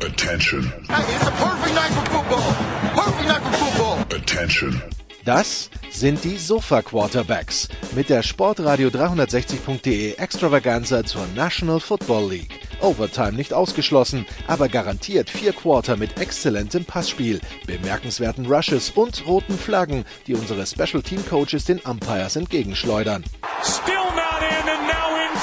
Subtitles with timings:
[0.00, 0.62] Attention.
[0.88, 2.52] Hey, it's a perfect night for football.
[2.94, 4.18] Perfect night for football.
[4.18, 4.82] Attention.
[5.26, 12.60] Das sind die Sofa Quarterbacks mit der Sportradio 360.de Extravaganza zur National Football League.
[12.80, 20.04] Overtime nicht ausgeschlossen, aber garantiert vier Quarter mit exzellentem Passspiel, bemerkenswerten Rushes und roten Flaggen,
[20.26, 23.24] die unsere Special Team Coaches den Umpires entgegenschleudern.
[23.62, 24.05] Still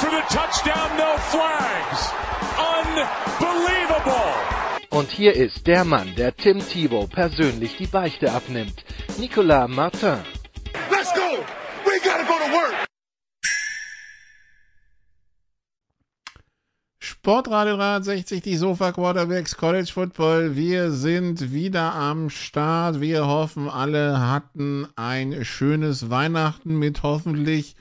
[0.04, 2.00] for the touchdown, no flags.
[2.76, 4.34] Unbelievable!
[4.90, 8.84] Und hier ist der Mann, der Tim Thibault persönlich die Beichte abnimmt.
[9.18, 10.18] Nicolas Martin.
[10.90, 11.42] Let's go!
[11.86, 12.74] We gotta go to work!
[16.98, 20.56] Sportradio 360, die Sofa Quarterbacks College Football.
[20.56, 23.00] Wir sind wieder am Start.
[23.00, 27.76] Wir hoffen, alle hatten ein schönes Weihnachten mit hoffentlich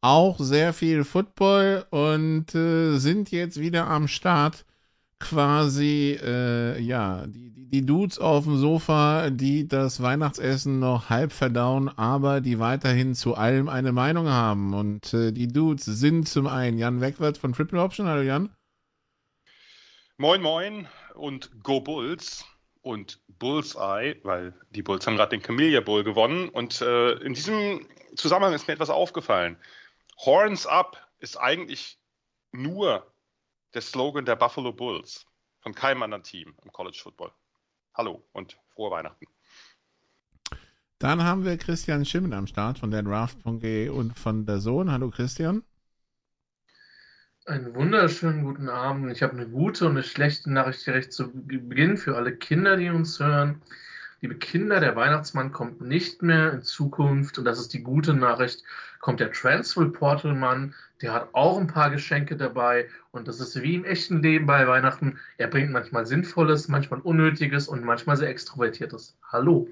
[0.00, 4.64] auch sehr viel Football und äh, sind jetzt wieder am Start
[5.18, 11.88] quasi, äh, ja, die, die Dudes auf dem Sofa, die das Weihnachtsessen noch halb verdauen,
[11.88, 14.74] aber die weiterhin zu allem eine Meinung haben.
[14.74, 18.06] Und äh, die Dudes sind zum einen Jan Wegwert von Triple Option.
[18.06, 18.50] Hallo Jan.
[20.18, 22.44] Moin Moin und Go Bulls
[22.82, 26.48] und Bullseye, weil die Bulls haben gerade den Camellia Bowl gewonnen.
[26.48, 29.56] Und äh, in diesem Zusammenhang ist mir etwas aufgefallen.
[30.24, 31.98] Horns Up ist eigentlich
[32.52, 33.12] nur
[33.74, 35.26] der Slogan der Buffalo Bulls,
[35.60, 37.32] von keinem anderen Team im College Football.
[37.94, 39.26] Hallo und frohe Weihnachten.
[40.98, 44.90] Dann haben wir Christian Schimmen am Start von der Draft.de und von der Sohn.
[44.90, 45.62] Hallo Christian.
[47.44, 49.12] Einen wunderschönen guten Abend.
[49.12, 52.88] Ich habe eine gute und eine schlechte Nachricht direkt zu Beginn für alle Kinder, die
[52.88, 53.62] uns hören.
[54.22, 58.64] Liebe Kinder, der Weihnachtsmann kommt nicht mehr in Zukunft und das ist die gute Nachricht.
[59.00, 63.60] Kommt der Transfer Portal Mann, der hat auch ein paar Geschenke dabei und das ist
[63.62, 65.18] wie im echten Leben bei Weihnachten.
[65.36, 69.16] Er bringt manchmal Sinnvolles, manchmal Unnötiges und manchmal sehr Extrovertiertes.
[69.30, 69.68] Hallo.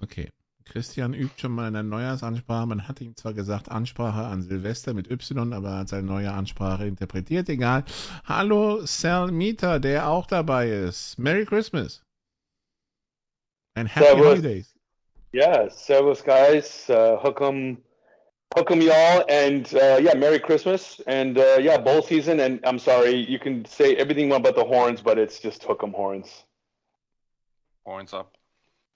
[0.00, 0.30] Okay.
[0.64, 2.66] Christian übt schon mal eine Neujahrsansprache.
[2.66, 6.32] Man hat ihm zwar gesagt Ansprache an Silvester mit Y, aber er hat seine neue
[6.32, 7.48] Ansprache interpretiert.
[7.48, 7.84] Egal.
[8.24, 11.18] Hallo Sal Mieter, der auch dabei ist.
[11.18, 12.02] Merry Christmas.
[13.74, 14.26] And happy servus.
[14.26, 14.73] holidays.
[15.34, 16.88] Yeah, servus guys.
[16.88, 17.78] Uh, hook 'em,
[18.54, 22.38] hook 'em y'all, and uh, yeah, Merry Christmas, and uh, yeah, bowl season.
[22.38, 25.92] And I'm sorry, you can say everything about the horns, but it's just hook 'em
[25.92, 26.44] horns.
[27.84, 28.36] Horns up.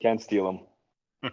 [0.00, 1.32] Can't steal them.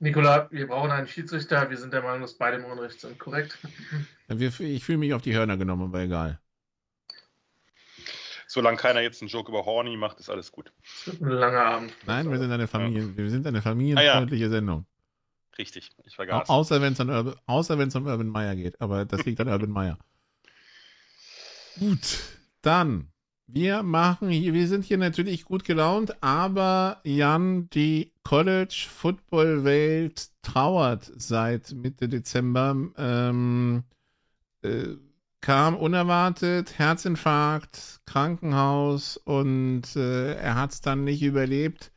[0.00, 1.70] Nikola, wir brauchen einen Schiedsrichter.
[1.70, 3.18] Wir sind der Meinung, dass beide im Unrecht sind.
[3.18, 3.56] Korrekt?
[4.28, 6.41] Ich fühle mich auf die Hörner genommen, aber egal
[8.52, 10.72] solange keiner jetzt einen Joke über Horny macht, ist alles gut.
[11.06, 11.92] Ein langer Abend.
[12.06, 13.16] Nein, wir sind eine Familie, ja.
[13.16, 14.50] wir sind eine familienfreundliche ah, ja.
[14.50, 14.86] Sendung.
[15.58, 16.48] Richtig, ich vergaß.
[16.48, 19.98] außer wenn es um Urban Meyer geht, aber das liegt an Urban Meyer.
[21.78, 22.18] Gut,
[22.62, 23.12] dann
[23.46, 30.30] wir machen hier, wir sind hier natürlich gut gelaunt, aber Jan, die College Football Welt
[30.42, 32.74] trauert seit Mitte Dezember.
[32.96, 33.84] Ähm,
[34.62, 34.94] äh,
[35.42, 41.92] kam unerwartet, Herzinfarkt, Krankenhaus und äh, er hat es dann nicht überlebt.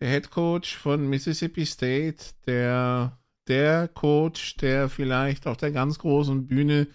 [0.00, 6.46] Der Head Coach von Mississippi State, der, der Coach, der vielleicht auf der ganz großen
[6.46, 6.88] Bühne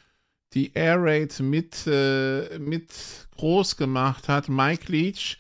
[0.54, 5.38] die Air Raid mit, äh, mit groß gemacht hat, Mike Leach,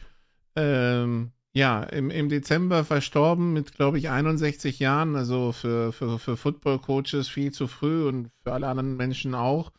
[0.55, 6.37] ähm, ja, im, im Dezember verstorben mit, glaube ich, 61 Jahren, also für, für, für
[6.37, 9.72] Football-Coaches viel zu früh und für alle anderen Menschen auch.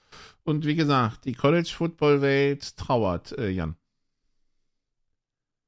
[0.47, 3.77] Und wie gesagt, die College-Football-Welt trauert, äh, Jan.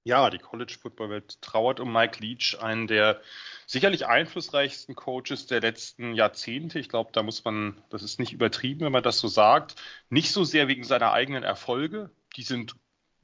[0.04, 3.20] Ja, die College-Football-Welt trauert um Mike Leach, einen der
[3.66, 6.78] sicherlich einflussreichsten Coaches der letzten Jahrzehnte.
[6.78, 9.74] Ich glaube, da muss man, das ist nicht übertrieben, wenn man das so sagt.
[10.10, 12.12] Nicht so sehr wegen seiner eigenen Erfolge.
[12.36, 12.76] Die sind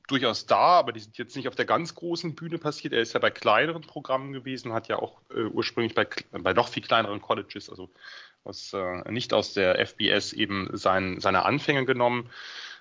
[0.08, 2.92] durchaus da, aber die sind jetzt nicht auf der ganz großen Bühne passiert.
[2.92, 6.68] Er ist ja bei kleineren Programmen gewesen, hat ja auch äh, ursprünglich bei, bei noch
[6.68, 7.90] viel kleineren Colleges, also
[8.44, 12.30] aus, äh, nicht aus der FBS eben sein, seine Anfänge genommen.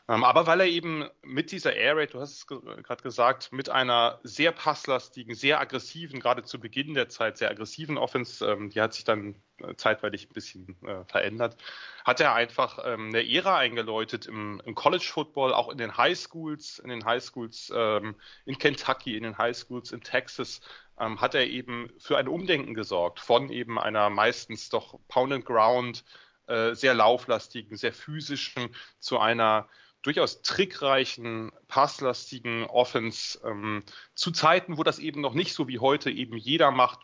[0.09, 3.69] Ähm, aber weil er eben mit dieser Air Raid, du hast es gerade gesagt, mit
[3.69, 8.81] einer sehr passlastigen, sehr aggressiven, gerade zu Beginn der Zeit sehr aggressiven Offense, ähm, die
[8.81, 11.55] hat sich dann äh, zeitweilig ein bisschen äh, verändert,
[12.03, 16.79] hat er einfach ähm, eine Ära eingeläutet im, College Football, auch in den High Schools,
[16.79, 20.61] in den High Schools in Kentucky, in den High Schools in Texas,
[20.97, 26.03] hat er eben für ein Umdenken gesorgt von eben einer meistens doch Pound and Ground,
[26.47, 29.69] äh, sehr lauflastigen, sehr physischen zu einer
[30.03, 33.83] durchaus trickreichen, passlastigen Offense ähm,
[34.13, 36.99] zu Zeiten, wo das eben noch nicht so wie heute eben jeder macht,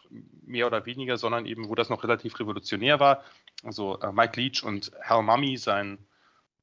[0.46, 3.24] mehr oder weniger, sondern eben wo das noch relativ revolutionär war.
[3.64, 5.98] also äh, Mike Leach und Hal Mummy, sein,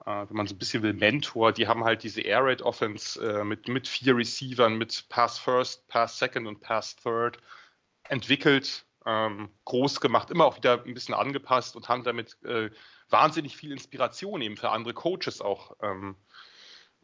[0.04, 3.20] äh, wenn man so ein bisschen will, Mentor, die haben halt diese Air Raid Offense
[3.20, 7.38] äh, mit, mit vier Receivern, mit Pass First, Pass Second und Pass Third
[8.08, 12.70] entwickelt, ähm, groß gemacht, immer auch wieder ein bisschen angepasst und haben damit äh,
[13.08, 16.16] wahnsinnig viel Inspiration eben für andere Coaches auch ähm,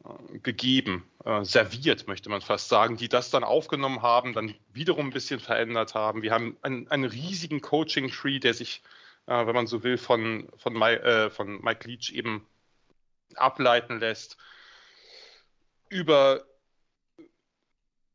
[0.05, 5.07] äh, gegeben, äh, serviert, möchte man fast sagen, die das dann aufgenommen haben, dann wiederum
[5.07, 6.23] ein bisschen verändert haben.
[6.23, 8.83] Wir haben einen, einen riesigen Coaching-Tree, der sich,
[9.27, 12.47] äh, wenn man so will, von, von, My, äh, von Mike Leach eben
[13.37, 14.37] ableiten lässt.
[15.89, 16.45] Über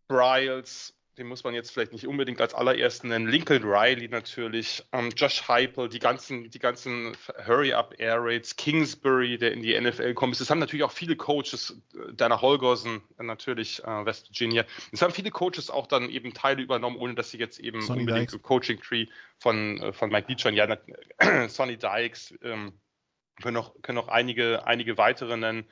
[0.10, 3.28] Bryles, den muss man jetzt vielleicht nicht unbedingt als allerersten nennen.
[3.28, 9.52] Lincoln Riley natürlich, ähm, Josh Heupel, die ganzen, die ganzen Hurry-Up Air Raids, Kingsbury, der
[9.52, 10.40] in die NFL kommt.
[10.40, 14.64] Es haben natürlich auch viele Coaches, äh, Dana Holgorsen natürlich, äh, West Virginia.
[14.92, 18.02] Es haben viele Coaches auch dann eben Teile übernommen, ohne dass sie jetzt eben Sonny
[18.02, 19.08] unbedingt im Coaching-Tree
[19.40, 22.74] von, äh, von Mike Leach ja, äh, Sonny Dykes, ähm,
[23.42, 25.66] können noch, können noch einige, einige weitere nennen.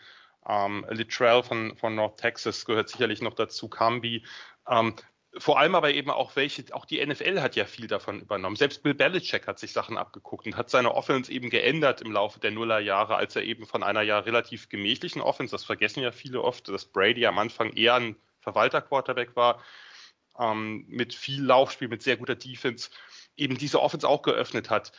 [0.47, 4.23] Ähm, Littrell von, von North Texas gehört sicherlich noch dazu, Camby.
[4.67, 4.95] Ähm,
[5.37, 8.55] vor allem aber eben auch welche, auch die NFL hat ja viel davon übernommen.
[8.55, 12.39] Selbst Bill Belichick hat sich Sachen abgeguckt und hat seine Offense eben geändert im Laufe
[12.39, 16.41] der Nullerjahre, als er eben von einer ja relativ gemächlichen Offense, das vergessen ja viele
[16.41, 19.61] oft, dass Brady am Anfang eher ein Verwalter-Quarterback war,
[20.39, 22.89] ähm, mit viel Laufspiel, mit sehr guter Defense,
[23.35, 24.91] eben diese Offense auch geöffnet hat.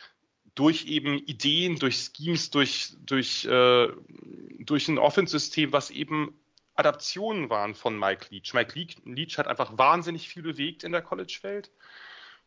[0.55, 3.87] Durch eben Ideen, durch Schemes, durch, durch, äh,
[4.59, 6.39] durch ein Offense-System, was eben
[6.77, 8.53] Adaptionen waren von Mike Leach.
[8.53, 11.71] Mike Leach hat einfach wahnsinnig viel bewegt in der College-Welt.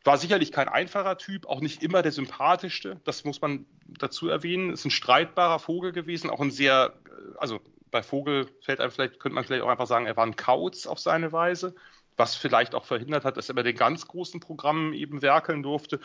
[0.03, 2.99] War sicherlich kein einfacher Typ, auch nicht immer der sympathischste.
[3.03, 4.71] Das muss man dazu erwähnen.
[4.71, 6.93] Ist ein streitbarer Vogel gewesen, auch ein sehr,
[7.37, 7.59] also
[7.91, 10.87] bei Vogel fällt einem vielleicht, könnte man vielleicht auch einfach sagen, er war ein Kauz
[10.87, 11.75] auf seine Weise,
[12.17, 15.99] was vielleicht auch verhindert hat, dass er bei den ganz großen Programmen eben werkeln durfte.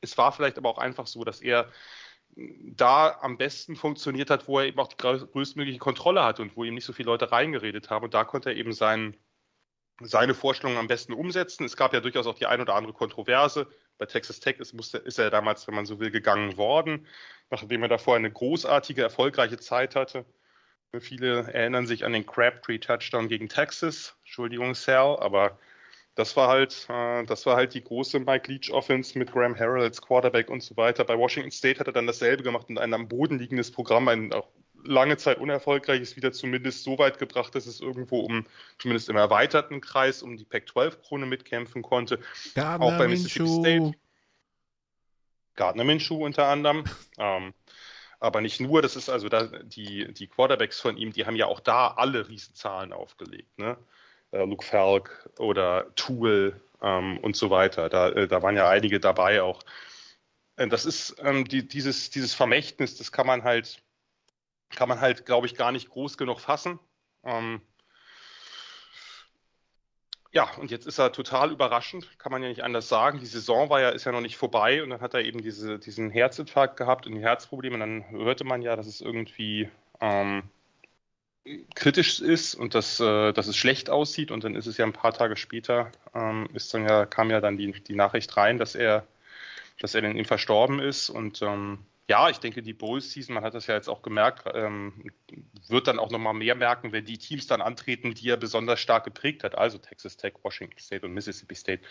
[0.00, 1.70] Es war vielleicht aber auch einfach so, dass er
[2.36, 6.64] da am besten funktioniert hat, wo er eben auch die größtmögliche Kontrolle hatte und wo
[6.64, 8.04] ihm nicht so viele Leute reingeredet haben.
[8.04, 9.16] Und da konnte er eben sein,
[10.00, 11.64] seine Vorstellungen am besten umsetzen.
[11.64, 13.66] Es gab ja durchaus auch die ein oder andere Kontroverse.
[13.98, 17.06] Bei Texas Tech ist, musste, ist er damals, wenn man so will, gegangen worden,
[17.50, 20.24] nachdem er davor eine großartige, erfolgreiche Zeit hatte.
[20.98, 24.16] Viele erinnern sich an den Crabtree-Touchdown gegen Texas.
[24.20, 25.58] Entschuldigung, Sal, aber
[26.20, 29.82] das war halt, äh, das war halt die große Mike Leach Offense mit Graham Harrell
[29.82, 31.02] als Quarterback und so weiter.
[31.04, 34.32] Bei Washington State hat er dann dasselbe gemacht und ein am Boden liegendes Programm, ein
[34.34, 34.48] auch
[34.84, 38.46] lange Zeit unerfolgreiches, wieder zumindest so weit gebracht, dass es irgendwo um,
[38.78, 42.20] zumindest im erweiterten Kreis, um die Pac-12-Krone mitkämpfen konnte.
[42.54, 43.60] Gardner auch bei Mississippi Minshew.
[43.60, 43.98] State.
[45.56, 46.84] Gardner Minshew unter anderem.
[47.18, 47.54] ähm,
[48.18, 51.46] aber nicht nur, das ist also da, die, die Quarterbacks von ihm, die haben ja
[51.46, 53.58] auch da alle Riesenzahlen aufgelegt.
[53.58, 53.78] Ne?
[54.32, 57.88] Äh, Luke Falk oder Tool ähm, und so weiter.
[57.88, 59.60] Da, äh, da waren ja einige dabei auch.
[60.56, 63.82] Äh, das ist ähm, die, dieses, dieses Vermächtnis, das kann man halt,
[64.70, 66.78] kann man halt, glaube ich, gar nicht groß genug fassen.
[67.24, 67.60] Ähm,
[70.32, 73.18] ja, und jetzt ist er total überraschend, kann man ja nicht anders sagen.
[73.18, 75.80] Die Saison war ja, ist ja noch nicht vorbei und dann hat er eben diese,
[75.80, 77.74] diesen Herzinfarkt gehabt und die Herzprobleme.
[77.74, 79.68] Und dann hörte man ja, dass es irgendwie
[80.00, 80.48] ähm,
[81.74, 84.92] kritisch ist und dass, äh, dass es schlecht aussieht und dann ist es ja ein
[84.92, 88.74] paar Tage später, ähm, ist dann ja, kam ja dann die, die Nachricht rein, dass
[88.74, 89.06] er,
[89.78, 91.78] dass er dann eben verstorben ist und ähm,
[92.10, 95.12] ja, ich denke, die Bulls-Season, man hat das ja jetzt auch gemerkt, ähm,
[95.68, 99.04] wird dann auch nochmal mehr merken, wenn die Teams dann antreten, die er besonders stark
[99.04, 101.82] geprägt hat, also Texas Tech, Washington State und Mississippi State.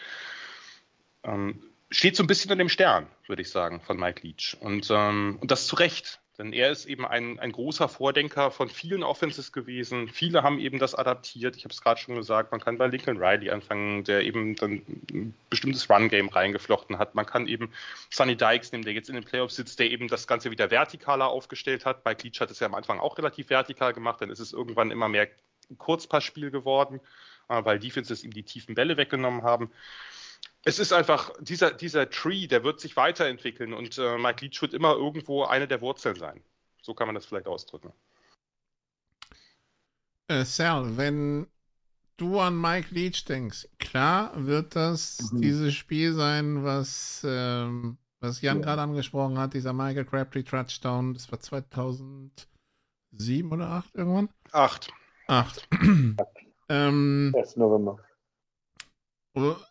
[1.23, 4.57] Ähm, steht so ein bisschen an dem Stern, würde ich sagen, von Mike Leach.
[4.59, 6.19] Und, ähm, und das zu Recht.
[6.39, 10.07] Denn er ist eben ein, ein großer Vordenker von vielen Offenses gewesen.
[10.07, 11.57] Viele haben eben das adaptiert.
[11.57, 14.81] Ich habe es gerade schon gesagt, man kann bei Lincoln Riley anfangen, der eben dann
[15.11, 17.13] ein bestimmtes Run-Game reingeflochten hat.
[17.13, 17.73] Man kann eben
[18.09, 21.27] Sonny Dykes nehmen, der jetzt in den Playoffs sitzt, der eben das Ganze wieder vertikaler
[21.27, 22.05] aufgestellt hat.
[22.05, 24.91] Bei Leach hat es ja am Anfang auch relativ vertikal gemacht, dann ist es irgendwann
[24.91, 25.27] immer mehr
[25.77, 27.01] Kurzpassspiel geworden,
[27.49, 29.71] äh, weil Defenses ihm die tiefen Bälle weggenommen haben
[30.65, 34.73] es ist einfach, dieser, dieser Tree, der wird sich weiterentwickeln und äh, Mike Leach wird
[34.73, 36.41] immer irgendwo eine der Wurzeln sein.
[36.81, 37.93] So kann man das vielleicht ausdrücken.
[40.27, 41.47] Äh, Sal, wenn
[42.17, 45.41] du an Mike Leach denkst, klar wird das mhm.
[45.41, 48.65] dieses Spiel sein, was, ähm, was Jan ja.
[48.65, 54.29] gerade angesprochen hat, dieser Michael Crabtree Touchdown, das war 2007 oder 2008 irgendwann?
[54.51, 54.91] 8.
[55.27, 55.67] 8.
[56.69, 57.55] ähm, 1.
[57.55, 57.97] November.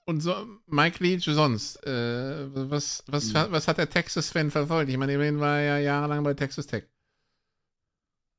[0.05, 0.35] Und so,
[0.67, 3.53] Mike Leach sonst, äh, was, was, mhm.
[3.53, 4.91] was hat der Texas-Fan verfolgt?
[4.91, 6.85] Ich meine, immerhin war er ja jahrelang bei Texas Tech.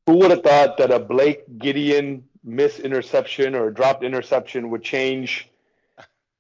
[0.08, 5.50] Who would have thought that a Blake Gideon miss interception or dropped interception would change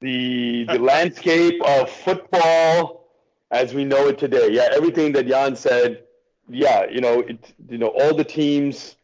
[0.01, 3.05] the the landscape of football
[3.51, 4.49] as we know it today.
[4.51, 6.03] Yeah, everything that Jan said.
[6.49, 8.95] Yeah, you know, it, you know, all the teams.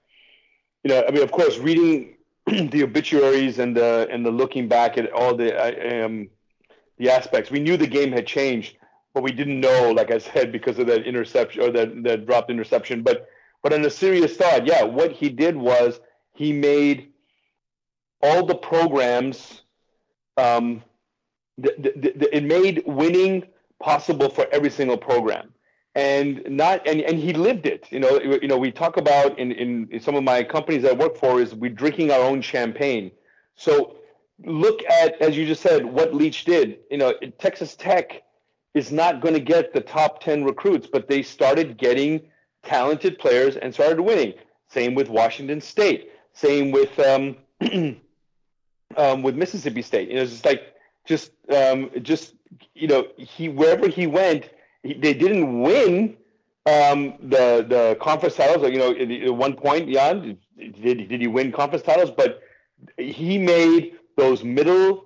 [0.83, 2.14] You know, I mean, of course, reading
[2.71, 6.29] the obituaries and the and the looking back at all the um,
[6.97, 8.77] the aspects, we knew the game had changed,
[9.13, 12.51] but we didn't know, like I said, because of that interception or that that dropped
[12.51, 13.01] interception.
[13.01, 13.27] But
[13.63, 15.99] but on a serious thought, yeah, what he did was
[16.33, 17.11] he made
[18.21, 19.63] all the programs.
[20.37, 20.83] Um,
[21.57, 23.43] the, the, it made winning
[23.79, 25.53] possible for every single program
[25.95, 27.87] and not and, and he lived it.
[27.89, 30.91] You know you know we talk about in, in, in some of my companies i
[30.91, 33.11] work for is we're drinking our own champagne.
[33.55, 33.95] So
[34.43, 36.79] look at as you just said what leach did.
[36.91, 38.23] You know texas tech
[38.73, 42.21] is not going to get the top 10 recruits but they started getting
[42.63, 44.33] talented players and started winning.
[44.67, 46.11] Same with washington state.
[46.33, 47.37] Same with um,
[48.97, 50.09] um, with mississippi state.
[50.09, 50.73] You know it's just like
[51.05, 52.33] just um, just
[52.73, 54.49] you know, he wherever he went,
[54.93, 56.15] they didn't win
[56.65, 58.69] um, the the conference titles.
[58.69, 62.11] You know, at one point, Jan did did he win conference titles?
[62.11, 62.41] But
[62.97, 65.05] he made those middle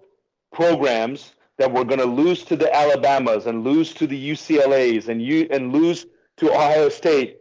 [0.51, 5.21] programs that were going to lose to the Alabamas and lose to the UCLA's and
[5.21, 6.05] you and lose
[6.37, 7.37] to Ohio State.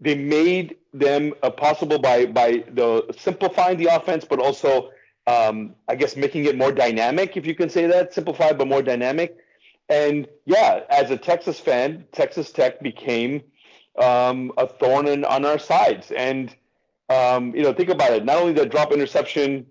[0.00, 4.90] They made them possible by by the simplifying the offense, but also
[5.26, 8.82] um, I guess making it more dynamic, if you can say that, simplified but more
[8.82, 9.36] dynamic.
[9.88, 13.42] And yeah, as a Texas fan, Texas Tech became
[14.00, 16.10] um, a thorn in, on our sides.
[16.12, 16.54] And
[17.08, 18.24] um, you know, think about it.
[18.24, 19.66] Not only the drop interception,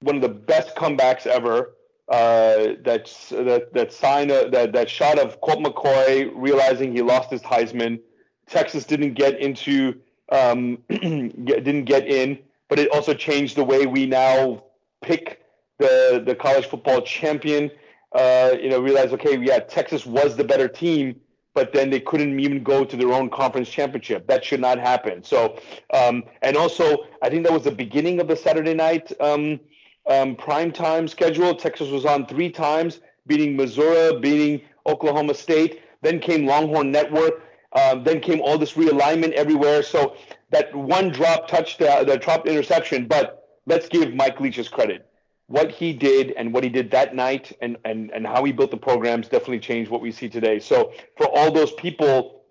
[0.00, 1.74] one of the best comebacks ever.
[2.08, 7.30] Uh, that's that that sign of, that that shot of Colt McCoy realizing he lost
[7.30, 7.98] his Heisman.
[8.46, 9.98] Texas didn't get into
[10.30, 12.38] um, didn't get in,
[12.68, 14.64] but it also changed the way we now
[15.00, 15.40] pick
[15.78, 17.70] the the college football champion
[18.14, 21.20] uh, you know, realized, okay, yeah, Texas was the better team,
[21.52, 24.26] but then they couldn't even go to their own conference championship.
[24.28, 25.22] That should not happen.
[25.22, 25.58] So,
[25.92, 29.60] um, and also, I think that was the beginning of the Saturday night um,
[30.08, 31.54] um, prime time schedule.
[31.54, 35.80] Texas was on three times, beating Missouri, beating Oklahoma State.
[36.02, 37.42] Then came Longhorn Network.
[37.72, 39.82] Um, then came all this realignment everywhere.
[39.82, 40.16] So
[40.50, 43.06] that one drop touchdown, the drop interception.
[43.06, 45.08] But let's give Mike Leach his credit
[45.46, 48.70] what he did and what he did that night and, and, and how he built
[48.70, 50.58] the programs definitely changed what we see today.
[50.58, 52.44] So for all those people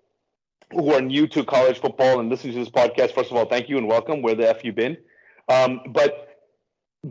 [0.72, 3.68] who are new to college football and listening to this podcast, first of all, thank
[3.68, 4.22] you and welcome.
[4.22, 4.96] Where the F you been?
[5.48, 6.28] Um, but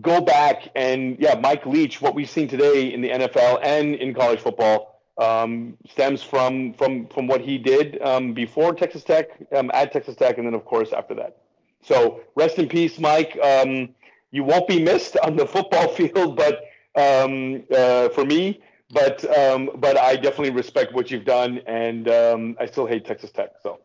[0.02, 4.14] go back and yeah, Mike Leach, what we've seen today in the NFL and in
[4.14, 9.70] college football um, stems from from from what he did um, before Texas Tech, um,
[9.74, 11.38] at Texas Tech, and then of course after that.
[11.84, 13.38] So rest in peace, Mike.
[13.42, 13.90] Um,
[14.34, 19.70] you won't be missed on the football field, but um, uh, for me, but um,
[19.76, 23.52] but I definitely respect what you've done, and um, I still hate Texas Tech.
[23.62, 23.80] So,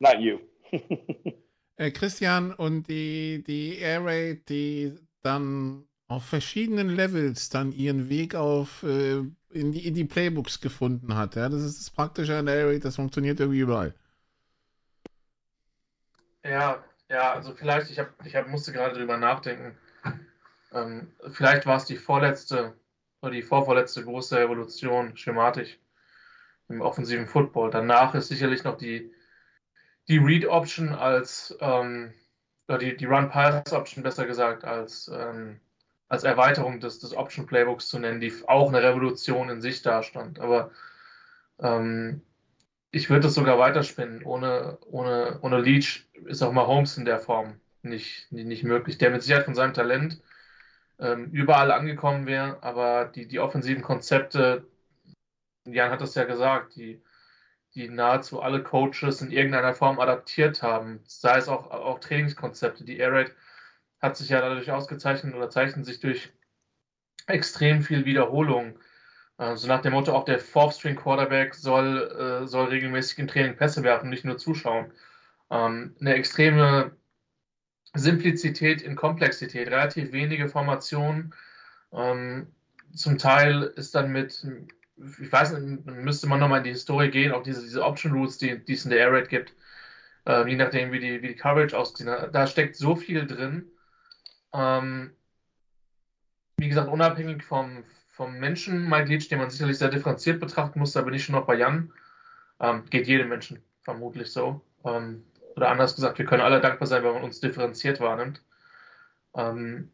[0.00, 0.40] not you.
[1.78, 8.34] äh, Christian und die die Air Raid, die dann auf verschiedenen Levels dann ihren Weg
[8.34, 11.36] auf äh, in, die, in die Playbooks gefunden hat.
[11.36, 13.94] Ja, das ist das Praktische an der Air Raid, das funktioniert irgendwie überall.
[16.44, 19.76] Ja, ja, also vielleicht, ich, hab, ich hab, musste gerade drüber nachdenken.
[20.72, 22.74] Ähm, vielleicht war es die vorletzte
[23.22, 25.78] oder die vorvorletzte große Revolution schematisch
[26.68, 27.70] im offensiven Football.
[27.70, 29.10] Danach ist sicherlich noch die,
[30.08, 32.12] die Read-Option als, ähm,
[32.68, 35.60] oder die, die Run-Pass-Option besser gesagt, als, ähm,
[36.08, 40.38] als Erweiterung des, des Option-Playbooks zu nennen, die auch eine Revolution in sich darstand.
[40.38, 40.70] Aber
[41.60, 42.22] ähm,
[42.90, 44.24] ich würde das sogar weiterspinnen.
[44.24, 48.98] Ohne, ohne, ohne Leach ist auch mal Holmes in der Form nicht, nicht möglich.
[48.98, 50.20] Der mit Sicherheit von seinem Talent
[50.98, 54.66] ähm, überall angekommen wäre, aber die, die offensiven Konzepte,
[55.64, 57.02] Jan hat das ja gesagt, die,
[57.74, 62.84] die nahezu alle Coaches in irgendeiner Form adaptiert haben, sei es auch, auch Trainingskonzepte.
[62.84, 63.34] Die Air Raid
[64.00, 66.32] hat sich ja dadurch ausgezeichnet oder zeichnet sich durch
[67.26, 68.78] extrem viel Wiederholung
[69.38, 73.56] also nach dem Motto, auch der Fourth String Quarterback soll, äh, soll regelmäßig im Training
[73.56, 74.92] Pässe werfen, nicht nur zuschauen.
[75.50, 76.90] Ähm, eine extreme
[77.94, 81.32] Simplizität in Komplexität, relativ wenige Formationen.
[81.92, 82.48] Ähm,
[82.92, 84.44] zum Teil ist dann mit,
[84.96, 88.38] ich weiß nicht, müsste man nochmal in die Historie gehen, auch diese, diese Option Routes,
[88.38, 89.54] die, die es in der Air Raid gibt,
[90.26, 92.08] äh, je nachdem, wie die, wie die Coverage aussieht.
[92.08, 93.70] Da steckt so viel drin.
[94.52, 95.12] Ähm,
[96.56, 97.84] wie gesagt, unabhängig vom,
[98.18, 101.46] vom Menschen, Mike Leach, den man sicherlich sehr differenziert betrachten muss, aber nicht schon noch
[101.46, 101.92] bei Jan,
[102.58, 104.60] ähm, geht jedem Menschen vermutlich so.
[104.84, 108.42] Ähm, oder anders gesagt, wir können alle dankbar sein, wenn man uns differenziert wahrnimmt.
[109.36, 109.92] Ähm,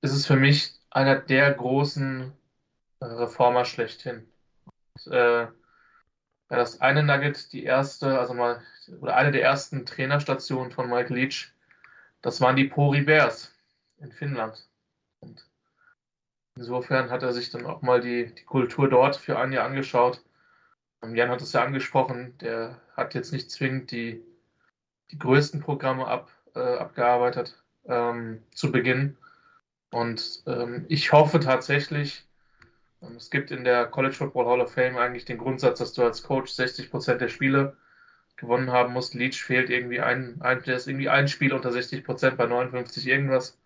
[0.00, 2.32] ist es für mich einer der großen
[3.02, 4.26] Reformer schlechthin.
[5.10, 5.46] äh,
[6.48, 8.62] das eine Nugget, die erste, also mal,
[9.00, 11.52] oder eine der ersten Trainerstationen von Mike Leach,
[12.22, 13.54] das waren die Pori Bears
[13.98, 14.66] in Finnland.
[15.20, 15.44] Und
[16.56, 20.22] insofern hat er sich dann auch mal die, die Kultur dort für ein Jahr angeschaut.
[21.00, 24.22] Und Jan hat es ja angesprochen, der hat jetzt nicht zwingend die,
[25.10, 29.16] die größten Programme ab, äh, abgearbeitet ähm, zu Beginn.
[29.90, 32.26] Und ähm, ich hoffe tatsächlich,
[33.02, 36.02] ähm, es gibt in der College Football Hall of Fame eigentlich den Grundsatz, dass du
[36.02, 37.76] als Coach 60 Prozent der Spiele
[38.36, 39.14] gewonnen haben musst.
[39.14, 43.06] Leach fehlt irgendwie ein, ein, der ist irgendwie ein Spiel unter 60 Prozent bei 59
[43.06, 43.58] irgendwas.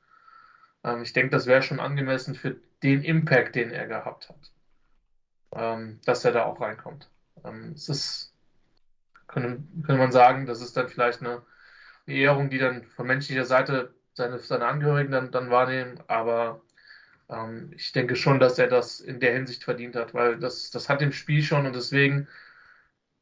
[0.85, 4.53] Ähm, ich denke, das wäre schon angemessen für den Impact, den er gehabt hat,
[5.55, 7.11] ähm, dass er da auch reinkommt.
[7.45, 8.35] Ähm, es ist,
[9.27, 11.43] könnte, könnte man sagen, das ist dann vielleicht eine,
[12.07, 16.63] eine Ehrung, die dann von menschlicher Seite seine, seine Angehörigen dann, dann wahrnehmen, aber
[17.29, 20.89] ähm, ich denke schon, dass er das in der Hinsicht verdient hat, weil das, das
[20.89, 22.29] hat im Spiel schon und deswegen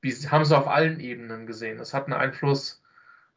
[0.00, 1.78] wir haben es auf allen Ebenen gesehen.
[1.80, 2.82] Es hat einen Einfluss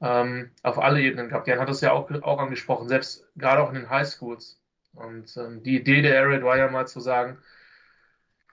[0.01, 1.47] ähm, auf alle Ebenen gehabt.
[1.47, 4.61] Jan hat es ja auch, auch angesprochen, selbst gerade auch in den Highschools.
[4.93, 7.38] Und ähm, die Idee der Arid war ja mal zu sagen,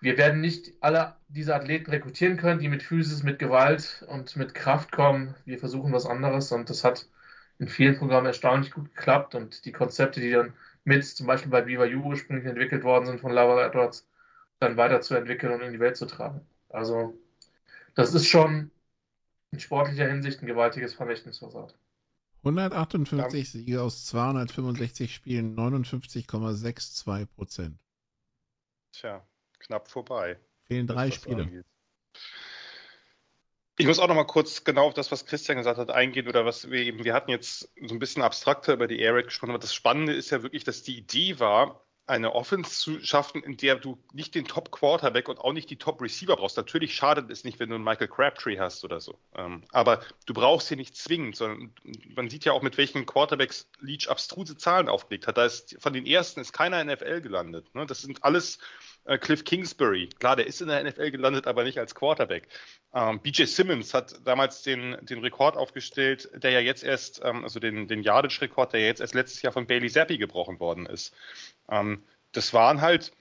[0.01, 4.55] wir werden nicht alle diese Athleten rekrutieren können, die mit Physis, mit Gewalt und mit
[4.55, 5.35] Kraft kommen.
[5.45, 7.09] Wir versuchen was anderes und das hat
[7.59, 10.55] in vielen Programmen erstaunlich gut geklappt und die Konzepte, die dann
[10.85, 14.07] mit zum Beispiel bei BYU ursprünglich entwickelt worden sind von Lava Edwards,
[14.61, 16.47] dann weiterzuentwickeln und in die Welt zu tragen.
[16.69, 17.19] Also
[17.95, 18.71] das ist schon
[19.51, 21.75] in sportlicher Hinsicht ein gewaltiges Vermächtnisversat.
[22.45, 23.45] 158 ja.
[23.45, 27.79] Siege aus 265 Spielen, 59,62 Prozent.
[28.93, 29.27] Tja,
[29.59, 30.39] knapp vorbei.
[30.65, 31.43] Fehlen drei Spiele.
[31.43, 31.67] Angeht.
[33.81, 36.45] Ich muss auch noch mal kurz genau auf das, was Christian gesagt hat, eingehen oder
[36.45, 39.61] was wir eben, wir hatten jetzt so ein bisschen abstrakter über die Air gesprochen, aber
[39.61, 43.77] das Spannende ist ja wirklich, dass die Idee war, eine Offense zu schaffen, in der
[43.77, 46.57] du nicht den Top Quarterback und auch nicht die Top Receiver brauchst.
[46.57, 49.19] Natürlich schadet es nicht, wenn du einen Michael Crabtree hast oder so.
[49.35, 51.73] Ähm, aber du brauchst sie nicht zwingend, sondern
[52.15, 55.37] man sieht ja auch, mit welchen Quarterbacks Leach abstruse Zahlen aufgelegt hat.
[55.37, 57.75] Da ist von den ersten ist keiner in NFL gelandet.
[57.75, 57.87] Ne?
[57.87, 58.59] Das sind alles
[59.09, 62.49] äh, Cliff Kingsbury, klar, der ist in der NFL gelandet, aber nicht als Quarterback.
[62.93, 67.59] Ähm, BJ Simmons hat damals den, den Rekord aufgestellt, der ja jetzt erst, ähm, also
[67.59, 71.15] den, den Yardage-Rekord, der ja jetzt erst letztes Jahr von Bailey Zappi gebrochen worden ist.
[71.71, 73.13] Ähm, das waren halt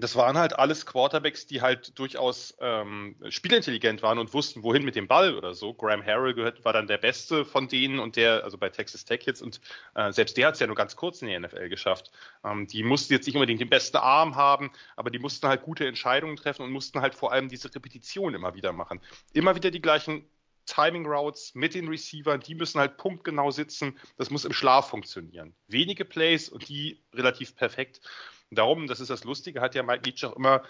[0.00, 4.96] das waren halt alles Quarterbacks, die halt durchaus ähm, spielintelligent waren und wussten, wohin mit
[4.96, 5.74] dem Ball oder so.
[5.74, 9.20] Graham Harrell gehört, war dann der Beste von denen und der, also bei Texas Tech
[9.24, 9.60] jetzt, und
[9.94, 12.10] äh, selbst der hat es ja nur ganz kurz in die NFL geschafft.
[12.44, 15.86] Ähm, die mussten jetzt nicht unbedingt den besten Arm haben, aber die mussten halt gute
[15.86, 19.00] Entscheidungen treffen und mussten halt vor allem diese Repetition immer wieder machen.
[19.32, 20.24] Immer wieder die gleichen
[20.66, 23.98] Timing Routes mit den Receivern, die müssen halt punktgenau sitzen.
[24.16, 25.54] Das muss im Schlaf funktionieren.
[25.66, 28.00] Wenige Plays und die relativ perfekt.
[28.50, 30.62] Darum, das ist das Lustige, hat ja Mike Leach auch immer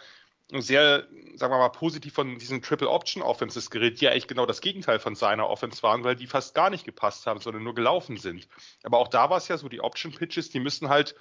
[0.53, 4.47] sehr, sagen wir mal, positiv von diesen Triple Option Offenses geredet, die ja eigentlich genau
[4.47, 7.75] das Gegenteil von seiner Offense waren, weil die fast gar nicht gepasst haben, sondern nur
[7.75, 8.49] gelaufen sind.
[8.83, 11.15] Aber auch da war es ja so, die Option Pitches, die müssen halt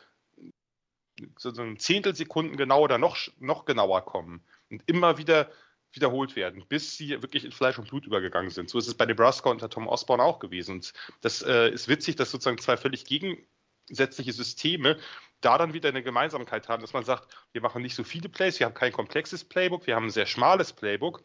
[1.38, 5.52] so ein Zehntelsekunden genau oder noch, noch genauer kommen und immer wieder
[5.92, 8.70] wiederholt werden, bis sie wirklich in Fleisch und Blut übergegangen sind.
[8.70, 10.76] So ist es bei Nebraska unter Tom Osborne auch gewesen.
[10.76, 14.98] Und das äh, ist witzig, dass sozusagen zwei völlig gegensätzliche Systeme
[15.42, 18.60] da dann wieder eine Gemeinsamkeit haben, dass man sagt, wir machen nicht so viele Plays,
[18.60, 21.24] wir haben kein komplexes Playbook, wir haben ein sehr schmales Playbook,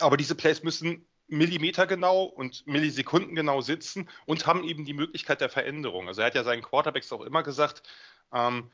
[0.00, 5.40] aber diese Plays müssen Millimeter genau und Millisekunden genau sitzen und haben eben die Möglichkeit
[5.40, 6.08] der Veränderung.
[6.08, 7.82] Also er hat ja seinen Quarterbacks auch immer gesagt,
[8.32, 8.70] ähm,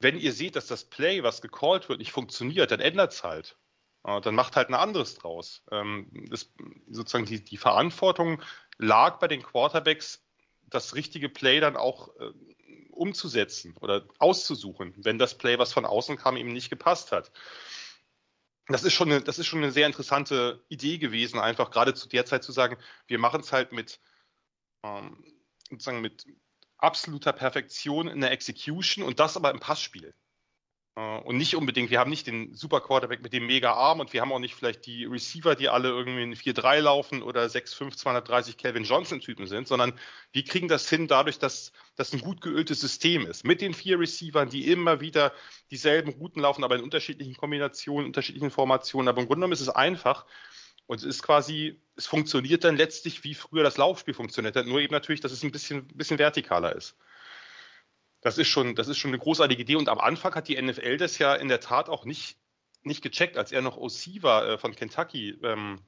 [0.00, 3.58] wenn ihr seht, dass das Play, was gecallt wird, nicht funktioniert, dann ändert es halt.
[4.02, 5.62] Dann macht halt ein anderes draus.
[5.70, 6.50] Ähm, das,
[6.88, 8.40] sozusagen die, die Verantwortung
[8.78, 10.24] lag bei den Quarterbacks,
[10.62, 12.32] das richtige Play dann auch äh,
[12.90, 17.30] umzusetzen oder auszusuchen, wenn das Play, was von außen kam, eben nicht gepasst hat.
[18.66, 22.08] Das ist schon eine, das ist schon eine sehr interessante Idee gewesen, einfach gerade zu
[22.08, 24.00] der Zeit zu sagen, wir machen es halt mit,
[24.84, 25.24] ähm,
[25.70, 26.26] sozusagen mit
[26.76, 30.14] absoluter Perfektion in der Execution und das aber im Passspiel.
[30.98, 34.12] Äh, und nicht unbedingt, wir haben nicht den Super Quarterback mit dem mega Arm und
[34.12, 37.96] wir haben auch nicht vielleicht die Receiver, die alle irgendwie in 4-3 laufen oder 6-5,
[37.96, 39.92] 230 Calvin Johnson-Typen sind, sondern
[40.32, 43.44] wir kriegen das hin dadurch, dass das ein gut geöltes System ist.
[43.44, 45.32] Mit den vier Receivern, die immer wieder
[45.70, 49.08] dieselben Routen laufen, aber in unterschiedlichen Kombinationen, unterschiedlichen Formationen.
[49.08, 50.26] Aber im Grunde genommen ist es einfach.
[50.86, 54.80] Und es ist quasi, es funktioniert dann letztlich, wie früher das Laufspiel funktioniert hat, nur
[54.80, 56.96] eben natürlich, dass es ein bisschen, bisschen vertikaler ist.
[58.20, 59.76] Das ist schon, das ist schon eine großartige Idee.
[59.76, 62.38] Und am Anfang hat die NFL das ja in der Tat auch nicht,
[62.82, 65.38] nicht gecheckt, als er noch OC war äh, von Kentucky.
[65.42, 65.80] Ähm,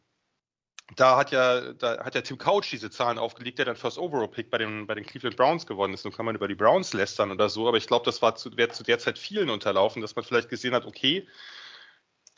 [0.97, 4.29] da hat ja, da hat ja Tim Couch diese Zahlen aufgelegt, der dann First Overall
[4.29, 6.05] Pick bei den, bei den Cleveland Browns gewonnen ist.
[6.05, 8.57] Nun kann man über die Browns lästern oder so, aber ich glaube, das war zu,
[8.57, 11.29] wäre zu der Zeit vielen unterlaufen, dass man vielleicht gesehen hat, okay,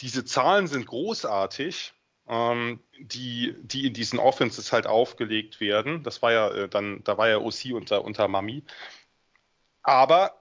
[0.00, 1.94] diese Zahlen sind großartig,
[2.28, 6.02] ähm, die, die in diesen Offenses halt aufgelegt werden.
[6.02, 8.64] Das war ja äh, dann, da war ja OC unter, unter Mami.
[9.82, 10.34] Aber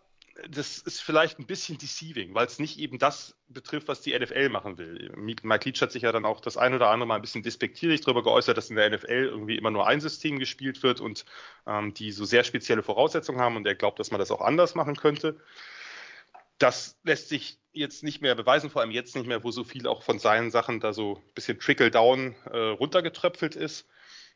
[0.50, 4.50] das ist vielleicht ein bisschen deceiving, weil es nicht eben das betrifft, was die NFL
[4.50, 5.12] machen will.
[5.16, 8.02] Mike Leach hat sich ja dann auch das ein oder andere Mal ein bisschen despektierlich
[8.02, 11.26] darüber geäußert, dass in der NFL irgendwie immer nur ein System gespielt wird und
[11.68, 14.76] ähm, die so sehr spezielle Voraussetzungen haben und er glaubt, dass man das auch anders
[14.76, 15.40] machen könnte.
[16.58, 19.88] Das lässt sich jetzt nicht mehr beweisen, vor allem jetzt nicht mehr, wo so viel
[19.88, 23.88] auch von seinen Sachen da so ein bisschen Trickle-Down äh, runtergetröpfelt ist.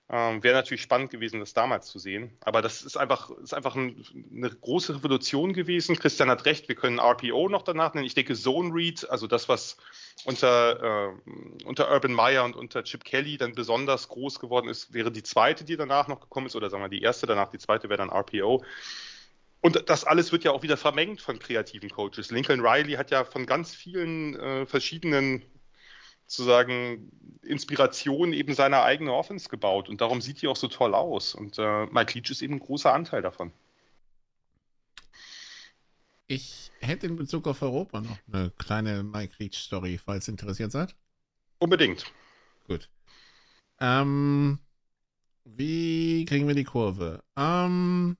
[0.07, 2.37] Ähm, Wäre natürlich spannend gewesen, das damals zu sehen.
[2.41, 5.97] Aber das ist einfach, ist einfach ein, eine große Revolution gewesen.
[5.97, 8.05] Christian hat recht, wir können RPO noch danach nennen.
[8.05, 9.77] Ich denke, Zone Read, also das, was
[10.23, 15.11] unter, äh, unter Urban Meyer und unter Chip Kelly dann besonders groß geworden ist, wäre
[15.11, 17.89] die zweite, die danach noch gekommen ist, oder sagen wir die erste danach, die zweite
[17.89, 18.63] wäre dann RPO.
[19.61, 22.29] Und das alles wird ja auch wieder vermengt von kreativen Coaches.
[22.29, 25.41] Lincoln Riley hat ja von ganz vielen äh, verschiedenen
[26.27, 27.11] sozusagen
[27.43, 31.57] Inspiration eben seiner eigenen Offense gebaut und darum sieht die auch so toll aus und
[31.59, 33.51] äh, Mike Leach ist eben ein großer Anteil davon.
[36.27, 40.95] Ich hätte in Bezug auf Europa noch eine kleine Mike Leach Story, falls interessiert seid.
[41.59, 42.05] Unbedingt.
[42.67, 42.89] Gut.
[43.79, 44.57] Ähm,
[45.43, 47.23] wie kriegen wir die Kurve?
[47.37, 48.17] Ähm,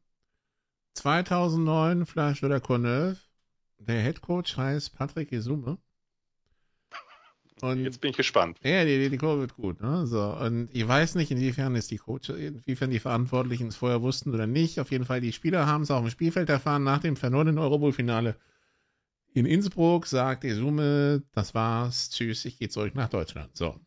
[0.94, 3.18] 2009 Flash oder Courneuve.
[3.80, 5.78] Der Head Coach heißt Patrick Isume.
[7.62, 8.60] Und Jetzt bin ich gespannt.
[8.64, 9.82] Ja, die, die Kurve wird gut.
[9.82, 10.06] Ne?
[10.08, 14.34] So, und ich weiß nicht, inwiefern es die Coach, inwiefern die Verantwortlichen es vorher wussten
[14.34, 14.80] oder nicht.
[14.80, 18.36] Auf jeden Fall, die Spieler haben es auf dem Spielfeld erfahren nach dem verlorenen Eurobowl-Finale
[19.34, 20.06] in Innsbruck.
[20.06, 23.56] Sagt Esume, das war's, tschüss, ich gehe zurück nach Deutschland.
[23.56, 23.80] So.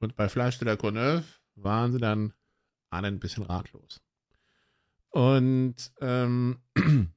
[0.00, 1.24] Und bei Fleischsteller Courneuve
[1.54, 2.32] waren sie dann
[2.90, 4.00] alle ein bisschen ratlos.
[5.10, 6.58] Und ähm,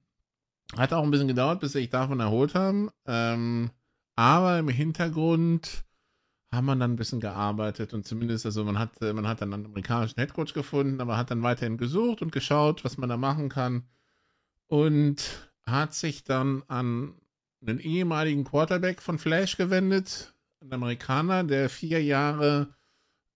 [0.77, 2.91] hat auch ein bisschen gedauert, bis sie sich davon erholt haben.
[3.07, 3.71] Ähm,
[4.15, 5.86] aber im Hintergrund
[6.51, 9.65] haben wir dann ein bisschen gearbeitet und zumindest, also man hat, man hat dann einen
[9.65, 13.83] amerikanischen Headcoach gefunden, aber hat dann weiterhin gesucht und geschaut, was man da machen kann
[14.67, 17.15] und hat sich dann an
[17.61, 22.73] einen ehemaligen Quarterback von Flash gewendet, ein Amerikaner, der vier Jahre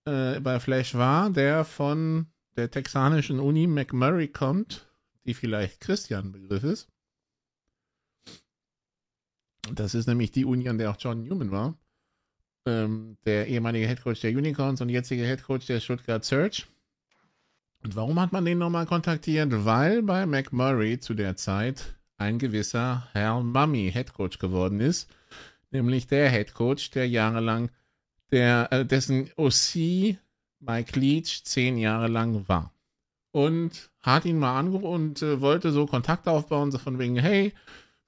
[0.05, 4.89] äh, bei Flash war, der von der texanischen Uni McMurray kommt,
[5.25, 6.87] die vielleicht Christian Begriff ist.
[9.73, 11.80] Das ist nämlich die Uni, an der auch John Newman war
[12.65, 16.67] ähm, der ehemalige Headcoach der Unicorns und jetzige Headcoach der Stuttgart Search.
[17.83, 19.49] Und warum hat man den nochmal kontaktiert?
[19.65, 25.09] Weil bei McMurray zu der Zeit ein gewisser Herr Mummy Headcoach geworden ist,
[25.71, 27.71] nämlich der Headcoach, der jahrelang,
[28.31, 30.17] der, äh, dessen OC
[30.59, 32.71] Mike Leach zehn Jahre lang war.
[33.31, 37.53] Und hat ihn mal angerufen und äh, wollte so Kontakt aufbauen, so von wegen, hey,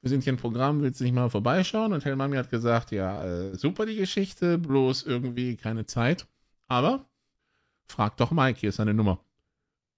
[0.03, 1.93] wir sind hier ein Programm, willst du nicht mal vorbeischauen?
[1.93, 6.27] Und Helmami hat gesagt, ja, äh, super die Geschichte, bloß irgendwie keine Zeit.
[6.67, 7.05] Aber
[7.85, 9.23] frag doch Mike, hier ist seine Nummer.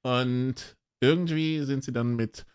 [0.03, 2.45] Und irgendwie sind sie dann mit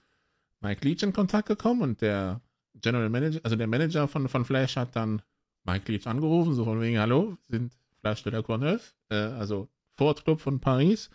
[0.60, 2.40] Mike Leach in Kontakt gekommen und der
[2.74, 5.20] General Manager, also der Manager von, von Flash hat dann
[5.64, 10.40] Mike Leach angerufen, so von wegen, hallo, sind Flash de la Courneuve, äh, also Sportclub
[10.40, 11.10] von Paris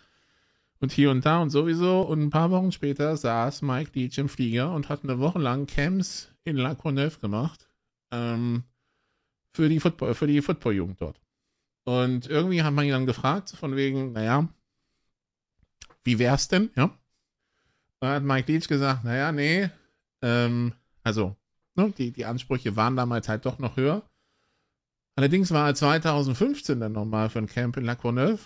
[0.80, 2.02] und hier und da und sowieso.
[2.02, 5.68] Und ein paar Wochen später saß Mike Leach im Flieger und hat eine Woche lang
[5.68, 7.68] Camps in La Courneuve gemacht.
[8.12, 8.64] Ähm,
[9.54, 11.20] für die Football, für die Football-Jugend dort.
[11.86, 14.50] Und irgendwie hat man ihn dann gefragt, von wegen, naja,
[16.04, 16.98] wie wär's denn, ja?
[18.00, 19.70] Da hat Mike Leach gesagt, naja, nee,
[20.22, 21.36] ähm, also,
[21.76, 24.04] ne, die, die Ansprüche waren damals halt doch noch höher.
[25.16, 28.40] Allerdings war er 2015 dann nochmal für ein Camp in La Courneuve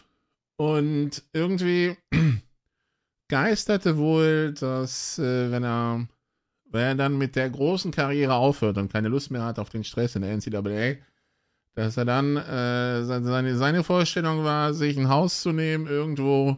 [0.60, 1.95] und irgendwie
[3.30, 6.06] geisterte wohl, dass äh, wenn er
[6.69, 9.86] wenn er dann mit der großen Karriere aufhört und keine Lust mehr hat auf den
[9.86, 10.98] Stress in der NCAA,
[11.76, 16.58] dass er dann äh, seine, seine Vorstellung war, sich ein Haus zu nehmen irgendwo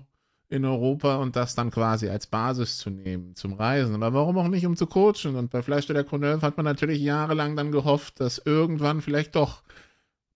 [0.50, 3.94] in Europa und das dann quasi als Basis zu nehmen zum Reisen.
[3.96, 5.36] Aber warum auch nicht, um zu coachen?
[5.36, 9.62] Und bei Fleischsteller Courneuve hat man natürlich jahrelang dann gehofft, dass irgendwann vielleicht doch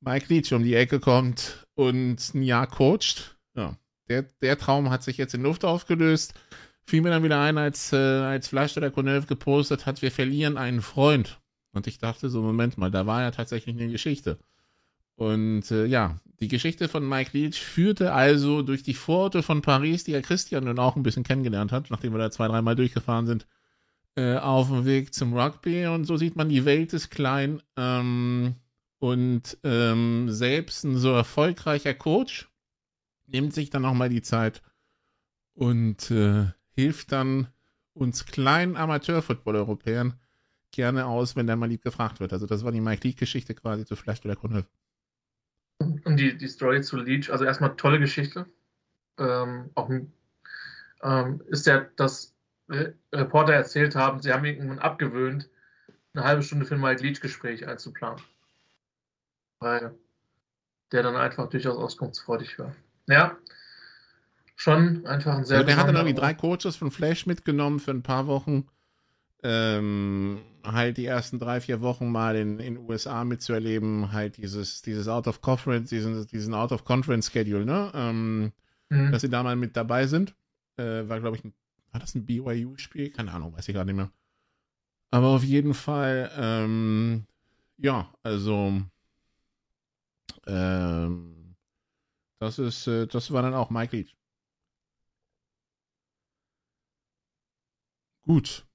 [0.02, 3.78] Mike Leach um die Ecke kommt und ein Jahr coacht ja,
[4.10, 6.34] der, der Traum hat sich jetzt in Luft aufgelöst.
[6.84, 10.58] Fiel mir dann wieder ein, als, äh, als Fleisch der Courneuve gepostet hat, wir verlieren
[10.58, 11.40] einen Freund.
[11.72, 14.38] Und ich dachte so, Moment mal, da war ja tatsächlich eine Geschichte.
[15.16, 20.04] Und äh, ja, die Geschichte von Mike Leach führte also durch die Vororte von Paris,
[20.04, 23.26] die ja Christian nun auch ein bisschen kennengelernt hat, nachdem wir da zwei, dreimal durchgefahren
[23.26, 23.48] sind,
[24.16, 25.88] äh, auf dem Weg zum Rugby.
[25.88, 27.62] Und so sieht man, die Welt ist klein.
[27.78, 28.56] Ähm,
[29.00, 32.50] und ähm, selbst ein so erfolgreicher Coach
[33.28, 34.62] nimmt sich dann nochmal die Zeit
[35.54, 37.48] und äh, hilft dann
[37.94, 40.20] uns kleinen Amateur-Football-Europäern
[40.72, 42.34] gerne aus, wenn dann mal lieb gefragt wird.
[42.34, 44.66] Also das war die Mike League-Geschichte quasi zu Flash oder Kunde.
[45.80, 48.46] die, die Story zu Leach, also erstmal tolle Geschichte.
[49.18, 52.36] Ähm, auch ähm, ist ja, dass
[52.68, 55.50] Reporter erzählt haben, sie haben irgendwann abgewöhnt,
[56.14, 58.22] eine halbe Stunde für ein Mike Leach-Gespräch einzuplanen.
[59.60, 59.96] Weil
[60.92, 62.76] der dann einfach durchaus auskunftsfreudig war.
[63.08, 63.38] Ja,
[64.56, 65.58] schon einfach ein sehr.
[65.58, 68.68] Also der hat dann irgendwie drei Coaches von Flash mitgenommen für ein paar Wochen.
[69.44, 75.08] Ähm, halt die ersten drei, vier Wochen mal in den USA mitzuerleben, halt dieses, dieses
[75.08, 77.92] Out of Conference, diesen, diesen Out of Conference Schedule, ne?
[77.94, 78.54] Ähm,
[78.90, 79.12] mhm.
[79.12, 80.34] Dass sie da mal mit dabei sind.
[80.78, 81.54] Äh, war, glaube ich, ein,
[81.92, 83.12] war das ein BYU-Spiel?
[83.12, 84.12] Keine Ahnung, weiß ich gerade nicht mehr.
[85.12, 87.26] Aber auf jeden Fall, ähm,
[87.78, 88.74] ja, also
[90.48, 91.45] ähm,
[92.40, 94.16] das ist, äh, das war dann auch Mike Leach.
[98.24, 98.66] Gut.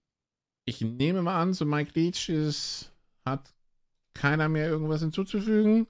[0.64, 2.92] Ich nehme mal an, so Mike Leach ist,
[3.24, 3.52] hat
[4.14, 5.86] keiner mehr irgendwas hinzuzufügen.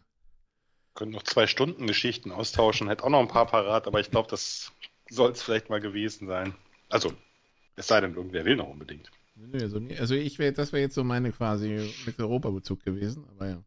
[0.94, 4.28] Können noch zwei Stunden Geschichten austauschen, hätte auch noch ein paar parat, aber ich glaube,
[4.30, 4.72] das
[5.08, 6.54] soll es vielleicht mal gewesen sein.
[6.88, 7.12] Also,
[7.76, 9.10] es sei denn, irgendwer will noch unbedingt.
[9.52, 13.64] Also, also ich wäre, das wäre jetzt so meine quasi mit Europa-Bezug gewesen, aber ja.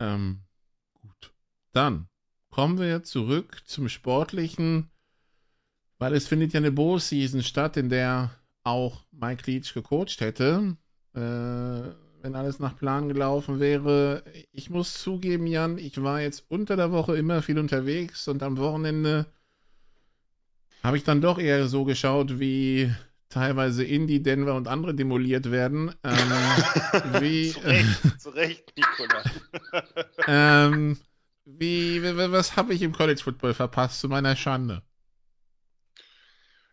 [0.00, 0.42] Ähm,
[1.00, 1.32] gut.
[1.72, 2.08] Dann
[2.54, 4.88] kommen wir zurück zum Sportlichen,
[5.98, 8.30] weil es findet ja eine Bowl-Season statt, in der
[8.62, 10.76] auch Mike Leach gecoacht hätte,
[11.14, 14.22] äh, wenn alles nach Plan gelaufen wäre.
[14.52, 18.56] Ich muss zugeben, Jan, ich war jetzt unter der Woche immer viel unterwegs und am
[18.56, 19.26] Wochenende
[20.84, 22.94] habe ich dann doch eher so geschaut, wie
[23.30, 25.92] teilweise Indie, Denver und andere demoliert werden.
[26.04, 26.14] Ähm,
[27.20, 29.24] wie, zu Recht, zu Recht Nikola.
[30.28, 30.96] ähm,
[31.44, 34.82] wie, was habe ich im College Football verpasst, zu meiner Schande?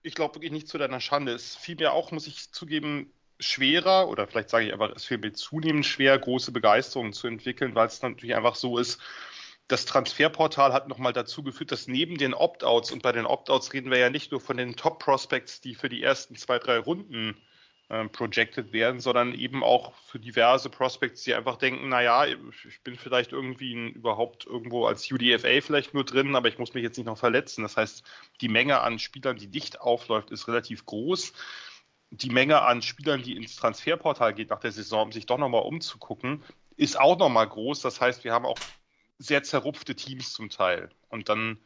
[0.04, 1.34] Ich glaube wirklich nicht zu deiner Schande.
[1.34, 5.18] Es fiel mir auch, muss ich zugeben, schwerer, oder vielleicht sage ich einfach, es fiel
[5.18, 9.00] mir zunehmend schwer, große Begeisterung zu entwickeln, weil es natürlich einfach so ist,
[9.68, 13.90] das Transferportal hat nochmal dazu geführt, dass neben den Opt-outs, und bei den Opt-outs reden
[13.90, 17.38] wir ja nicht nur von den Top-Prospects, die für die ersten zwei, drei Runden
[18.14, 23.34] projected werden, sondern eben auch für diverse Prospects, die einfach denken, naja, ich bin vielleicht
[23.34, 27.08] irgendwie ein, überhaupt irgendwo als UDFA vielleicht nur drin, aber ich muss mich jetzt nicht
[27.08, 27.64] noch verletzen.
[27.64, 28.04] Das heißt,
[28.40, 31.34] die Menge an Spielern, die dicht aufläuft, ist relativ groß.
[32.12, 35.64] Die Menge an Spielern, die ins Transferportal geht nach der Saison, um sich doch nochmal
[35.64, 36.44] umzugucken,
[36.78, 37.82] ist auch nochmal groß.
[37.82, 38.60] Das heißt, wir haben auch
[39.18, 40.90] sehr zerrupfte Teams zum Teil.
[41.10, 41.60] Und dann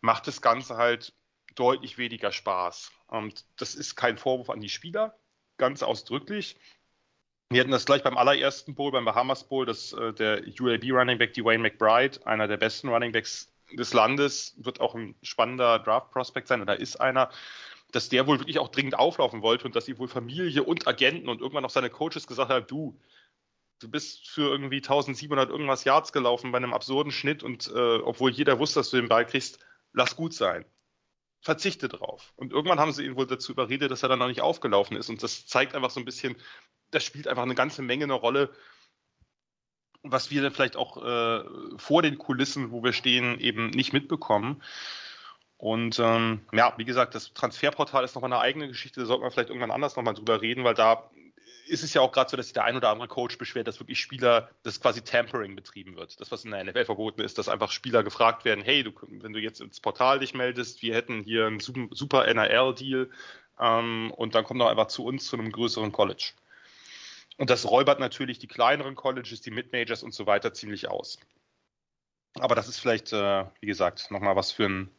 [0.00, 1.14] macht das Ganze halt
[1.56, 2.92] deutlich weniger Spaß.
[3.08, 5.16] Und das ist kein Vorwurf an die Spieler,
[5.56, 6.56] ganz ausdrücklich.
[7.50, 11.18] Wir hatten das gleich beim allerersten Bowl, beim Bahamas Bowl, dass äh, der UAB Running
[11.18, 16.10] Back Dwayne McBride, einer der besten Running Backs des Landes, wird auch ein spannender Draft
[16.10, 17.30] Prospect sein oder ist einer,
[17.92, 21.28] dass der wohl wirklich auch dringend auflaufen wollte und dass sie wohl Familie und Agenten
[21.28, 22.98] und irgendwann auch seine Coaches gesagt haben, du,
[23.78, 28.32] du bist für irgendwie 1700 irgendwas Yards gelaufen bei einem absurden Schnitt und äh, obwohl
[28.32, 30.64] jeder wusste, dass du den Ball kriegst, lass gut sein.
[31.44, 32.32] Verzichte drauf.
[32.36, 35.10] Und irgendwann haben sie ihn wohl dazu überredet, dass er dann noch nicht aufgelaufen ist.
[35.10, 36.36] Und das zeigt einfach so ein bisschen,
[36.90, 38.50] das spielt einfach eine ganze Menge eine Rolle,
[40.02, 41.44] was wir dann vielleicht auch äh,
[41.76, 44.62] vor den Kulissen, wo wir stehen, eben nicht mitbekommen.
[45.58, 49.30] Und ähm, ja, wie gesagt, das Transferportal ist nochmal eine eigene Geschichte, da sollte man
[49.30, 51.10] vielleicht irgendwann anders nochmal drüber reden, weil da
[51.66, 53.80] ist es ja auch gerade so, dass sich der ein oder andere Coach beschwert, dass
[53.80, 56.20] wirklich Spieler, dass quasi Tampering betrieben wird.
[56.20, 59.32] Das, was in der NFL verboten ist, dass einfach Spieler gefragt werden, hey, du, wenn
[59.32, 63.10] du jetzt ins Portal dich meldest, wir hätten hier einen super NRL-Deal
[63.60, 66.32] ähm, und dann komm doch einfach zu uns, zu einem größeren College.
[67.36, 71.18] Und das räubert natürlich die kleineren Colleges, die Mid-Majors und so weiter ziemlich aus.
[72.34, 74.90] Aber das ist vielleicht, äh, wie gesagt, nochmal was für, ein,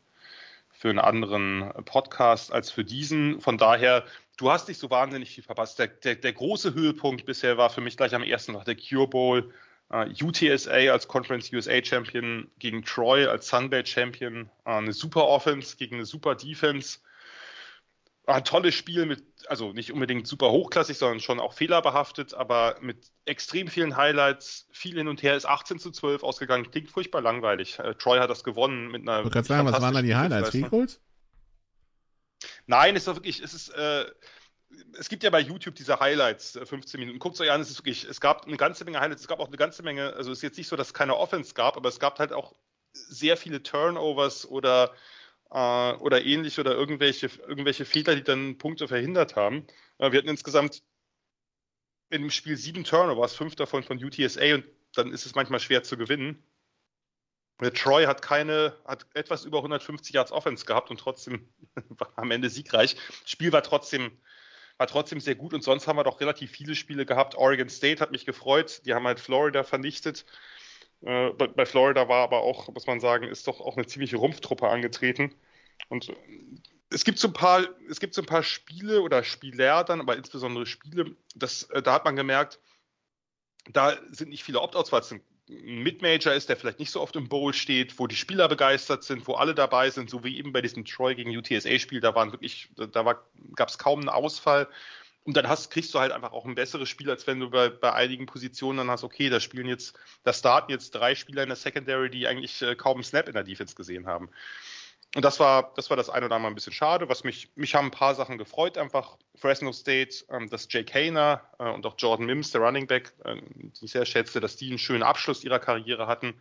[0.69, 3.41] für einen anderen Podcast als für diesen.
[3.41, 4.05] Von daher
[4.37, 5.79] du hast nicht so wahnsinnig viel verpasst.
[5.79, 9.07] Der, der, der, große Höhepunkt bisher war für mich gleich am ersten Tag der Cure
[9.07, 9.51] Bowl.
[9.93, 14.49] Uh, äh, UTSA als Conference USA Champion gegen Troy als Sunbelt Champion.
[14.65, 16.99] Uh, eine super Offense gegen eine super Defense.
[18.25, 23.11] Ein tolles Spiel mit, also nicht unbedingt super hochklassig, sondern schon auch fehlerbehaftet, aber mit
[23.25, 26.71] extrem vielen Highlights, viel hin und her, ist 18 zu 12 ausgegangen.
[26.71, 27.77] Klingt furchtbar langweilig.
[27.77, 29.19] Uh, Troy hat das gewonnen mit einer.
[29.19, 30.49] Ich wollte sagen, was waren da die Highlights?
[30.49, 30.99] Field Goals?
[32.67, 34.05] Nein, es ist wirklich, es ist, äh,
[34.97, 37.19] es gibt ja bei YouTube diese Highlights, 15 äh, Minuten.
[37.19, 39.47] Guckt euch an, es ist wirklich, es gab eine ganze Menge Highlights, es gab auch
[39.47, 41.89] eine ganze Menge, also es ist jetzt nicht so, dass es keine Offense gab, aber
[41.89, 42.55] es gab halt auch
[42.93, 44.93] sehr viele Turnovers oder,
[45.51, 49.67] äh, oder ähnlich oder irgendwelche, irgendwelche Fehler, die dann Punkte verhindert haben.
[49.97, 50.81] Äh, wir hatten insgesamt
[52.09, 55.83] in dem Spiel sieben Turnovers, fünf davon von UTSA und dann ist es manchmal schwer
[55.83, 56.43] zu gewinnen.
[57.59, 61.47] Troy hat keine, hat etwas über 150 Yards Offense gehabt und trotzdem
[61.89, 62.97] war am Ende siegreich.
[63.25, 64.11] Spiel war trotzdem,
[64.77, 67.35] war trotzdem sehr gut und sonst haben wir doch relativ viele Spiele gehabt.
[67.35, 70.25] Oregon State hat mich gefreut, die haben halt Florida vernichtet.
[71.01, 74.67] Äh, bei, Florida war aber auch, muss man sagen, ist doch auch eine ziemliche Rumpftruppe
[74.67, 75.33] angetreten.
[75.87, 76.15] Und äh,
[76.89, 80.17] es gibt so ein paar, es gibt so ein paar Spiele oder Spieler dann, aber
[80.17, 82.59] insbesondere Spiele, das, äh, da hat man gemerkt,
[83.71, 87.15] da sind nicht viele Opt-outs, weil es ein Mid-Major ist, der vielleicht nicht so oft
[87.15, 90.51] im Bowl steht, wo die Spieler begeistert sind, wo alle dabei sind, so wie eben
[90.51, 93.03] bei diesem Troy gegen UTSA-Spiel, da waren wirklich, da
[93.55, 94.67] gab es kaum einen Ausfall.
[95.23, 97.69] Und dann hast, kriegst du halt einfach auch ein besseres Spiel, als wenn du bei,
[97.69, 101.49] bei einigen Positionen dann hast, okay, da spielen jetzt, da starten jetzt drei Spieler in
[101.49, 104.29] der Secondary, die eigentlich äh, kaum einen Snap in der Defense gesehen haben.
[105.13, 107.07] Und das war, das war das eine oder andere ein bisschen schade.
[107.07, 111.41] Was mich, mich haben ein paar Sachen gefreut, einfach Fresno State, ähm, dass Jake Hayner
[111.57, 114.69] äh, und auch Jordan Mims, der Running Back, äh, die ich sehr schätze, dass die
[114.69, 116.33] einen schönen Abschluss ihrer Karriere hatten,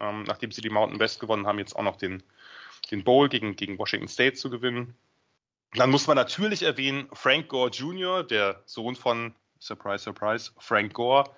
[0.00, 2.22] ähm, nachdem sie die Mountain West gewonnen haben, jetzt auch noch den,
[2.90, 4.94] den Bowl gegen, gegen Washington State zu gewinnen.
[5.74, 11.30] Dann muss man natürlich erwähnen, Frank Gore Jr., der Sohn von, surprise, surprise, Frank Gore,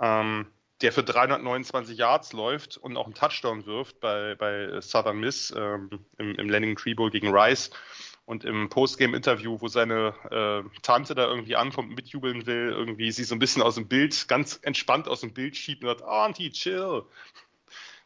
[0.00, 0.46] ähm,
[0.82, 5.90] der für 329 Yards läuft und auch einen Touchdown wirft bei, bei Southern Miss ähm,
[6.18, 7.70] im, im Landing Tree Bowl gegen Rice.
[8.26, 13.36] Und im Postgame-Interview, wo seine äh, Tante da irgendwie ankommt, mitjubeln will, irgendwie sie so
[13.36, 17.04] ein bisschen aus dem Bild, ganz entspannt aus dem Bild schiebt und sagt, Auntie, chill.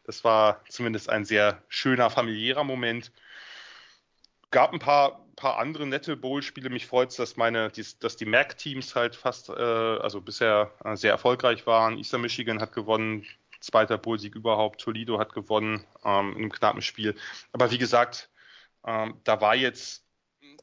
[0.05, 3.11] Das war zumindest ein sehr schöner familiärer Moment.
[4.51, 6.69] Gab ein paar paar andere nette Bowl-Spiele.
[6.69, 11.11] Mich freut es, dass meine, dass die MAC-Teams halt fast, äh, also bisher äh, sehr
[11.11, 11.97] erfolgreich waren.
[11.97, 13.25] Eastern Michigan hat gewonnen,
[13.59, 14.81] zweiter Bowl-Sieg überhaupt.
[14.81, 17.15] Toledo hat gewonnen ähm, in einem knappen Spiel.
[17.51, 18.29] Aber wie gesagt,
[18.85, 20.05] ähm, da war jetzt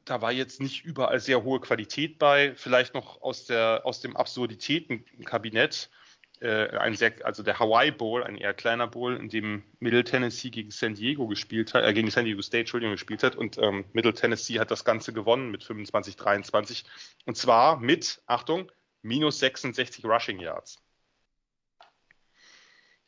[0.05, 4.17] da war jetzt nicht überall sehr hohe Qualität bei, vielleicht noch aus der aus dem
[4.17, 6.08] Absurditätenkabinett äh,
[6.47, 10.71] ein sehr, also der Hawaii Bowl, ein eher kleiner Bowl, in dem Middle Tennessee gegen
[10.71, 14.15] San Diego gespielt hat, äh, gegen San Diego State, Entschuldigung, gespielt hat und ähm, Middle
[14.15, 16.85] Tennessee hat das Ganze gewonnen mit 25, 23
[17.27, 18.71] und zwar mit, Achtung,
[19.03, 20.83] minus 66 Rushing Yards.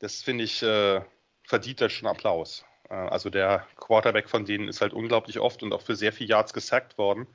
[0.01, 1.03] Das finde ich, äh,
[1.45, 2.64] verdient das schon Applaus.
[2.88, 6.29] Äh, also der Quarterback von denen ist halt unglaublich oft und auch für sehr viel
[6.29, 7.27] Yards gesackt worden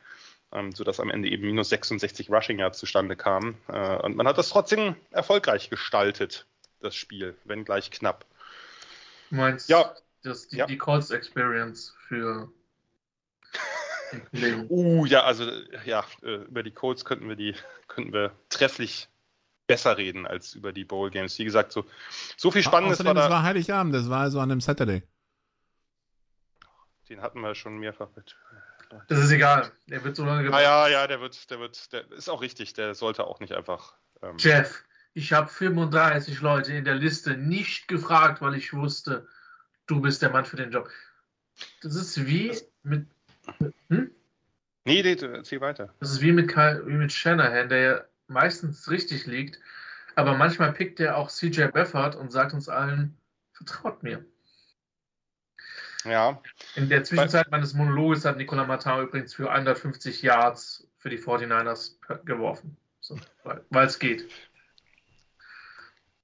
[0.56, 3.58] ähm, sodass am Ende eben minus 66 Rushing Yards zustande kamen.
[3.68, 6.48] Äh, und man hat das trotzdem erfolgreich gestaltet,
[6.80, 8.26] das Spiel, wenn gleich knapp.
[9.30, 9.94] Du meinst, ja.
[10.24, 10.66] das, die, ja.
[10.66, 12.50] die Colts Experience für
[14.70, 15.50] Uh, ja, also
[15.84, 17.56] ja, äh, über die Colts könnten wir die,
[17.88, 19.10] könnten wir trefflich
[19.68, 21.38] besser reden als über die Bowl Games.
[21.40, 21.86] Wie gesagt, so,
[22.38, 23.22] so viel Spannendes Außerdem, war da.
[23.22, 25.04] Das war Heiligabend, das war also an einem Saturday.
[27.10, 28.36] Den hatten wir schon mehrfach mit.
[29.08, 29.72] Das ist egal.
[29.88, 30.62] Der wird so lange gemacht.
[30.62, 32.74] Ah, ja, ja, der wird, der wird, der ist auch richtig.
[32.74, 33.96] Der sollte auch nicht einfach.
[34.22, 39.28] Ähm Jeff, ich habe 35 Leute in der Liste nicht gefragt, weil ich wusste,
[39.88, 40.90] du bist der Mann für den Job.
[41.82, 43.08] Das ist wie das, mit.
[43.90, 44.12] Hm?
[44.84, 45.94] Nee, nee, erzähl weiter.
[46.00, 49.60] Das ist wie mit, wie mit Shanahan, der ja meistens richtig liegt,
[50.16, 53.18] aber manchmal pickt er auch CJ Beffert und sagt uns allen,
[53.54, 54.26] vertraut mir.
[56.06, 56.42] Ja.
[56.76, 61.96] In der Zwischenzeit meines Monologes hat Nicola Matau übrigens für 150 Yards für die 49ers
[62.26, 62.78] geworfen.
[63.02, 64.28] So, weil es geht.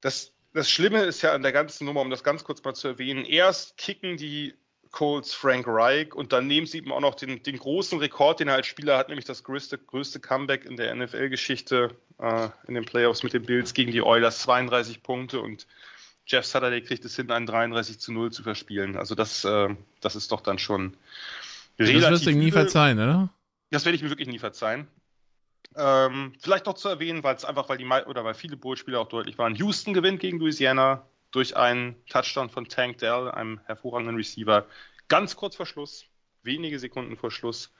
[0.02, 2.88] Das, das Schlimme ist ja an der ganzen Nummer, um das ganz kurz mal zu
[2.88, 4.56] erwähnen, erst kicken die
[4.92, 8.50] Colts Frank Reich und dann nehmen sie eben auch noch den, den großen Rekord, den
[8.50, 12.86] er als Spieler hat, nämlich das größte, größte Comeback in der NFL-Geschichte äh, in den
[12.86, 15.66] Playoffs mit den Bills gegen die Oilers, 32 Punkte und
[16.26, 18.98] Jeff Saturday kriegt es hin, einen 33 zu 0 zu verspielen.
[18.98, 20.96] Also das, äh, das ist doch dann schon
[21.80, 22.02] relativ.
[22.02, 23.30] Das wirst du nie verzeihen, oder?
[23.70, 24.88] Das werde ich mir wirklich nie verzeihen.
[25.76, 29.08] Ähm, vielleicht noch zu erwähnen, weil es einfach, weil die oder weil viele Bowl-Spieler auch
[29.08, 29.56] deutlich waren.
[29.56, 34.66] Houston gewinnt gegen Louisiana durch einen Touchdown von Tank Dell, einem hervorragenden Receiver.
[35.08, 36.06] Ganz kurz vor Schluss,
[36.44, 37.72] wenige Sekunden vor Schluss.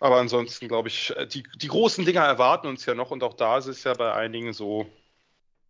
[0.00, 3.34] Aber ansonsten glaube ich, äh, die, die großen Dinger erwarten uns ja noch und auch
[3.34, 4.90] da ist es ja bei einigen so,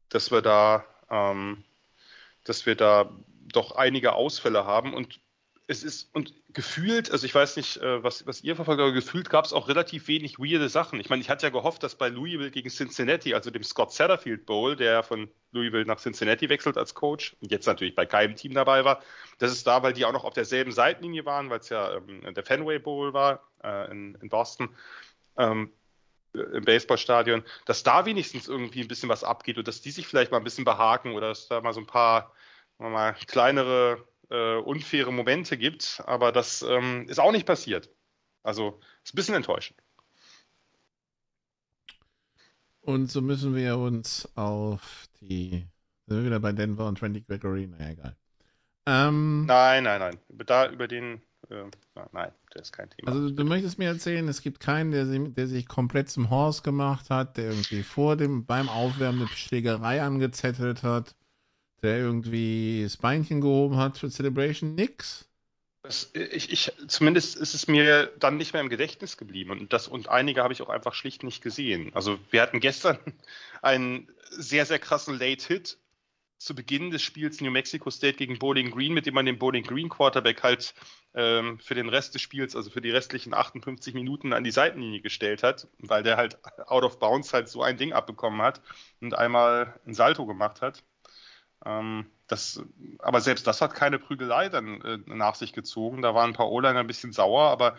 [0.09, 1.65] dass wir da ähm,
[2.45, 3.11] dass wir da
[3.53, 5.21] doch einige Ausfälle haben und
[5.69, 9.31] es ist und gefühlt, also ich weiß nicht, äh, was, was ihr verfolgt, aber gefühlt
[9.31, 11.01] gab es auch relativ wenig weirde Sachen.
[11.01, 14.45] Ich meine, ich hatte ja gehofft, dass bei Louisville gegen Cincinnati, also dem Scott Satterfield
[14.45, 18.55] Bowl, der von Louisville nach Cincinnati wechselt als Coach und jetzt natürlich bei keinem Team
[18.55, 19.03] dabei war,
[19.39, 22.35] dass es da, weil die auch noch auf derselben Seitenlinie waren, weil es ja ähm,
[22.35, 24.77] der Fenway Bowl war äh, in, in Boston,
[25.39, 25.73] ähm,
[26.35, 30.31] im Baseballstadion, dass da wenigstens irgendwie ein bisschen was abgeht und dass die sich vielleicht
[30.31, 32.33] mal ein bisschen behaken oder dass da mal so ein paar
[32.79, 36.03] mal kleinere äh, unfaire Momente gibt.
[36.07, 37.91] Aber das ähm, ist auch nicht passiert.
[38.43, 39.79] Also ist ein bisschen enttäuschend.
[42.81, 45.67] Und so müssen wir uns auf die.
[46.07, 47.69] Sind wir wieder bei Denver und Trendy Gregory?
[47.69, 48.17] Naja, egal.
[48.87, 50.19] Ähm, nein, nein, nein.
[50.29, 51.65] Da über den äh,
[52.13, 53.11] nein, der ist kein Thema.
[53.11, 57.11] Also du möchtest mir erzählen, es gibt keinen, der, der sich komplett zum Horst gemacht
[57.11, 61.15] hat, der irgendwie vor dem, beim Aufwärmen eine Schlägerei angezettelt hat,
[61.83, 64.75] der irgendwie das Beinchen gehoben hat für Celebration?
[64.75, 65.29] Nix?
[65.83, 69.89] Das, ich, ich, zumindest ist es mir dann nicht mehr im Gedächtnis geblieben und das
[69.89, 71.91] und einige habe ich auch einfach schlicht nicht gesehen.
[71.95, 72.99] Also wir hatten gestern
[73.63, 75.79] einen sehr, sehr krassen Late-Hit
[76.45, 79.65] zu Beginn des Spiels New Mexico State gegen Bowling Green, mit dem man den Bowling
[79.65, 80.75] Green Quarterback halt
[81.15, 85.01] ähm, für den Rest des Spiels, also für die restlichen 58 Minuten an die Seitenlinie
[85.01, 88.61] gestellt hat, weil der halt out of bounds halt so ein Ding abbekommen hat
[89.01, 90.83] und einmal ein Salto gemacht hat.
[91.65, 92.63] Ähm, das,
[92.99, 96.03] aber selbst das hat keine Prügelei dann äh, nach sich gezogen.
[96.03, 97.77] Da waren ein paar O-Liner ein bisschen sauer, aber,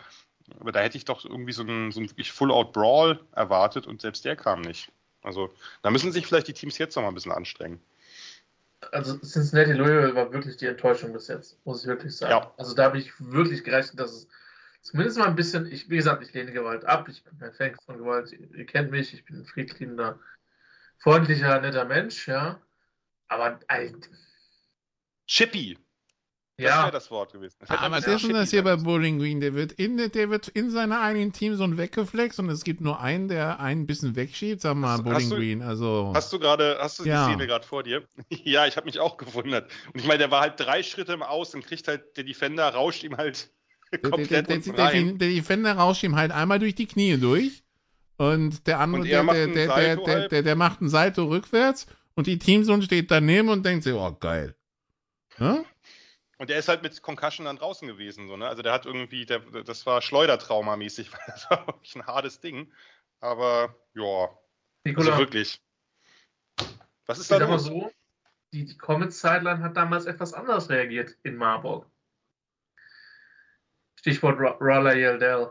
[0.58, 4.24] aber da hätte ich doch irgendwie so einen, so einen wirklich Full-Out-Brawl erwartet und selbst
[4.24, 4.90] der kam nicht.
[5.22, 5.52] Also
[5.82, 7.80] da müssen sich vielleicht die Teams jetzt noch mal ein bisschen anstrengen.
[8.92, 12.32] Also Cincinnati Louisville war wirklich die Enttäuschung bis jetzt, muss ich wirklich sagen.
[12.32, 12.54] Ja.
[12.56, 14.28] Also da habe ich wirklich gerechnet, dass es
[14.82, 17.76] zumindest mal ein bisschen, ich, wie gesagt, ich lehne Gewalt ab, ich bin kein Fan
[17.86, 20.18] von Gewalt, ihr, ihr kennt mich, ich bin ein friedliebender,
[20.98, 22.60] freundlicher, netter Mensch, ja.
[23.28, 23.96] Aber also,
[25.26, 25.78] Chippy.
[26.56, 26.82] Das ja.
[26.82, 27.56] wäre das Wort gewesen.
[27.58, 29.40] Das aber das ist das hier bei Bowling Green.
[29.40, 32.80] Der wird in, der wird in seiner eigenen Team so ein weggeflext und es gibt
[32.80, 34.60] nur einen, der einen bisschen wegschiebt.
[34.60, 35.62] Sag mal, hast, Bowling hast Green.
[35.62, 37.26] Also, hast du gerade, hast du ja.
[37.26, 38.04] die Szene gerade vor dir?
[38.28, 39.68] ja, ich habe mich auch gewundert.
[39.92, 42.68] Und ich meine, der war halt drei Schritte im Aus und kriegt halt, der Defender
[42.68, 43.50] rauscht ihm halt
[44.02, 45.18] komplett der, der, der, rein.
[45.18, 47.64] der, Defender rauscht ihm halt einmal durch die Knie durch.
[48.16, 52.28] Und der andere, und der, der, der, der, der, der, macht einen Salto rückwärts und
[52.28, 54.54] die Teamsohn steht daneben und denkt sich, oh geil.
[55.40, 55.64] Ja?
[56.44, 58.46] Und der ist halt mit Concussion dann draußen gewesen, so, ne?
[58.46, 62.70] Also der hat irgendwie, der, das war Schleudertrauma-mäßig, weil das war wirklich ein hartes Ding.
[63.20, 64.28] Aber ja,
[64.84, 65.62] Nikola, also wirklich.
[67.06, 67.64] Was ist da los?
[67.64, 67.90] So,
[68.52, 71.90] die, die Comets-Sideline hat damals etwas anders reagiert in Marburg.
[73.98, 75.48] Stichwort Raleigh Yeldell.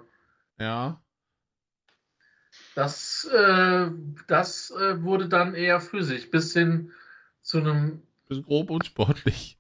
[0.60, 1.02] Ja.
[2.76, 3.90] Das, äh,
[4.28, 6.92] das äh, wurde dann eher physisch, bis hin
[7.42, 8.04] zu einem.
[8.28, 9.58] Bisschen grob und sportlich.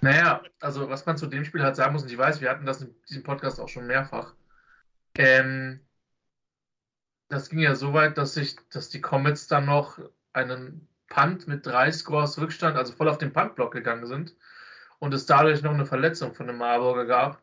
[0.00, 2.66] Naja, also was man zu dem Spiel halt sagen muss, und ich weiß, wir hatten
[2.66, 4.34] das in diesem Podcast auch schon mehrfach.
[5.16, 5.80] Ähm,
[7.28, 9.98] das ging ja so weit, dass sich, dass die Comets dann noch
[10.32, 14.34] einen Punt mit drei Scores Rückstand, also voll auf den Puntblock gegangen sind
[14.98, 17.42] und es dadurch noch eine Verletzung von dem Marburger gab.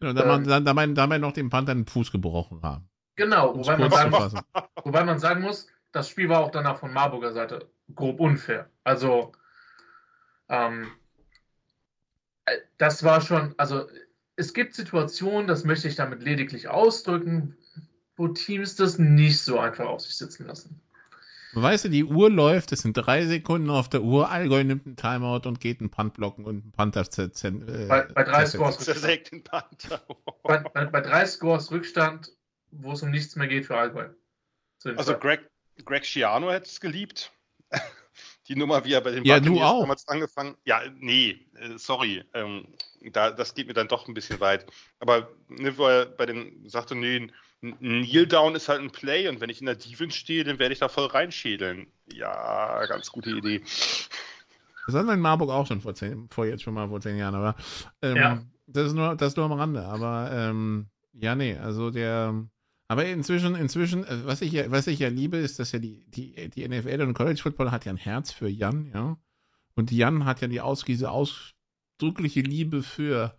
[0.00, 2.88] Genau, da, ähm, man, da, man, da man noch den Punt den Fuß gebrochen haben.
[3.16, 4.40] Genau, wobei man, sagen,
[4.82, 8.68] wobei man sagen muss, das Spiel war auch danach von Marburger Seite grob unfair.
[8.82, 9.32] Also
[10.48, 10.90] ähm,
[12.78, 13.88] das war schon, also
[14.36, 17.56] es gibt Situationen, das möchte ich damit lediglich ausdrücken,
[18.16, 20.80] wo Teams das nicht so einfach auf sich sitzen lassen.
[21.54, 24.96] Weißt du, die Uhr läuft, es sind drei Sekunden auf der Uhr, Allgäu nimmt einen
[24.96, 29.88] Timeout und geht einen Punt blocken und einen Panther äh, bei, bei drei Scores Rückstand.
[30.42, 32.32] bei, bei, bei, drei Scores Rückstand,
[32.72, 34.08] wo es um nichts mehr geht für Allgäu.
[34.96, 35.48] Also Greg,
[35.84, 37.30] Greg Schiano hätte es geliebt
[38.48, 40.56] die Nummer, wie er bei den ja, Buccaneers damals angefangen.
[40.64, 42.66] Ja, nee, äh, sorry, ähm,
[43.12, 44.66] da, das geht mir dann doch ein bisschen weit.
[45.00, 47.28] Aber ne, wo er bei den sagte, nee,
[47.62, 50.58] ein Kneel Down ist halt ein Play und wenn ich in der Defense stehe, dann
[50.58, 51.86] werde ich da voll reinschädeln.
[52.12, 53.62] Ja, ganz gute Idee.
[54.86, 57.16] Das hatten wir in Marburg auch schon vor, zehn, vor jetzt schon mal vor zehn
[57.16, 57.56] Jahren, aber
[58.02, 58.42] ähm, ja.
[58.66, 59.82] das ist nur das ist nur am Rande.
[59.86, 62.44] Aber ähm, ja, nee, also der
[62.88, 66.04] aber inzwischen, inzwischen, äh, was ich ja, was ich ja liebe, ist, dass ja die,
[66.10, 69.16] die, die NFL und College Football hat ja ein Herz für Jan, ja.
[69.74, 73.36] Und Jan hat ja die aus, diese ausdrückliche Liebe für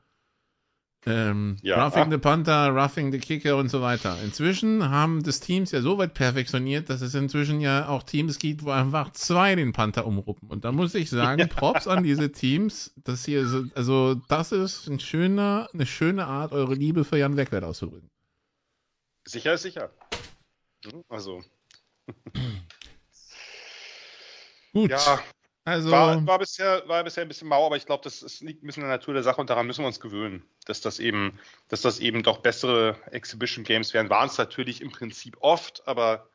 [1.07, 1.85] ähm, ja.
[1.85, 4.17] Roughing the Panther, Roughing the Kicker und so weiter.
[4.23, 8.65] Inzwischen haben das Teams ja so weit perfektioniert, dass es inzwischen ja auch Teams gibt,
[8.65, 10.49] wo einfach zwei den Panther umruppen.
[10.49, 11.47] Und da muss ich sagen, ja.
[11.55, 12.93] Props an diese Teams.
[13.03, 17.37] Das hier, so, also das ist ein schöner, eine schöne Art, eure Liebe für Jan
[17.37, 18.09] Wegwert auszudrücken.
[19.25, 19.91] Sicher ist sicher.
[20.85, 21.43] Hm, also.
[24.73, 24.91] Gut.
[24.91, 25.23] Ja,
[25.67, 28.63] also war, war, bisher, war bisher ein bisschen mau, aber ich glaube, das, das, liegt
[28.63, 30.99] ein bisschen in der Natur der Sache und daran müssen wir uns gewöhnen, dass das
[30.99, 34.11] eben, dass das eben doch bessere Exhibition Games werden.
[34.11, 36.29] Waren es natürlich im Prinzip oft, aber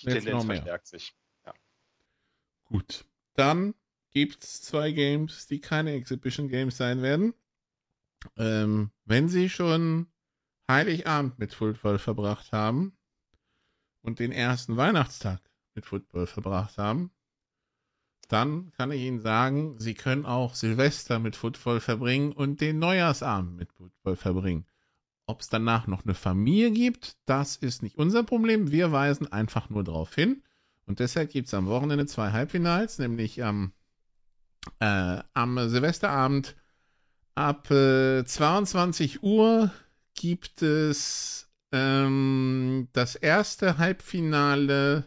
[0.00, 1.12] die Jetzt Tendenz verstärkt sich.
[1.44, 1.54] Ja.
[2.66, 3.04] Gut.
[3.34, 3.74] Dann
[4.10, 7.34] gibt es zwei Games, die keine Exhibition Games sein werden.
[8.36, 10.11] Ähm, wenn sie schon
[10.72, 12.96] Heiligabend mit Football verbracht haben
[14.00, 15.40] und den ersten Weihnachtstag
[15.74, 17.10] mit Football verbracht haben,
[18.28, 23.56] dann kann ich Ihnen sagen, Sie können auch Silvester mit Football verbringen und den Neujahrsabend
[23.56, 24.66] mit Football verbringen.
[25.26, 28.70] Ob es danach noch eine Familie gibt, das ist nicht unser Problem.
[28.72, 30.42] Wir weisen einfach nur darauf hin.
[30.86, 33.72] Und deshalb gibt es am Wochenende zwei Halbfinals, nämlich am,
[34.80, 36.56] äh, am Silvesterabend
[37.34, 39.70] ab äh, 22 Uhr
[40.22, 45.04] gibt es ähm, das erste Halbfinale.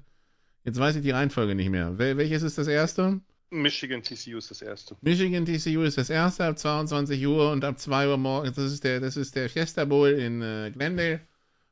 [0.66, 1.98] Jetzt weiß ich die Reihenfolge nicht mehr.
[1.98, 3.22] Wel welches ist das erste?
[3.50, 4.98] Michigan TCU ist das erste.
[5.00, 8.84] Michigan TCU ist das erste ab 22 Uhr und ab 2 Uhr morgens, das ist
[8.84, 11.22] der, das ist der Fiesta Bowl in äh, Glendale.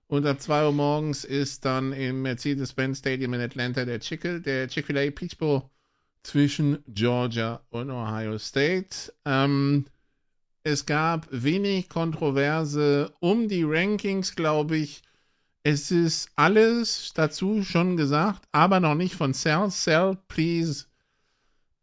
[0.07, 4.67] Und ab 2 Uhr morgens ist dann im Mercedes-Benz Stadium in Atlanta der Chick-fil-A der
[4.69, 5.63] Chick Peach Bowl
[6.21, 9.11] zwischen Georgia und Ohio State.
[9.25, 9.83] Ähm,
[10.63, 15.01] es gab wenig Kontroverse um die Rankings, glaube ich.
[15.63, 19.69] Es ist alles dazu schon gesagt, aber noch nicht von Cell.
[19.69, 20.85] Cell, please.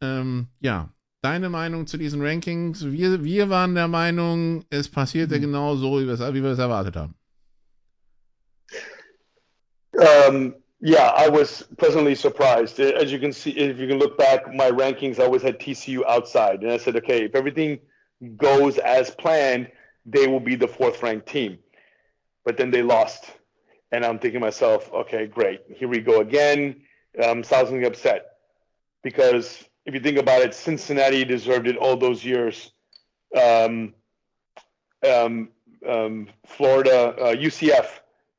[0.03, 0.91] Ähm, ja,
[1.22, 2.85] deine Meinung zu diesen Rankings?
[2.85, 5.41] Wir, wir waren der Meinung, es passierte mhm.
[5.43, 7.14] genau so, wie wir, es, wie wir es erwartet haben.
[9.93, 12.81] Um, yeah, I was pleasantly surprised.
[12.81, 16.05] As you can see, if you can look back, my rankings I always had TCU
[16.07, 17.81] outside, and I said, okay, if everything
[18.37, 19.71] goes as planned,
[20.07, 21.59] they will be the fourth ranked team.
[22.45, 23.33] But then they lost.
[23.93, 25.62] And I'm thinking to myself, okay, great.
[25.68, 26.83] Here we go again.
[27.23, 28.37] I'm sounding upset
[29.03, 32.71] because if you think about it, Cincinnati deserved it all those years.
[33.37, 33.95] Um,
[35.07, 35.49] um,
[35.89, 37.89] um, Florida, uh, UCF,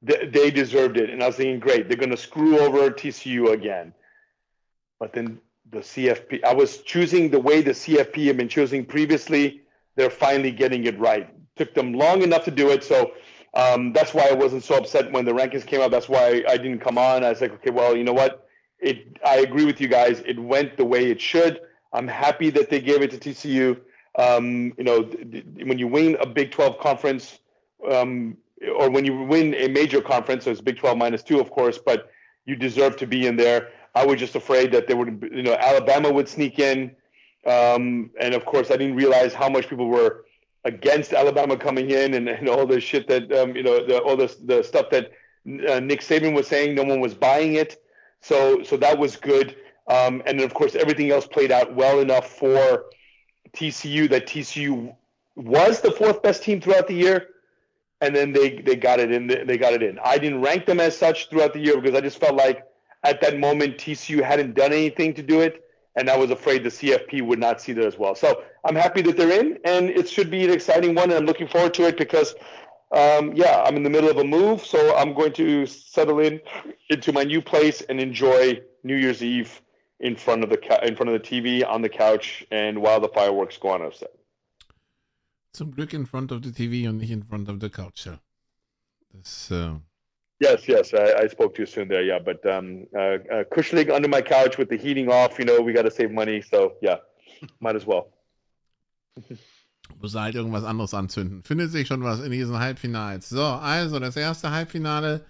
[0.08, 1.10] th- they deserved it.
[1.10, 3.94] And I was thinking, great, they're going to screw over TCU again.
[5.00, 9.61] But then the CFP, I was choosing the way the CFP had been choosing previously
[9.96, 11.30] they're finally getting it right.
[11.56, 13.12] Took them long enough to do it, so
[13.54, 15.92] um, that's why I wasn't so upset when the rankings came out.
[15.92, 17.24] That's why I didn't come on.
[17.24, 18.48] I was like, okay, well, you know what?
[18.80, 19.18] It.
[19.26, 20.22] I agree with you guys.
[20.26, 21.60] It went the way it should.
[21.94, 23.80] I'm happy that they gave it to TCU.
[24.18, 25.02] Um, you know,
[25.64, 27.40] when you win a Big 12 conference,
[27.90, 28.38] um,
[28.78, 31.78] or when you win a major conference, so it's Big 12 minus two, of course,
[31.78, 32.12] but
[32.46, 33.70] you deserve to be in there.
[33.94, 36.96] I was just afraid that they would, you know, Alabama would sneak in.
[37.46, 40.26] Um, and of course, I didn't realize how much people were
[40.64, 44.16] against Alabama coming in and, and all the shit that, um, you know, the, all
[44.16, 45.12] the, the stuff that
[45.70, 46.76] uh, Nick Saban was saying.
[46.76, 47.82] No one was buying it.
[48.22, 49.56] So, so that was good.
[49.88, 52.86] Um, and then, of course, everything else played out well enough for
[53.54, 54.96] TCU that TCU
[55.36, 57.28] was the fourth best team throughout the year.
[58.00, 59.28] And then they, they got it in.
[59.28, 60.00] They got it in.
[60.04, 62.64] I didn't rank them as such throughout the year because I just felt like
[63.04, 65.61] at that moment TCU hadn't done anything to do it
[65.96, 68.16] and I was afraid the CFP would not see that as well.
[68.16, 71.26] So I'm happy that they're in, and it should be an exciting one, and I'm
[71.26, 72.34] looking forward to it because,
[72.92, 76.40] um, yeah, I'm in the middle of a move, so I'm going to settle in
[76.90, 79.62] into my new place and enjoy New Year's Eve
[80.00, 83.00] in front of the ca- in front of the TV on the couch and while
[83.00, 84.10] the fireworks go on outside.
[85.56, 88.08] Zum Glück in front of the TV und nicht in front of the couch.
[89.14, 89.76] Das äh,
[90.42, 92.02] Yes, yes, I, I, spoke too soon there.
[92.02, 95.38] Yeah, but um, uh, uh, cushioning under my couch with the heating off.
[95.38, 96.98] You know, we got to save money, so yeah,
[97.60, 98.08] might as well.
[100.02, 101.44] Muss halt irgendwas anderes anzünden.
[101.44, 103.30] Findet sich schon was in diesen Halbfinals.
[103.30, 105.22] So, also das erste Halbfinale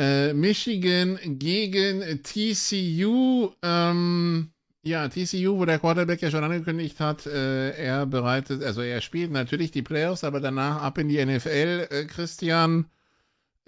[0.00, 3.52] äh, Michigan gegen TCU.
[3.62, 4.50] Ähm,
[4.82, 9.30] ja, TCU, wo der Quarterback ja schon angekündigt hat, äh, er bereitet, also er spielt
[9.30, 11.86] natürlich die Playoffs, aber danach ab in die NFL.
[11.90, 12.86] Äh, Christian,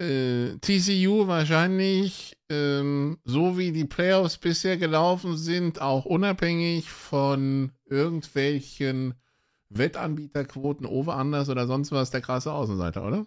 [0.03, 9.15] äh, TCU wahrscheinlich, ähm, so wie die Playoffs bisher gelaufen sind, auch unabhängig von irgendwelchen
[9.69, 13.25] Wettanbieterquoten, Over-Anders oder sonst was, der krasse Außenseiter, oder?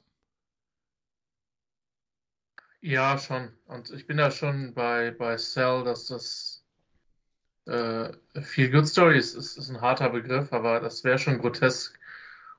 [2.80, 3.50] Ja, schon.
[3.66, 6.64] Und ich bin da schon bei, bei Cell, dass das
[7.66, 8.12] äh,
[8.42, 11.98] Feel Good Story ist, ist, ist ein harter Begriff, aber das wäre schon grotesk,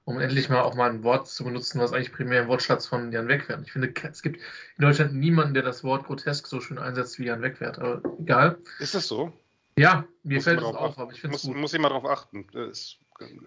[0.07, 3.11] um endlich mal auch mal ein Wort zu benutzen, was eigentlich primär im Wortschatz von
[3.11, 3.61] Jan Wegwert.
[3.65, 7.25] Ich finde, es gibt in Deutschland niemanden, der das Wort grotesk so schön einsetzt wie
[7.25, 7.77] Jan Wegwert.
[7.77, 8.57] Aber egal.
[8.79, 9.33] Ist das so?
[9.77, 11.57] Ja, mir muss fällt es auf, aber ich finde es gut.
[11.57, 12.47] Muss ich mal darauf achten.
[12.53, 12.99] Das ist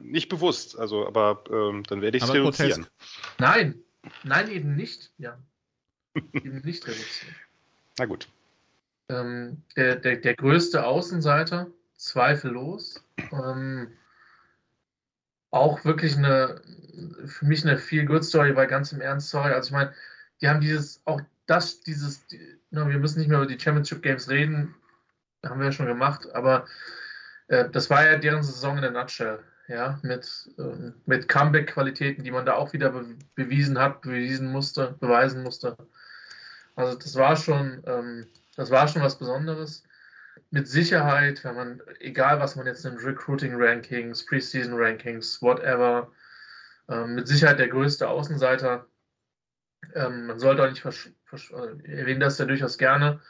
[0.03, 2.83] nicht bewusst, also, aber ähm, dann werde ich es reduzieren.
[2.83, 2.93] Grotesk.
[3.39, 3.83] Nein,
[4.25, 5.39] nein, eben nicht, ja.
[6.15, 7.35] eben nicht reduzieren.
[7.99, 8.29] Na gut.
[9.09, 13.03] Ähm, der, der, der größte Außenseiter, zweifellos.
[13.33, 13.93] Ähm,
[15.51, 16.61] auch wirklich eine,
[17.27, 19.93] für mich eine viel good Story, weil ganz im Ernst, sorry, also ich meine,
[20.41, 22.41] die haben dieses, auch das, dieses, die,
[22.71, 24.75] no, wir müssen nicht mehr über die Championship Games reden,
[25.45, 26.67] haben wir ja schon gemacht, aber
[27.49, 32.31] äh, das war ja deren Saison in der Nutshell, ja, mit, äh, mit Comeback-Qualitäten, die
[32.31, 35.77] man da auch wieder be bewiesen hat, bewiesen musste, beweisen musste.
[36.77, 38.27] Also das war schon, ähm,
[38.57, 39.85] das war schon was Besonderes
[40.51, 46.11] mit Sicherheit, wenn man, egal was man jetzt nimmt, Recruiting Rankings, Preseason Rankings, whatever,
[46.89, 48.87] ähm, mit Sicherheit der größte Außenseiter.
[49.95, 53.21] Ähm, man sollte auch nicht versch versch äh, erwähnen das ja durchaus gerne,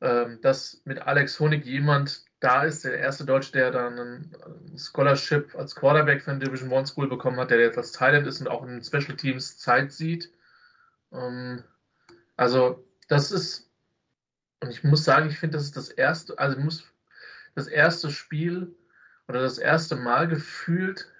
[0.00, 5.54] ähm, dass mit Alex Honig jemand da ist, der erste Deutsche, der dann ein Scholarship
[5.56, 8.48] als Quarterback für eine Division One School bekommen hat, der jetzt als Thailand ist und
[8.48, 10.32] auch in Special Teams Zeit sieht.
[11.12, 11.62] Ähm,
[12.36, 13.67] also das ist
[14.60, 16.84] und ich muss sagen, ich finde, das ist das erste, also muss,
[17.54, 18.74] das erste Spiel
[19.28, 21.10] oder das erste Mal gefühlt,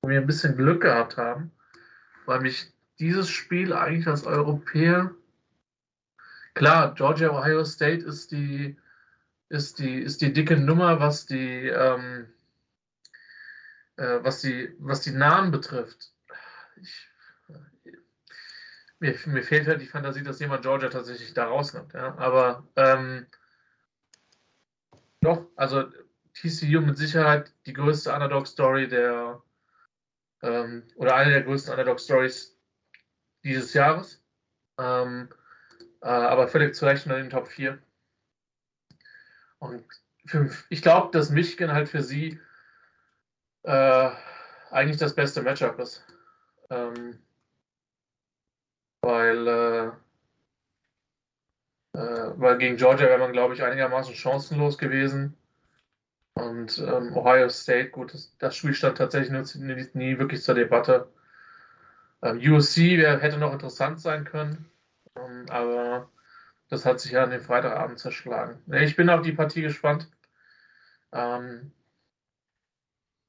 [0.00, 1.50] wo wir ein bisschen Glück gehabt haben,
[2.26, 5.14] weil mich dieses Spiel eigentlich als Europäer,
[6.54, 8.76] klar, Georgia Ohio State ist die,
[9.48, 12.28] ist die, ist die dicke Nummer, was die, ähm,
[13.96, 16.12] äh, was die, was die Namen betrifft.
[16.80, 17.08] Ich,
[19.04, 21.92] mir, mir fehlt halt die Fantasie, dass jemand Georgia tatsächlich da rausnimmt.
[21.92, 22.16] Ja?
[22.16, 23.26] Aber ähm,
[25.20, 25.84] doch, also
[26.34, 29.42] TCU mit Sicherheit die größte Underdog-Story der
[30.42, 32.56] ähm, oder eine der größten Underdog-Stories
[33.44, 34.22] dieses Jahres.
[34.78, 35.28] Ähm,
[36.00, 37.78] äh, aber völlig zu Recht in den Top 4.
[39.58, 39.84] Und
[40.26, 42.40] für, ich glaube, dass Michigan halt für sie
[43.62, 44.10] äh,
[44.70, 46.04] eigentlich das beste Matchup ist.
[46.70, 47.23] Ähm,
[49.04, 49.86] weil, äh,
[51.98, 55.36] äh, weil gegen Georgia wäre man, glaube ich, einigermaßen chancenlos gewesen.
[56.34, 61.08] Und ähm, Ohio State, gut, das, das, Spiel stand tatsächlich nie, nie wirklich zur Debatte.
[62.22, 64.68] Ähm, USC wär, hätte noch interessant sein können,
[65.16, 66.10] ähm, aber
[66.70, 68.58] das hat sich ja an den Freitagabend zerschlagen.
[68.72, 70.10] Ich bin auf die Partie gespannt.
[71.12, 71.72] Ähm,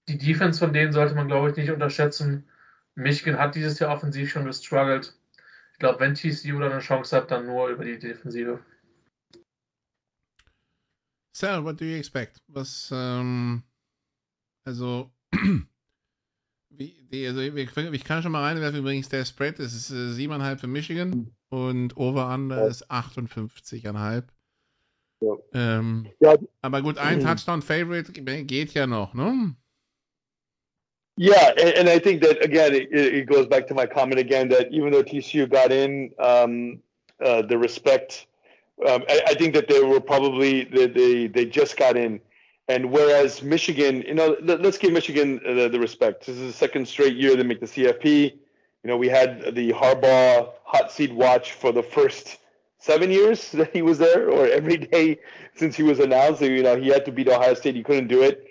[0.07, 2.49] die Defense von denen sollte man, glaube ich, nicht unterschätzen.
[2.95, 5.13] Michigan hat dieses Jahr offensiv schon gestruggelt.
[5.75, 8.63] Ich glaube, wenn TCU da eine Chance hat, dann nur über die Defensive.
[11.35, 12.41] Sal, what do you expect?
[12.47, 13.61] Was, ähm,
[14.65, 15.11] also,
[16.69, 20.57] wie, die, also ich, ich, kann schon mal reinwerfen, übrigens der Spread ist äh, 7,5
[20.59, 22.67] für Michigan und Over-Under ja.
[22.67, 24.23] ist 58,5.
[25.19, 25.35] Ja.
[25.51, 26.37] Ähm, ja.
[26.61, 28.13] Aber gut, ein Touchdown-Favorite
[28.45, 29.57] geht ja noch, ne?
[31.17, 34.49] Yeah, and, and, I think that again, it, it, goes back to my comment again
[34.49, 36.79] that even though TCU got in, um,
[37.23, 38.25] uh, the respect,
[38.85, 42.19] um, I, I, think that they were probably they, they, they just got in,
[42.67, 46.25] and whereas Michigan, you know, let, us give Michigan the, the, respect.
[46.25, 48.33] This is the second straight year they make the CFP.
[48.83, 52.39] You know, we had the Harbaugh hot seat watch for the first
[52.79, 55.19] seven years that he was there, or every day
[55.55, 56.41] since he was announced.
[56.41, 58.44] You know, he had to beat Ohio State, he couldn't do it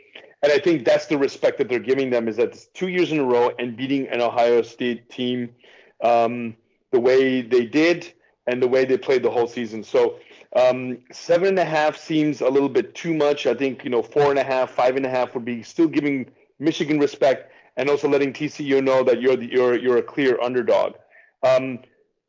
[0.45, 3.11] and I think that's the respect that they're giving them is that it's two years
[3.11, 5.49] in a row and beating an Ohio State team
[6.03, 6.55] um,
[6.91, 8.13] the way they did
[8.47, 9.83] and the way they played the whole season.
[9.83, 10.19] So
[10.55, 13.47] um, seven and a half seems a little bit too much.
[13.47, 15.89] I think you know four and a half, five and a half would be still
[15.89, 20.39] giving Michigan respect and also letting TCU know that you're the, you're you're a clear
[20.43, 20.97] underdog.
[21.43, 21.79] Um,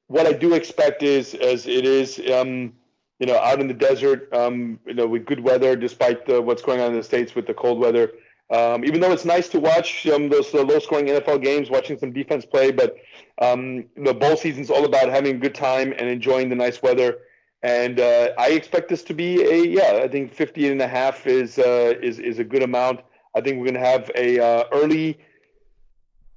[0.07, 2.71] what I do expect is as it is um,
[3.19, 6.61] you know, out in the desert, um, you know, with good weather, despite the, what's
[6.61, 8.11] going on in the states with the cold weather.
[8.51, 12.11] Um, even though it's nice to watch um, those uh, low-scoring NFL games, watching some
[12.11, 12.97] defense play, but
[13.41, 17.17] um, the bowl season's all about having a good time and enjoying the nice weather.
[17.63, 20.01] And uh, I expect this to be a yeah.
[20.03, 22.99] I think 50 and a half is uh, is is a good amount.
[23.35, 25.17] I think we're going to have a uh, early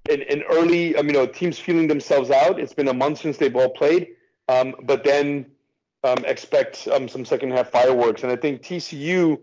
[0.09, 0.97] an, an early.
[0.97, 2.59] I mean, you know, teams feeling themselves out.
[2.59, 4.09] It's been a month since they've all played,
[4.49, 5.45] um, but then
[6.05, 8.23] um, expect um, some second half fireworks.
[8.23, 9.39] And I think TCU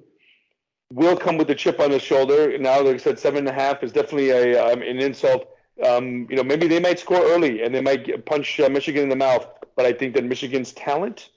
[0.91, 2.58] will come with a chip on his shoulder.
[2.58, 5.47] Now, like I said, seven and a half is definitely a um, an insult.
[5.86, 9.10] Um, you know, maybe they might score early and they might punch uh, Michigan in
[9.10, 9.45] the mouth.
[9.76, 11.32] But I think that Michigan's talent,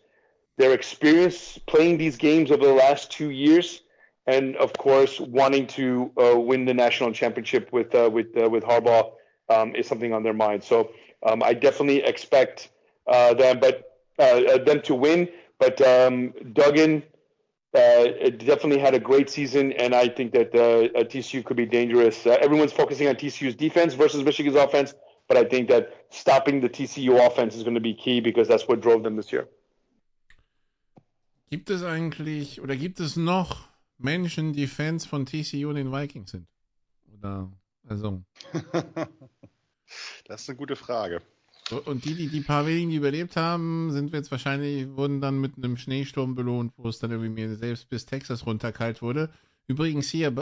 [0.58, 3.82] their experience playing these games over the last two years,
[4.26, 8.62] and of course wanting to uh, win the national championship with uh, with uh, with
[8.62, 9.10] Harbaugh
[9.48, 10.62] um, is something on their mind.
[10.62, 10.92] So
[11.26, 12.70] um, I definitely expect
[13.08, 13.58] uh, them.
[13.58, 13.88] But
[14.18, 15.28] uh, uh, them to win.
[15.58, 17.02] But um, Duggan
[17.74, 22.26] uh, definitely had a great season, and I think that TCU could be dangerous.
[22.26, 24.94] everyone's focusing on TCU's defense versus Michigan's offense,
[25.28, 28.66] but I think that stopping the TCU offense is going to be key because that's
[28.68, 29.48] what drove them this year.
[31.50, 36.30] Gibt es eigentlich oder gibt es noch Menschen, die Fans von TCU und den Vikings
[36.30, 36.46] sind?
[37.18, 37.50] Oder
[37.88, 38.22] also?
[40.26, 41.22] das ist eine gute Frage.
[41.84, 45.56] Und die, die die paar wenigen, die überlebt haben, sind jetzt wahrscheinlich, wurden dann mit
[45.56, 49.30] einem Schneesturm belohnt, wo es dann irgendwie mir selbst bis Texas runterkalt wurde.
[49.66, 50.32] Übrigens hier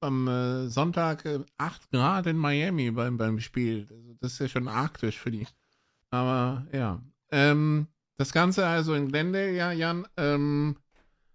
[0.00, 1.26] am äh, Sonntag
[1.58, 3.88] 8 äh, Grad in Miami beim, beim Spiel.
[3.90, 5.46] Also das ist ja schon arktisch für die.
[6.10, 7.02] Aber ja.
[7.32, 10.06] Ähm, das Ganze also in Glendale, ja, Jan.
[10.16, 10.76] Ähm,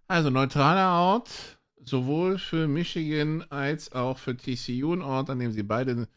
[0.08, 5.62] also neutraler Ort, sowohl für Michigan als auch für TCU, ein Ort, an dem sie
[5.62, 6.08] beide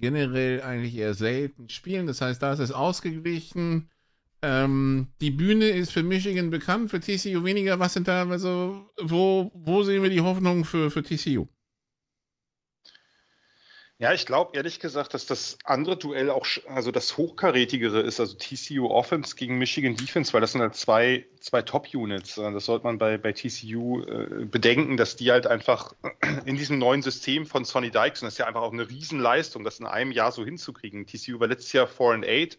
[0.00, 2.06] generell eigentlich eher selten spielen.
[2.06, 3.90] Das heißt, da ist es ausgeglichen.
[4.42, 7.78] Ähm, die Bühne ist für Michigan bekannt, für TCU weniger.
[7.78, 11.48] Was sind da, also, wo, wo sehen wir die Hoffnung für, für TCU?
[14.00, 18.36] Ja, ich glaube ehrlich gesagt, dass das andere Duell auch, also das hochkarätigere ist, also
[18.36, 22.36] TCU Offense gegen Michigan Defense, weil das sind halt zwei, zwei Top-Units.
[22.36, 25.96] Das sollte man bei, bei TCU äh, bedenken, dass die halt einfach
[26.46, 29.64] in diesem neuen System von Sonny Dykes, und das ist ja einfach auch eine Riesenleistung,
[29.64, 31.04] das in einem Jahr so hinzukriegen.
[31.04, 32.58] TCU war letztes Jahr 4 and 8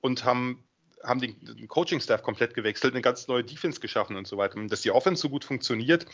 [0.00, 0.64] und haben,
[1.02, 4.56] haben den, den Coaching-Staff komplett gewechselt, eine ganz neue Defense geschaffen und so weiter.
[4.56, 6.06] Und dass die Offense so gut funktioniert,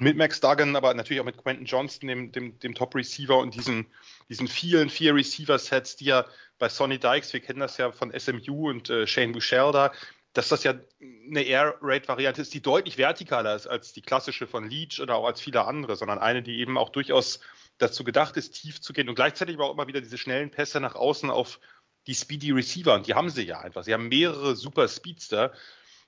[0.00, 3.86] mit Max Duggan, aber natürlich auch mit Quentin Johnston, dem, dem, dem Top-Receiver und diesen,
[4.28, 6.26] diesen vielen vier Receiver-Sets, die ja
[6.58, 9.92] bei Sonny Dykes, wir kennen das ja von SMU und äh, Shane Bouchel da,
[10.32, 15.00] dass das ja eine Air-Raid-Variante ist, die deutlich vertikaler ist als die klassische von Leach
[15.00, 17.40] oder auch als viele andere, sondern eine, die eben auch durchaus
[17.78, 20.80] dazu gedacht ist, tief zu gehen und gleichzeitig aber auch immer wieder diese schnellen Pässe
[20.80, 21.60] nach außen auf
[22.06, 23.84] die Speedy Receiver und die haben sie ja einfach.
[23.84, 25.52] Sie haben mehrere super Speedster,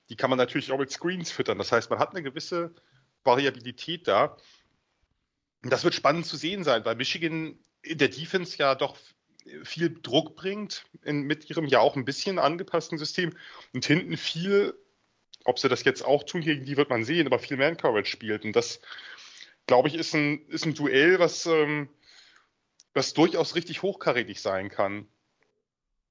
[0.09, 1.57] die kann man natürlich auch mit Screens füttern.
[1.57, 2.73] Das heißt, man hat eine gewisse
[3.23, 4.37] Variabilität da.
[5.63, 8.97] Und das wird spannend zu sehen sein, weil Michigan in der Defense ja doch
[9.63, 13.35] viel Druck bringt, in, mit ihrem ja auch ein bisschen angepassten System
[13.73, 14.73] und hinten viel,
[15.43, 18.45] ob sie das jetzt auch tun gegen die, wird man sehen, aber viel Man-Coverage spielt.
[18.45, 18.79] Und das,
[19.67, 21.89] glaube ich, ist ein, ist ein Duell, was, ähm,
[22.93, 25.07] was durchaus richtig hochkarätig sein kann.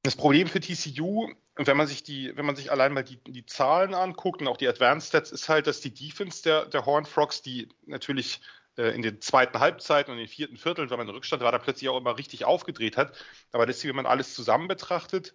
[0.03, 3.47] Das Problem für TCU, wenn man sich die, wenn man sich allein mal die, die
[3.47, 7.07] Zahlen anguckt und auch die Advanced Stats, ist halt, dass die Defense der, der Horn
[7.07, 8.41] Frogs, die natürlich
[8.77, 11.59] äh, in den zweiten Halbzeiten und den vierten Vierteln, wenn man in Rückstand war, da
[11.59, 13.15] plötzlich auch immer richtig aufgedreht hat.
[13.53, 15.35] Aber deswegen, wenn man alles zusammen betrachtet,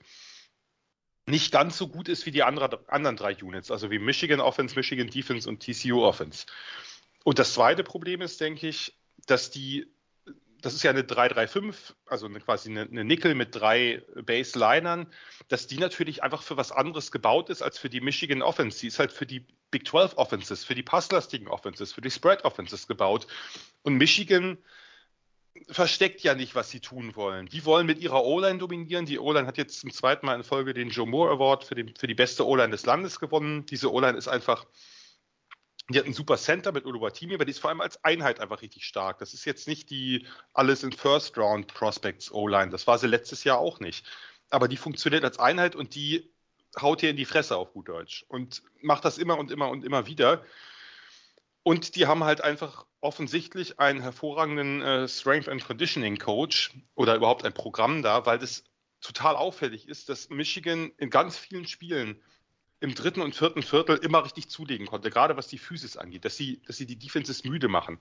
[1.28, 4.76] nicht ganz so gut ist wie die andere, anderen drei Units, also wie Michigan Offense,
[4.76, 6.46] Michigan Defense und TCU Offense.
[7.24, 9.88] Und das zweite Problem ist, denke ich, dass die
[10.62, 15.08] das ist ja eine 335, also eine, quasi eine, eine Nickel mit drei Baselinern,
[15.48, 18.80] dass die natürlich einfach für was anderes gebaut ist als für die Michigan Offense.
[18.80, 22.46] Die ist halt für die Big 12 Offenses, für die passlastigen Offenses, für die Spread
[22.46, 23.28] Offenses gebaut.
[23.84, 24.58] Und Michigan
[25.70, 27.48] versteckt ja nicht, was sie tun wollen.
[27.48, 29.06] Die wollen mit ihrer O-Line dominieren.
[29.06, 31.94] Die O-Line hat jetzt zum zweiten Mal in Folge den Joe Moore Award für die,
[31.98, 33.66] für die beste O-Line des Landes gewonnen.
[33.66, 34.66] Diese O-Line ist einfach
[35.90, 38.62] die hat einen super Center mit Uluwatimi, aber die ist vor allem als Einheit einfach
[38.62, 39.20] richtig stark.
[39.20, 42.72] Das ist jetzt nicht die alles in First Round Prospects O-Line.
[42.72, 44.06] Das war sie letztes Jahr auch nicht.
[44.50, 46.30] Aber die funktioniert als Einheit und die
[46.82, 49.86] haut dir in die Fresse auf gut Deutsch und macht das immer und immer und
[49.86, 50.44] immer wieder.
[51.64, 57.46] Und die haben halt einfach offensichtlich einen hervorragenden äh, Strength and Conditioning Coach oder überhaupt
[57.46, 58.64] ein Programm da, weil das
[59.02, 62.22] total auffällig ist, dass Michigan in ganz vielen Spielen
[62.80, 66.38] im dritten und vierten Viertel immer richtig zulegen konnte, gerade was die Physis angeht, dass
[66.38, 68.00] sie, dass sie die Defenses müde machen.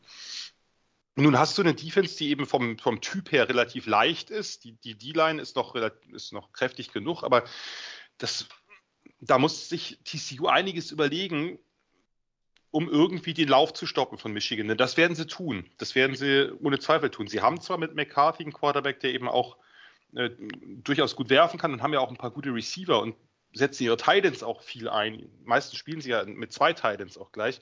[1.14, 4.64] Nun hast du eine Defense, die eben vom, vom Typ her relativ leicht ist.
[4.64, 7.44] Die, die D-Line ist noch, ist noch kräftig genug, aber
[8.18, 8.46] das,
[9.20, 11.58] da muss sich TCU einiges überlegen,
[12.70, 14.68] um irgendwie den Lauf zu stoppen von Michigan.
[14.68, 15.70] Denn das werden sie tun.
[15.78, 17.28] Das werden sie ohne Zweifel tun.
[17.28, 19.56] Sie haben zwar mit McCarthy einen Quarterback, der eben auch
[20.14, 20.28] äh,
[20.82, 23.16] durchaus gut werfen kann und haben ja auch ein paar gute Receiver und
[23.56, 25.28] setzen ihre Titans auch viel ein.
[25.44, 27.60] Meistens spielen sie ja mit zwei Titans auch gleich.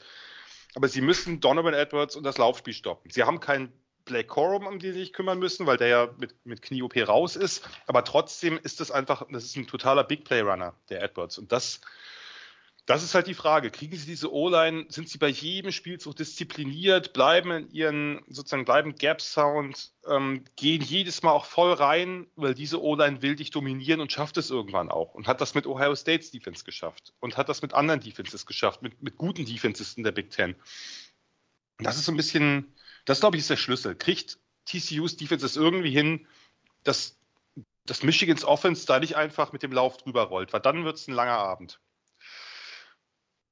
[0.75, 3.11] Aber sie müssen Donovan Edwards und das Laufspiel stoppen.
[3.11, 3.73] Sie haben keinen
[4.05, 7.37] Blake Corum, um den sie sich kümmern müssen, weil der ja mit, mit Knie-OP raus
[7.37, 7.69] ist.
[7.87, 11.39] Aber trotzdem ist das einfach, das ist ein totaler Big Play Runner, der Edwards.
[11.39, 11.81] Und das
[12.87, 13.71] das ist halt die Frage.
[13.71, 14.87] Kriegen sie diese O-Line?
[14.91, 17.15] Sind sie bei jedem Spielzug diszipliniert?
[17.15, 19.93] Bleiben in ihren, sozusagen, bleiben Gap-Sound?
[20.07, 24.37] Ähm, gehen jedes Mal auch voll rein, weil diese O-Line will dich dominieren und schafft
[24.37, 25.15] es irgendwann auch.
[25.15, 27.15] Und hat das mit Ohio States Defense geschafft.
[27.21, 30.55] Und hat das mit anderen Defenses geschafft, mit, mit guten Defenses in der Big Ten.
[31.79, 32.75] Das ist so ein bisschen,
[33.07, 33.95] das glaube ich ist der Schlüssel.
[33.95, 36.27] Kriegt TCU's Defenses irgendwie hin,
[36.83, 37.17] dass,
[37.87, 41.09] dass Michigans Offense da nicht einfach mit dem Lauf drüber rollt, weil dann wird es
[41.09, 41.81] ein langer Abend.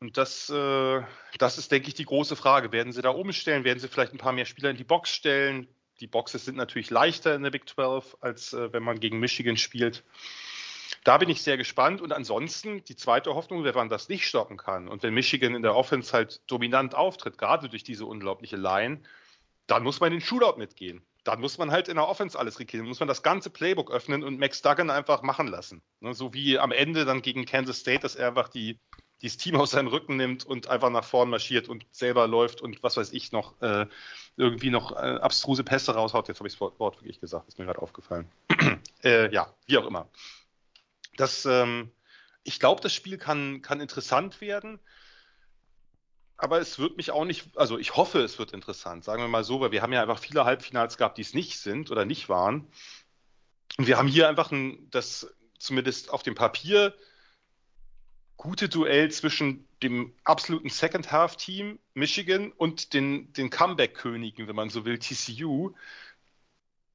[0.02, 1.00] Und das, äh,
[1.38, 2.72] das ist, denke ich, die große Frage.
[2.72, 3.62] Werden sie da umstellen?
[3.62, 5.68] Werden sie vielleicht ein paar mehr Spieler in die Box stellen?
[6.00, 9.56] Die Boxes sind natürlich leichter in der Big 12, als äh, wenn man gegen Michigan
[9.56, 10.02] spielt.
[11.04, 12.00] Da bin ich sehr gespannt.
[12.00, 15.62] Und ansonsten die zweite Hoffnung, wenn man das nicht stoppen kann und wenn Michigan in
[15.62, 19.02] der Offense halt dominant auftritt, gerade durch diese unglaubliche Line,
[19.68, 21.06] dann muss man den Shootout mitgehen.
[21.22, 24.24] Dann muss man halt in der Offense alles regieren, muss man das ganze Playbook öffnen
[24.24, 25.80] und Max Duggan einfach machen lassen.
[26.00, 28.80] Ne, so wie am Ende dann gegen Kansas State, dass er einfach die
[29.22, 32.82] dieses Team aus seinem Rücken nimmt und einfach nach vorn marschiert und selber läuft und
[32.82, 33.86] was weiß ich noch, äh,
[34.36, 36.28] irgendwie noch äh, abstruse Pässe raushaut.
[36.28, 38.28] Jetzt habe ich das Wort wirklich gesagt, ist mir gerade aufgefallen.
[39.04, 40.08] äh, ja, wie auch immer.
[41.16, 41.90] Das, ähm,
[42.42, 44.80] ich glaube, das Spiel kann, kann interessant werden.
[46.36, 49.44] Aber es wird mich auch nicht, also ich hoffe, es wird interessant, sagen wir mal
[49.44, 52.28] so, weil wir haben ja einfach viele Halbfinals gehabt, die es nicht sind oder nicht
[52.28, 52.66] waren.
[53.78, 56.94] Und wir haben hier einfach ein, das zumindest auf dem Papier
[58.42, 64.98] gute Duell zwischen dem absoluten Second-Half-Team Michigan und den, den Comeback-Königen, wenn man so will,
[64.98, 65.72] TCU.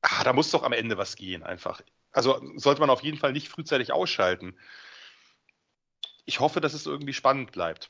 [0.01, 1.81] ah, da muss doch am Ende was gehen einfach.
[2.11, 4.57] Also sollte man auf jeden Fall nicht frühzeitig ausschalten.
[6.25, 7.87] Ich hoffe, dass es irgendwie spannend bleibt.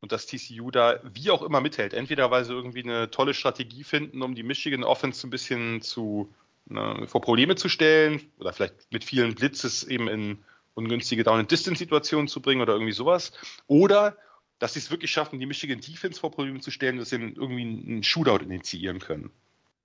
[0.00, 1.94] Und dass TCU da wie auch immer mithält.
[1.94, 6.34] Entweder weil sie irgendwie eine tolle Strategie finden, um die Michigan Offense ein bisschen zu,
[6.66, 10.44] ne, vor Probleme zu stellen oder vielleicht mit vielen Blitzes eben in
[10.74, 13.32] ungünstige Down-and-Distance-Situationen zu bringen oder irgendwie sowas.
[13.66, 14.16] Oder
[14.58, 17.62] dass sie es wirklich schaffen, die Michigan Defense vor Probleme zu stellen, dass sie irgendwie
[17.62, 19.30] einen Shootout initiieren können.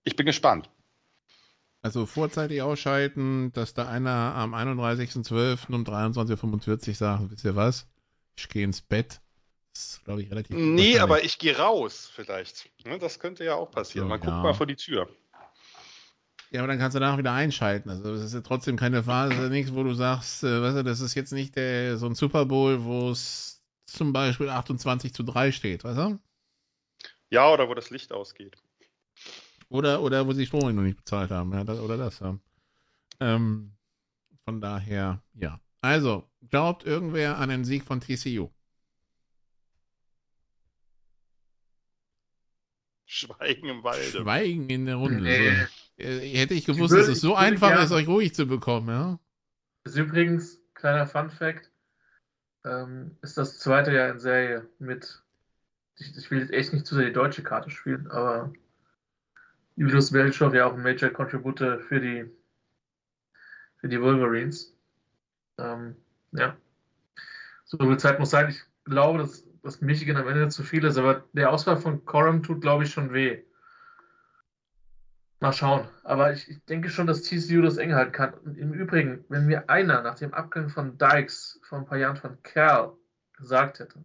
[0.04, 0.70] Ich bin gespannt.
[1.82, 5.74] Also vorzeitig ausschalten, dass da einer am 31.12.
[5.74, 7.88] um 23.45 Uhr sagt, wisst ihr was?
[8.36, 9.20] Ich gehe ins Bett.
[9.74, 10.56] Das ist, glaube ich, relativ.
[10.56, 12.70] Nee, aber ich gehe raus, vielleicht.
[12.86, 14.08] Ne, das könnte ja auch passieren.
[14.08, 14.26] Man ja.
[14.26, 15.08] guckt mal vor die Tür.
[16.52, 17.90] Ja, aber dann kannst du danach wieder einschalten.
[17.90, 21.02] Also es ist ja trotzdem keine Phase, nichts, wo du sagst, äh, weißt du, das
[21.02, 25.52] ist jetzt nicht der, so ein Super Bowl, wo es zum Beispiel 28 zu 3
[25.52, 26.20] steht, weißt du?
[27.30, 28.56] Ja, oder wo das Licht ausgeht.
[29.70, 32.40] Oder, oder wo sie Strom noch nicht bezahlt haben, ja, das, oder das, ja.
[33.20, 33.74] Ähm,
[34.46, 35.60] von daher, ja.
[35.82, 38.50] Also, glaubt irgendwer an den Sieg von TCU?
[43.06, 44.22] Schweigen im Walde.
[44.22, 45.22] Schweigen in der Runde.
[45.22, 45.66] Nee.
[45.66, 45.87] So.
[45.98, 49.20] Äh, hätte ich gewusst, dass es so einfach ist, euch ruhig zu bekommen, ja.
[49.84, 51.72] Das ist übrigens, kleiner Fun Fact,
[52.66, 55.24] ähm, ist das zweite Jahr in Serie mit,
[55.98, 58.54] ich, ich, will jetzt echt nicht zu sehr die deutsche Karte spielen, aber
[59.76, 62.26] Julius Welchow ja auch ein Major Contributor für die,
[63.78, 64.76] für die Wolverines.
[65.58, 65.96] Ähm,
[66.32, 66.58] ja.
[67.66, 68.50] So viel Zeit muss sein.
[68.50, 72.44] Ich glaube, dass, dass Michigan am Ende zu viel ist, aber der Ausfall von Corum
[72.44, 73.44] tut, glaube ich, schon weh.
[75.40, 75.88] Mal schauen.
[76.04, 78.34] Aber ich, ich, denke schon, dass TCU das eng halten kann.
[78.34, 82.18] Und im Übrigen, wenn mir einer nach dem Abgang von Dykes vor ein paar Jahren
[82.18, 82.94] von Kerl
[83.34, 84.04] gesagt hätte,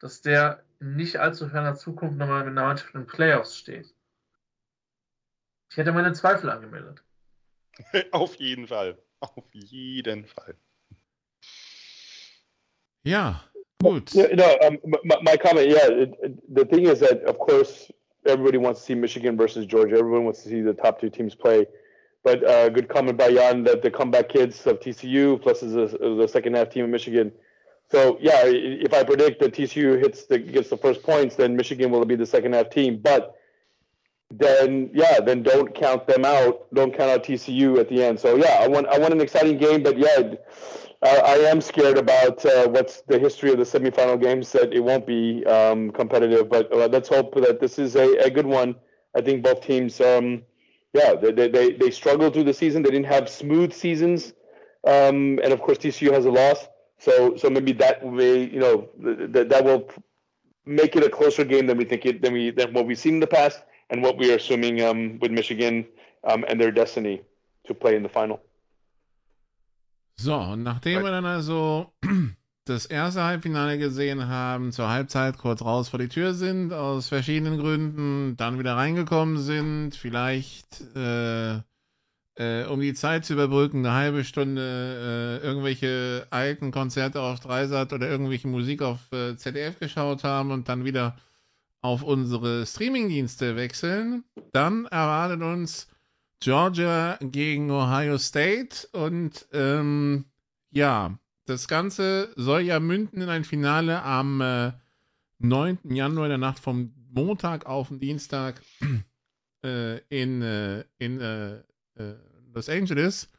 [0.00, 3.92] dass der in nicht allzu ferner Zukunft nochmal mit einer Mannschaft in den Playoffs steht,
[5.70, 7.02] ich hätte meine Zweifel angemeldet.
[8.12, 8.96] Auf jeden Fall.
[9.18, 10.54] Auf jeden Fall.
[13.02, 13.42] Ja,
[13.82, 14.14] gut.
[14.14, 16.06] You know, um, my, my, comment, yeah,
[16.48, 17.92] the thing is that, of course,
[18.26, 19.96] everybody wants to see Michigan versus Georgia.
[19.96, 21.66] Everyone wants to see the top two teams play.
[22.22, 26.26] But uh, good comment by Jan that the comeback kids of TCU plus is the
[26.26, 27.30] second half team of Michigan.
[27.90, 31.90] So yeah, if I predict that TCU hits the gets the first points, then Michigan
[31.90, 32.98] will be the second half team.
[32.98, 33.36] But
[34.30, 36.72] then yeah, then don't count them out.
[36.72, 38.18] Don't count out TCU at the end.
[38.18, 40.34] So yeah, I want I want an exciting game, but yeah,
[41.04, 45.06] I, am scared about uh, what's the history of the semifinal games that it won't
[45.06, 46.48] be um, competitive.
[46.48, 48.74] But uh, let's hope that this is a, a good one.
[49.14, 50.42] I think both teams, um,
[50.92, 52.82] yeah, they, they they struggled through the season.
[52.82, 54.32] They didn't have smooth seasons,
[54.86, 56.66] um, and of course TCU has a loss.
[56.98, 58.88] So so maybe that may you know
[59.32, 59.88] that that will
[60.64, 63.14] make it a closer game than we think it than we than what we've seen
[63.14, 65.86] in the past and what we are assuming um, with Michigan
[66.24, 67.20] um, and their destiny
[67.66, 68.40] to play in the final.
[70.16, 71.92] So, und nachdem wir dann also
[72.64, 77.58] das erste Halbfinale gesehen haben, zur Halbzeit kurz raus vor die Tür sind, aus verschiedenen
[77.58, 81.60] Gründen, dann wieder reingekommen sind, vielleicht äh,
[82.36, 87.92] äh, um die Zeit zu überbrücken, eine halbe Stunde äh, irgendwelche alten Konzerte auf Dreisat
[87.92, 91.16] oder irgendwelche Musik auf äh, ZDF geschaut haben und dann wieder
[91.80, 95.93] auf unsere Streamingdienste wechseln, dann erwartet uns
[96.44, 100.26] Georgia gegen Ohio State und ähm,
[100.70, 104.72] ja, das Ganze soll ja münden in ein Finale am äh,
[105.38, 105.78] 9.
[105.84, 108.60] Januar, der Nacht vom Montag auf den Dienstag
[109.64, 111.60] äh, in, äh, in äh,
[111.94, 112.16] äh,
[112.52, 113.32] Los Angeles.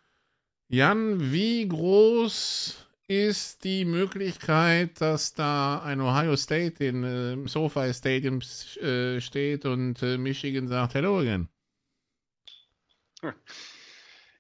[0.67, 8.39] Jan, wie groß ist die Möglichkeit, dass da ein Ohio State in äh, SoFi Stadium
[8.81, 11.49] äh, steht und Michigan sagt Hello again?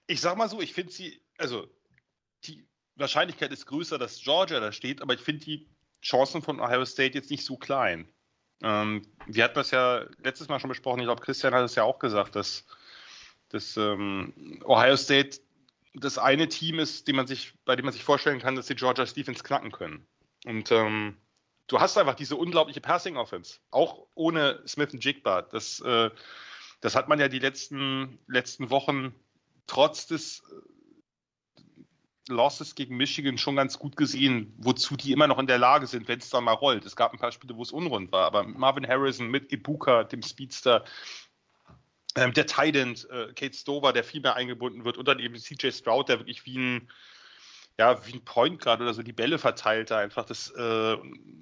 [0.07, 1.67] Ich sag mal so, ich finde sie, also
[2.43, 5.69] die Wahrscheinlichkeit ist größer, dass Georgia da steht, aber ich finde die
[6.01, 8.07] Chancen von Ohio State jetzt nicht so klein.
[8.61, 11.83] Ähm, wir hatten das ja letztes Mal schon besprochen, ich glaube, Christian hat es ja
[11.83, 12.65] auch gesagt, dass,
[13.49, 15.39] dass ähm, Ohio State
[15.93, 18.75] das eine Team ist, dem man sich, bei dem man sich vorstellen kann, dass die
[18.75, 20.05] Georgia Stephens knacken können.
[20.45, 21.17] Und ähm,
[21.67, 25.41] du hast einfach diese unglaubliche Passing Offense, auch ohne Smith und Jigba.
[25.41, 26.11] Das, äh,
[26.85, 29.15] das hat man ja die letzten, letzten Wochen
[29.65, 30.43] trotz des
[32.27, 35.87] äh, Losses gegen Michigan schon ganz gut gesehen, wozu die immer noch in der Lage
[35.87, 36.85] sind, wenn es dann mal rollt.
[36.85, 40.21] Es gab ein paar Spiele, wo es unrund war, aber Marvin Harrison mit Ibuka, dem
[40.21, 40.85] Speedster,
[42.15, 45.71] ähm, der Tident, äh, Kate Stover, der viel mehr eingebunden wird und dann eben CJ
[45.71, 46.91] Stroud, der wirklich wie ein,
[47.79, 50.25] ja, wie ein Point Guard oder so die Bälle verteilt da einfach.
[50.25, 50.97] Das, äh,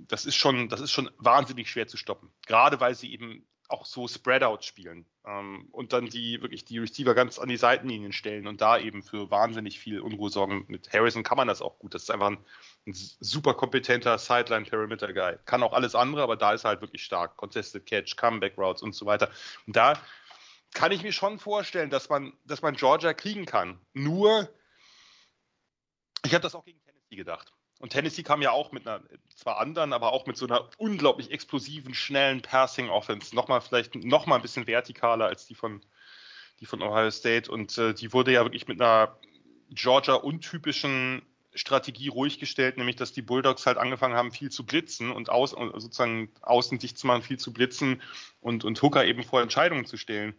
[0.07, 2.29] das ist schon, das ist schon wahnsinnig schwer zu stoppen.
[2.47, 7.15] Gerade weil sie eben auch so Spreadout spielen ähm, und dann die wirklich die Receiver
[7.15, 10.65] ganz an die Seitenlinien stellen und da eben für wahnsinnig viel Unruhe sorgen.
[10.67, 11.95] Mit Harrison kann man das auch gut.
[11.95, 12.37] Das ist einfach ein,
[12.85, 15.39] ein super kompetenter Sideline-Perimeter-Guy.
[15.45, 17.35] Kann auch alles andere, aber da ist er halt wirklich stark.
[17.35, 19.31] Contested Catch, Comeback Routes und so weiter.
[19.65, 19.99] Und da
[20.73, 23.79] kann ich mir schon vorstellen, dass man, dass man Georgia kriegen kann.
[23.93, 24.49] Nur,
[26.23, 27.51] ich habe das auch gegen Tennessee gedacht.
[27.83, 29.03] Und Tennessee kam ja auch mit einer,
[29.35, 33.35] zwar anderen, aber auch mit so einer unglaublich explosiven, schnellen Passing-Offense.
[33.35, 35.81] Nochmal vielleicht nochmal ein bisschen vertikaler als die von,
[36.61, 37.51] die von Ohio State.
[37.51, 39.17] Und äh, die wurde ja wirklich mit einer
[39.71, 41.23] Georgia-untypischen
[41.55, 45.49] Strategie ruhig gestellt, nämlich dass die Bulldogs halt angefangen haben, viel zu blitzen und aus,
[45.51, 48.01] sozusagen außen dicht zu machen, viel zu blitzen
[48.39, 50.35] und, und Hooker eben vor Entscheidungen zu stellen,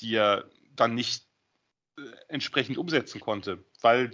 [0.00, 1.28] die er dann nicht
[2.28, 4.12] entsprechend umsetzen konnte, weil,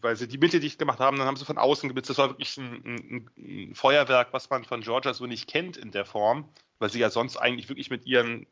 [0.00, 2.10] weil sie die Mitte dicht gemacht haben, dann haben sie von außen geblitzt.
[2.10, 5.92] Das war wirklich ein, ein, ein, Feuerwerk, was man von Georgia so nicht kennt in
[5.92, 8.46] der Form, weil sie ja sonst eigentlich wirklich mit ihren,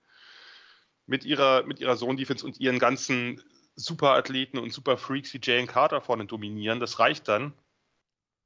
[1.07, 3.43] mit ihrer, mit ihrer Zone-Defense und ihren ganzen
[3.75, 6.81] Superathleten und Superfreaks wie Jalen Carter vorne dominieren.
[6.81, 7.53] Das reicht dann.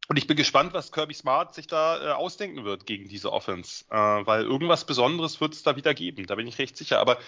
[0.08, 3.84] Und ich bin gespannt, was Kirby Smart sich da äh, ausdenken wird gegen diese Offense,
[3.88, 6.98] äh, weil irgendwas Besonderes wird es da wieder geben, da bin ich recht sicher.
[6.98, 7.18] Aber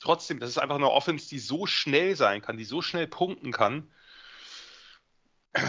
[0.00, 3.52] trotzdem, das ist einfach eine Offense, die so schnell sein kann, die so schnell punkten
[3.52, 3.90] kann.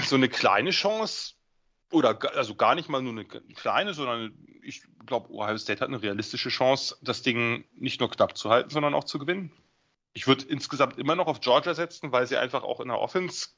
[0.06, 1.36] So eine kleine Chance,
[1.92, 6.02] oder also gar nicht mal nur eine kleine, sondern ich glaube, Ohio State hat eine
[6.02, 9.52] realistische Chance, das Ding nicht nur knapp zu halten, sondern auch zu gewinnen.
[10.14, 13.50] Ich würde insgesamt immer noch auf Georgia setzen, weil sie einfach auch in der Offense,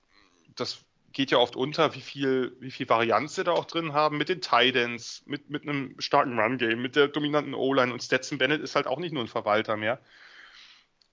[0.55, 0.83] das
[1.13, 4.29] geht ja oft unter, wie viel, wie viel Varianz sie da auch drin haben mit
[4.29, 8.75] den Titans, mit, mit einem starken Run-Game, mit der dominanten O-Line und Stetson Bennett ist
[8.75, 9.99] halt auch nicht nur ein Verwalter mehr.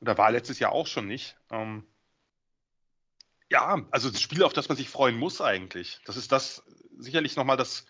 [0.01, 1.37] Oder war letztes Jahr auch schon nicht.
[1.51, 1.87] Ähm,
[3.51, 6.01] ja, also das Spiel, auf das man sich freuen muss eigentlich.
[6.05, 6.65] Das ist das
[6.99, 7.87] sicherlich nochmal das,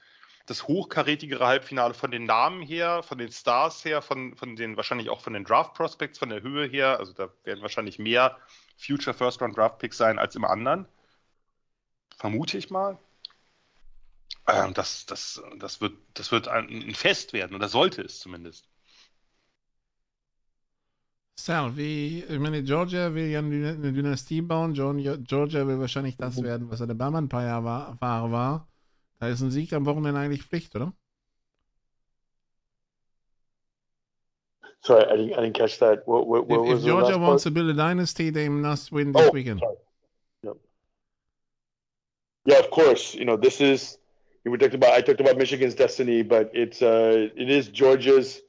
[0.46, 5.08] das hochkarätigere Halbfinale von den Namen her, von den Stars her, von, von den wahrscheinlich
[5.08, 6.98] auch von den Draft Prospects, von der Höhe her.
[6.98, 8.38] Also da werden wahrscheinlich mehr
[8.76, 10.86] Future First Round Draft Picks sein als im anderen
[12.24, 12.96] vermute ich mal.
[14.48, 18.66] Ähm, das, das, das, wird, das wird ein Fest werden, oder sollte es zumindest.
[21.38, 24.72] Sal, wie, ich meine, Georgia will ja eine Dynastie bauen.
[24.72, 26.44] Georgia will wahrscheinlich das mhm.
[26.44, 28.68] werden, was Alabama ein paar Jahre war, war.
[29.18, 30.94] Da ist ein Sieg am Wochenende eigentlich Pflicht, oder?
[34.80, 36.06] Sorry, I didn't, I didn't catch that.
[36.06, 37.54] What, what, what if, if Georgia wants part?
[37.54, 39.60] to build a dynasty, they must win this oh, weekend.
[39.60, 39.76] Sorry.
[42.44, 43.14] Yeah, of course.
[43.14, 43.98] You know, this is
[44.44, 44.92] we talked about.
[44.92, 48.42] I talked about Michigan's destiny, but it's uh, it is Georgia's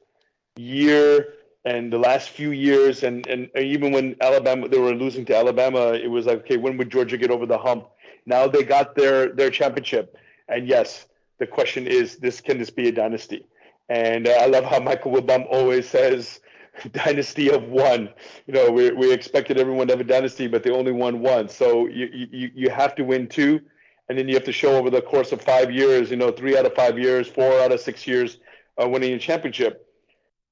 [0.56, 1.34] year
[1.64, 5.94] and the last few years, and and even when Alabama they were losing to Alabama,
[5.94, 7.88] it was like, okay, when would Georgia get over the hump?
[8.26, 10.16] Now they got their their championship,
[10.48, 11.06] and yes,
[11.38, 13.46] the question is, this can this be a dynasty?
[13.88, 16.40] And uh, I love how Michael Wilbum always says,
[16.92, 18.10] dynasty of one.
[18.46, 21.48] You know, we, we expected everyone to have a dynasty, but they only won one.
[21.48, 23.60] So you, you, you have to win two
[24.08, 26.56] and then you have to show over the course of five years, you know, three
[26.56, 28.38] out of five years, four out of six years,
[28.80, 29.86] uh, winning a championship.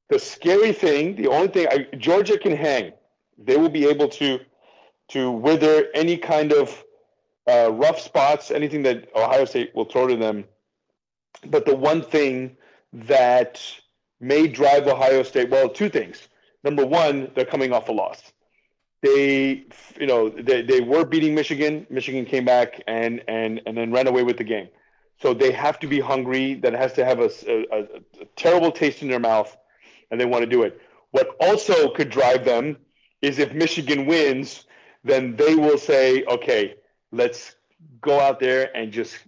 [0.09, 2.93] The scary thing, the only thing, I, Georgia can hang.
[3.39, 4.41] They will be able to
[5.09, 6.83] to wither any kind of
[7.49, 10.45] uh, rough spots, anything that Ohio State will throw to them.
[11.47, 12.57] But the one thing
[12.93, 13.61] that
[14.19, 16.29] may drive Ohio State, well, two things.
[16.63, 18.33] Number one, they're coming off a loss
[19.05, 19.65] they
[20.01, 21.87] you know they, they were beating Michigan.
[21.91, 24.69] Michigan came back and and and then ran away with the game.
[25.23, 26.55] So they have to be hungry.
[26.55, 27.79] That has to have a, a,
[28.23, 29.57] a terrible taste in their mouth,
[30.11, 30.81] and they want to do it.
[31.13, 32.79] What also could drive them
[33.23, 34.65] is if Michigan wins,
[35.05, 36.75] then they will say, okay,
[37.13, 37.55] let's
[38.01, 39.19] go out there and just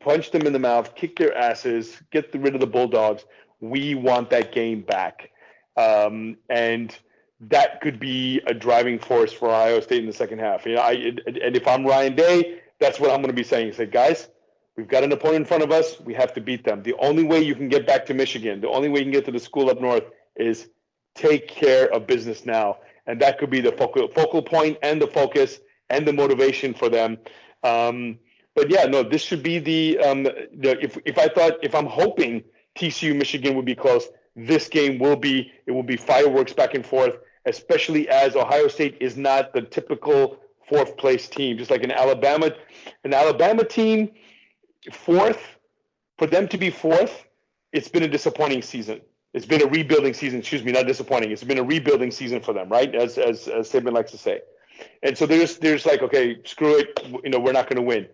[0.00, 3.24] punch them in the mouth, kick their asses, get rid of the Bulldogs.
[3.60, 5.30] We want that game back.
[5.76, 6.96] Um, and
[7.40, 10.66] that could be a driving force for Ohio State in the second half.
[10.66, 13.72] You know, I and if I'm Ryan Day, that's what I'm going to be saying.
[13.72, 14.28] Say, guys,
[14.76, 16.00] we've got an opponent in front of us.
[16.00, 16.82] We have to beat them.
[16.82, 19.24] The only way you can get back to Michigan, the only way you can get
[19.26, 20.04] to the school up north,
[20.36, 20.68] is
[21.14, 25.06] take care of business now, and that could be the focal focal point and the
[25.06, 25.60] focus
[25.90, 27.18] and the motivation for them.
[27.62, 28.18] Um,
[28.54, 31.86] but yeah, no, this should be the, um, the if if I thought if I'm
[31.86, 32.44] hoping
[32.78, 34.06] TCU Michigan would be close,
[34.36, 37.16] this game will be it will be fireworks back and forth
[37.46, 41.58] especially as Ohio State is not the typical fourth place team.
[41.58, 42.50] Just like an Alabama,
[43.04, 44.10] an Alabama team,
[44.92, 45.42] fourth,
[46.18, 47.24] for them to be fourth,
[47.72, 49.00] it's been a disappointing season.
[49.32, 50.38] It's been a rebuilding season.
[50.38, 51.32] Excuse me, not disappointing.
[51.32, 52.94] It's been a rebuilding season for them, right?
[52.94, 54.40] As as as Saban likes to say.
[55.02, 57.00] And so there's there's like, okay, screw it.
[57.24, 58.06] You know, we're not going to win.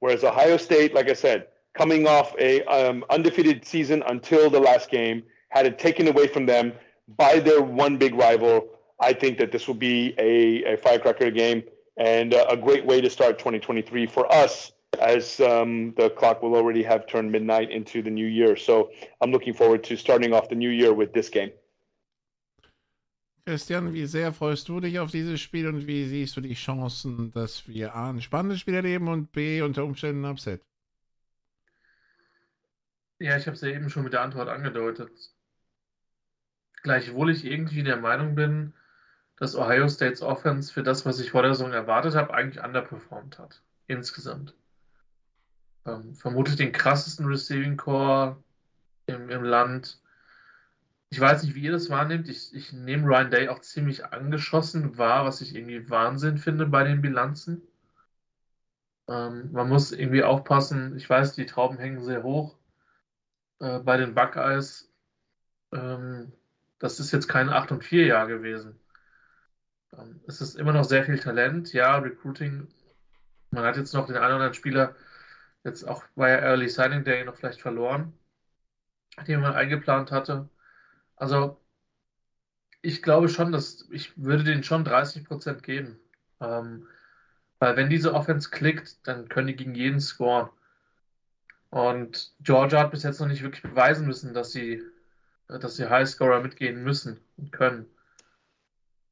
[0.00, 4.90] Whereas Ohio State, like I said, coming off a um, undefeated season until the last
[4.90, 6.72] game, had it taken away from them
[7.08, 8.68] by their one big rival.
[9.00, 11.62] I think that this will be a, a firecracker game
[11.96, 16.82] and a great way to start 2023 for us as um, the clock will already
[16.82, 18.56] have turned midnight into the new year.
[18.56, 18.90] So
[19.20, 21.52] I'm looking forward to starting off the new year with this game.
[23.46, 27.30] Christian, wie sehr freust du dich auf dieses Spiel und wie siehst du die Chancen,
[27.30, 30.62] dass wir A, ein spannendes Spiel erleben und B, unter Umständen ein Upset?
[33.20, 35.10] Ja, ich habe es ja eben schon mit der Antwort angedeutet.
[36.86, 38.72] Gleichwohl ich irgendwie der Meinung bin,
[39.38, 43.40] dass Ohio States Offense für das, was ich vor der Saison erwartet habe, eigentlich underperformed
[43.40, 43.60] hat.
[43.88, 44.54] Insgesamt.
[45.84, 48.40] Ähm, vermutlich den krassesten Receiving Core
[49.06, 50.00] im, im Land.
[51.10, 52.28] Ich weiß nicht, wie ihr das wahrnehmt.
[52.28, 56.84] Ich, ich nehme Ryan Day auch ziemlich angeschossen wahr, was ich irgendwie Wahnsinn finde bei
[56.84, 57.62] den Bilanzen.
[59.08, 60.96] Ähm, man muss irgendwie aufpassen.
[60.96, 62.56] Ich weiß, die Trauben hängen sehr hoch
[63.58, 64.88] äh, bei den Buckeyes.
[65.72, 66.32] Ähm,
[66.78, 68.78] das ist jetzt kein 8 und 4 Jahr gewesen.
[69.96, 71.72] Ähm, es ist immer noch sehr viel Talent.
[71.72, 72.68] Ja, Recruiting.
[73.50, 74.94] Man hat jetzt noch den einen oder anderen Spieler,
[75.64, 78.12] jetzt auch bei Early Signing Day noch vielleicht verloren,
[79.26, 80.48] den man eingeplant hatte.
[81.16, 81.60] Also,
[82.82, 85.98] ich glaube schon, dass ich würde denen schon 30 Prozent geben.
[86.40, 86.86] Ähm,
[87.58, 90.50] weil wenn diese Offense klickt, dann können die gegen jeden scoren.
[91.70, 94.82] Und Georgia hat bis jetzt noch nicht wirklich beweisen müssen, dass sie,
[95.48, 97.86] dass sie Highscorer mitgehen müssen und können.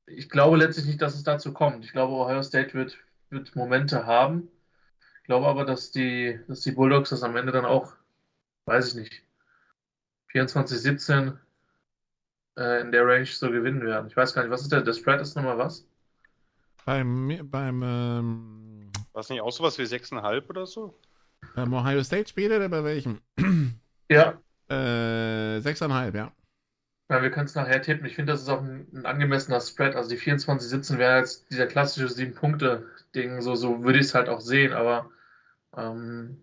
[0.06, 1.84] Ich glaube letztlich nicht, dass es dazu kommt.
[1.84, 2.98] Ich glaube, Ohio State wird,
[3.30, 4.48] wird Momente haben.
[5.18, 7.94] Ich glaube aber, dass die, dass die Bulldogs das am Ende dann auch,
[8.66, 9.22] weiß ich nicht,
[10.32, 11.38] 24-17
[12.58, 14.08] äh, in der Range so gewinnen werden.
[14.08, 15.86] Ich weiß gar nicht, was ist der, der Spread ist nochmal was?
[16.84, 20.98] Beim, beim ähm, War es nicht auch sowas wie 6,5 oder so?
[21.54, 23.20] Beim Ohio State Spiel oder bei welchem?
[24.10, 24.38] Ja.
[24.68, 26.32] Äh, 6,5, ja.
[27.10, 28.06] Ja, wir können es nachher tippen.
[28.06, 29.94] Ich finde, das ist auch ein, ein, angemessener Spread.
[29.94, 33.42] Also die 24-17 wäre jetzt dieser klassische 7-Punkte-Ding.
[33.42, 34.72] So, so würde ich es halt auch sehen.
[34.72, 35.10] Aber
[35.76, 36.42] ähm,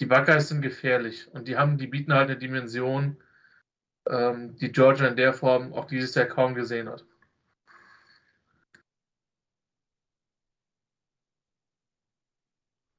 [0.00, 1.28] die Buckeyes sind gefährlich.
[1.32, 3.16] Und die haben, die bieten halt eine Dimension,
[4.08, 7.04] ähm, die Georgia in der Form auch dieses Jahr kaum gesehen hat.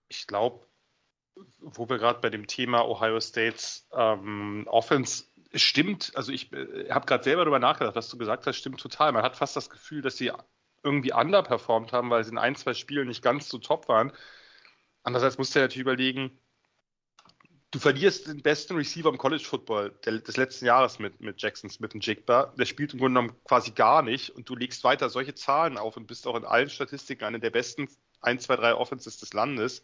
[0.10, 0.65] Ich glaube,
[1.60, 7.06] wo wir gerade bei dem Thema Ohio States ähm, Offense stimmt, also ich äh, habe
[7.06, 9.12] gerade selber darüber nachgedacht, was du gesagt hast, stimmt total.
[9.12, 10.32] Man hat fast das Gefühl, dass sie
[10.84, 14.12] irgendwie underperformed haben, weil sie in ein, zwei Spielen nicht ganz so top waren.
[15.04, 16.40] Andererseits musst du ja natürlich überlegen,
[17.72, 21.94] du verlierst den besten Receiver im College Football des letzten Jahres mit, mit Jackson Smith
[21.94, 22.54] und Jigba.
[22.58, 25.98] Der spielt im Grunde genommen quasi gar nicht und du legst weiter solche Zahlen auf
[25.98, 27.90] und bist auch in allen Statistiken eine der besten
[28.22, 29.84] 1, 2, 3 Offenses des Landes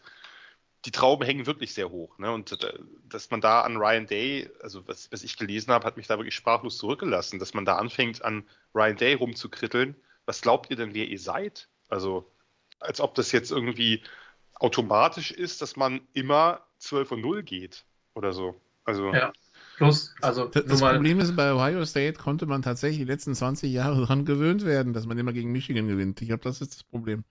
[0.86, 2.18] die Trauben hängen wirklich sehr hoch.
[2.18, 2.32] Ne?
[2.32, 2.74] Und äh,
[3.08, 6.18] dass man da an Ryan Day, also was, was ich gelesen habe, hat mich da
[6.18, 9.96] wirklich sprachlos zurückgelassen, dass man da anfängt, an Ryan Day rumzukritteln.
[10.26, 11.68] Was glaubt ihr denn, wer ihr seid?
[11.88, 12.32] Also,
[12.80, 14.04] als ob das jetzt irgendwie
[14.56, 18.60] automatisch ist, dass man immer 12 und 0 geht oder so.
[18.84, 19.14] Also.
[19.14, 19.34] Ja.
[19.78, 23.72] Plus, also das, das Problem ist, bei Ohio State konnte man tatsächlich die letzten 20
[23.72, 26.22] Jahre daran gewöhnt werden, dass man immer gegen Michigan gewinnt.
[26.22, 27.24] Ich glaube, das ist das Problem.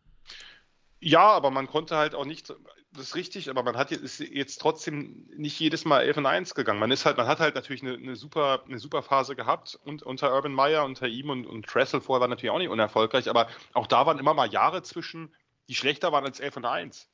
[1.00, 2.52] Ja, aber man konnte halt auch nicht,
[2.92, 6.26] das ist richtig, aber man hat jetzt, ist jetzt trotzdem nicht jedes Mal 11 und
[6.26, 6.80] 1 gegangen.
[6.80, 10.02] Man ist halt, man hat halt natürlich eine, eine super, eine super Phase gehabt und
[10.02, 13.48] unter Urban Meyer, unter ihm und, und Tressel vorher war natürlich auch nicht unerfolgreich, aber
[13.74, 15.32] auch da waren immer mal Jahre zwischen,
[15.68, 17.08] die schlechter waren als 11 und 1.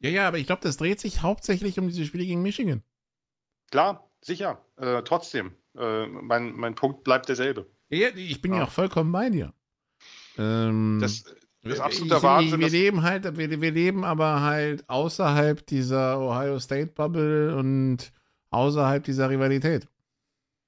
[0.00, 2.82] Ja, ja, aber ich glaube, das dreht sich hauptsächlich um diese Spiele gegen Michigan.
[3.70, 5.54] Klar, sicher, äh, trotzdem.
[5.76, 7.66] Äh, mein, mein Punkt bleibt derselbe.
[7.90, 9.52] Ja, ich bin ja, ja auch vollkommen bei dir.
[10.38, 11.24] Ähm, das,
[11.64, 12.60] das ist absoluter Wahnsinn.
[12.60, 18.12] Wir leben halt, wir, wir leben aber halt außerhalb dieser Ohio State Bubble und
[18.50, 19.88] außerhalb dieser Rivalität.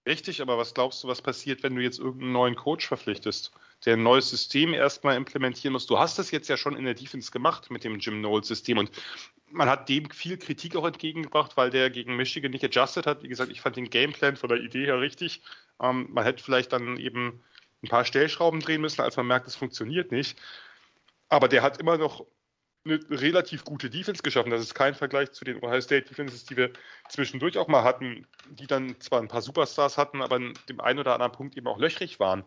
[0.07, 3.51] Richtig, aber was glaubst du, was passiert, wenn du jetzt irgendeinen neuen Coach verpflichtest,
[3.85, 5.87] der ein neues System erstmal implementieren muss?
[5.87, 8.91] Du hast das jetzt ja schon in der Defense gemacht mit dem Jim Knowles-System und
[9.51, 13.25] man hat dem viel Kritik auch entgegengebracht, weil der gegen Michigan nicht adjusted hat.
[13.25, 15.43] Wie gesagt, ich fand den Gameplan von der Idee her richtig.
[15.83, 17.43] Ähm, man hätte vielleicht dann eben
[17.83, 20.39] ein paar Stellschrauben drehen müssen, als man merkt, es funktioniert nicht.
[21.29, 22.27] Aber der hat immer noch
[22.87, 24.51] eine relativ gute Defense geschaffen.
[24.51, 26.73] Das ist kein Vergleich zu den Ohio State Defenses, die wir
[27.09, 31.01] zwischendurch auch mal hatten, die dann zwar ein paar Superstars hatten, aber in dem einen
[31.01, 32.45] oder anderen Punkt eben auch löchrig waren.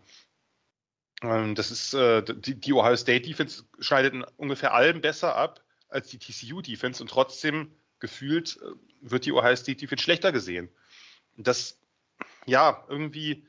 [1.22, 6.07] Ähm, das ist, äh, die, Ohio State Defense schneidet in ungefähr allem besser ab als
[6.07, 10.69] die TCU Defense und trotzdem gefühlt äh, wird die Ohio State Defense schlechter gesehen.
[11.35, 11.80] das,
[12.45, 13.45] ja, irgendwie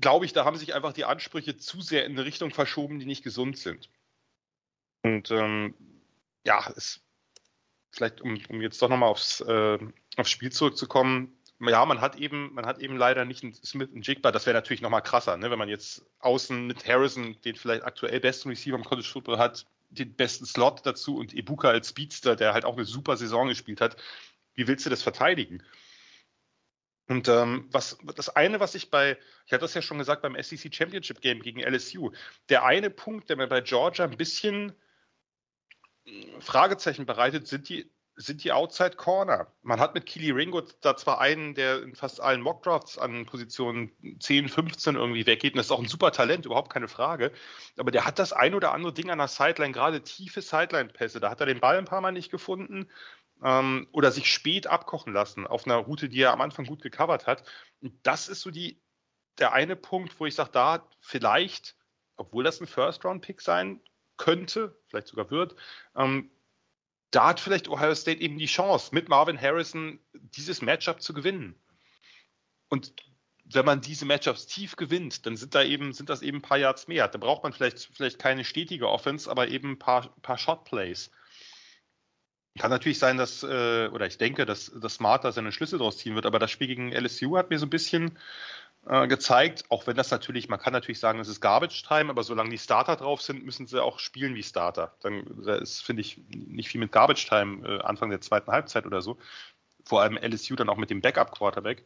[0.00, 3.06] glaube ich, da haben sich einfach die Ansprüche zu sehr in eine Richtung verschoben, die
[3.06, 3.88] nicht gesund sind.
[5.02, 5.74] Und ähm,
[6.44, 7.00] ja, es,
[7.90, 9.78] vielleicht um, um jetzt doch nochmal aufs, äh,
[10.16, 11.36] aufs Spiel zurückzukommen,
[11.68, 14.32] ja, man hat eben, man hat eben leider nicht einen Smith und Jigba.
[14.32, 15.50] Das wäre natürlich nochmal krasser, ne?
[15.50, 19.66] wenn man jetzt außen mit Harrison, den vielleicht aktuell besten Receiver im College Football hat,
[19.90, 23.82] den besten Slot dazu und Ibuka als Speedster, der halt auch eine super Saison gespielt
[23.82, 23.96] hat.
[24.54, 25.62] Wie willst du das verteidigen?
[27.10, 30.40] Und ähm, was das eine, was ich bei, ich hatte das ja schon gesagt beim
[30.40, 32.12] SEC Championship Game gegen LSU,
[32.48, 34.72] der eine Punkt, der mir bei Georgia ein bisschen
[36.04, 39.50] hm, Fragezeichen bereitet, sind die sind die Outside Corner.
[39.62, 43.90] Man hat mit Keely Ringo da zwar einen, der in fast allen Mockdrafts an Positionen
[44.20, 47.32] 10, 15 irgendwie weggeht, und das ist auch ein super Talent, überhaupt keine Frage,
[47.78, 51.30] aber der hat das ein oder andere Ding an der Sideline, gerade tiefe Sideline-Pässe, da
[51.30, 52.88] hat er den Ball ein paar Mal nicht gefunden
[53.42, 57.26] ähm, oder sich spät abkochen lassen auf einer Route, die er am Anfang gut gecovert
[57.26, 57.44] hat.
[57.80, 58.80] Und das ist so die,
[59.38, 61.76] der eine Punkt, wo ich sage, da vielleicht,
[62.16, 63.80] obwohl das ein First-Round-Pick sein
[64.16, 65.56] könnte, vielleicht sogar wird,
[65.96, 66.30] ähm,
[67.10, 71.56] da hat vielleicht Ohio State eben die Chance, mit Marvin Harrison dieses Matchup zu gewinnen.
[72.68, 72.92] Und
[73.44, 76.58] wenn man diese Matchups tief gewinnt, dann sind da eben, sind das eben ein paar
[76.58, 77.08] Yards mehr.
[77.08, 81.10] Da braucht man vielleicht, vielleicht keine stetige Offense, aber eben ein paar, paar Shot Plays.
[82.58, 85.98] Kann natürlich sein, dass, äh, oder ich denke, dass, dass Smart da seine Schlüsse draus
[85.98, 88.18] ziehen wird, aber das Spiel gegen LSU hat mir so ein bisschen
[88.86, 92.24] äh, gezeigt, auch wenn das natürlich, man kann natürlich sagen, es ist Garbage Time, aber
[92.24, 94.94] solange die Starter drauf sind, müssen sie auch spielen wie Starter.
[95.00, 99.00] Dann ist, finde ich, nicht viel mit Garbage Time äh, Anfang der zweiten Halbzeit oder
[99.00, 99.18] so.
[99.84, 101.84] Vor allem LSU dann auch mit dem Backup-Quarterback.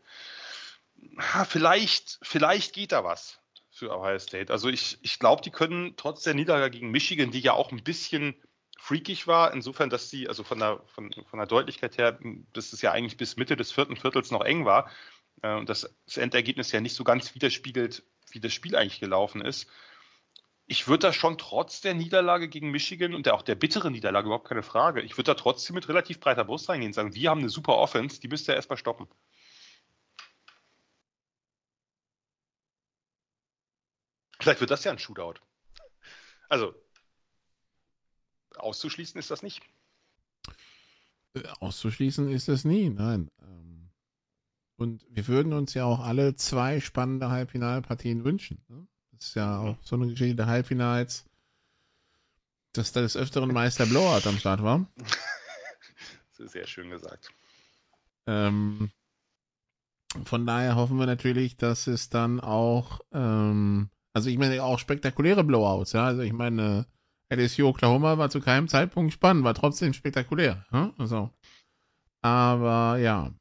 [1.48, 3.38] Vielleicht, vielleicht geht da was
[3.70, 4.52] für Ohio State.
[4.52, 7.82] Also ich, ich glaube, die können trotz der Niederlage gegen Michigan, die ja auch ein
[7.82, 8.34] bisschen
[8.84, 12.18] freakig war, insofern, dass sie, also von der, von, von der Deutlichkeit her,
[12.52, 14.90] dass es ja eigentlich bis Mitte des vierten Viertels noch eng war
[15.42, 19.40] äh, und das, das Endergebnis ja nicht so ganz widerspiegelt, wie das Spiel eigentlich gelaufen
[19.40, 19.70] ist.
[20.66, 24.26] Ich würde da schon trotz der Niederlage gegen Michigan und der, auch der bitteren Niederlage,
[24.26, 27.30] überhaupt keine Frage, ich würde da trotzdem mit relativ breiter Brust reingehen und sagen, wir
[27.30, 29.08] haben eine super Offense, die müsst ihr erstmal stoppen.
[34.40, 35.40] Vielleicht wird das ja ein Shootout.
[36.50, 36.74] Also,
[38.58, 39.62] auszuschließen ist das nicht.
[41.34, 43.30] Äh, auszuschließen ist das nie, nein.
[43.42, 43.90] Ähm,
[44.76, 48.64] und wir würden uns ja auch alle zwei spannende Halbfinalpartien wünschen.
[48.68, 48.86] Ne?
[49.12, 51.24] Das ist ja auch so eine Geschichte der Halbfinals,
[52.72, 54.86] dass da des Öfteren Meister Blowout am Start war.
[56.36, 57.30] Das ist sehr schön gesagt.
[58.26, 58.90] Ähm,
[60.24, 65.44] von daher hoffen wir natürlich, dass es dann auch, ähm, also ich meine auch spektakuläre
[65.44, 66.06] Blowouts, ja.
[66.06, 66.86] Also ich meine,
[67.30, 70.64] LSU Oklahoma war zu keinem Zeitpunkt spannend, war trotzdem spektakulär.
[70.70, 70.92] Hm?
[70.98, 71.30] Also.
[72.22, 73.32] Aber ja.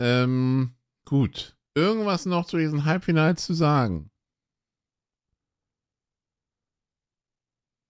[0.00, 0.74] Ähm,
[1.04, 1.56] gut.
[1.74, 4.10] Irgendwas noch zu diesen Halbfinals zu sagen?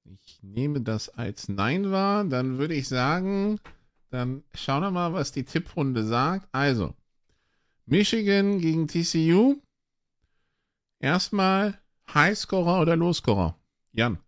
[0.04, 2.24] Ich nehme das als Nein wahr.
[2.24, 3.60] Dann würde ich sagen,
[4.10, 6.48] dann schauen wir mal, was die Tipprunde sagt.
[6.52, 6.94] Also,
[7.86, 9.60] Michigan gegen TCU.
[11.00, 11.78] Erstmal
[12.12, 13.58] Highscorer oder Lowscorer?
[13.92, 14.18] Jan.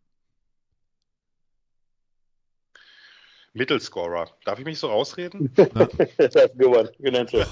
[3.53, 4.31] Mittelscorer.
[4.45, 5.53] Darf ich mich so rausreden?
[5.55, 6.93] That's a good one.
[6.99, 7.47] Good answer.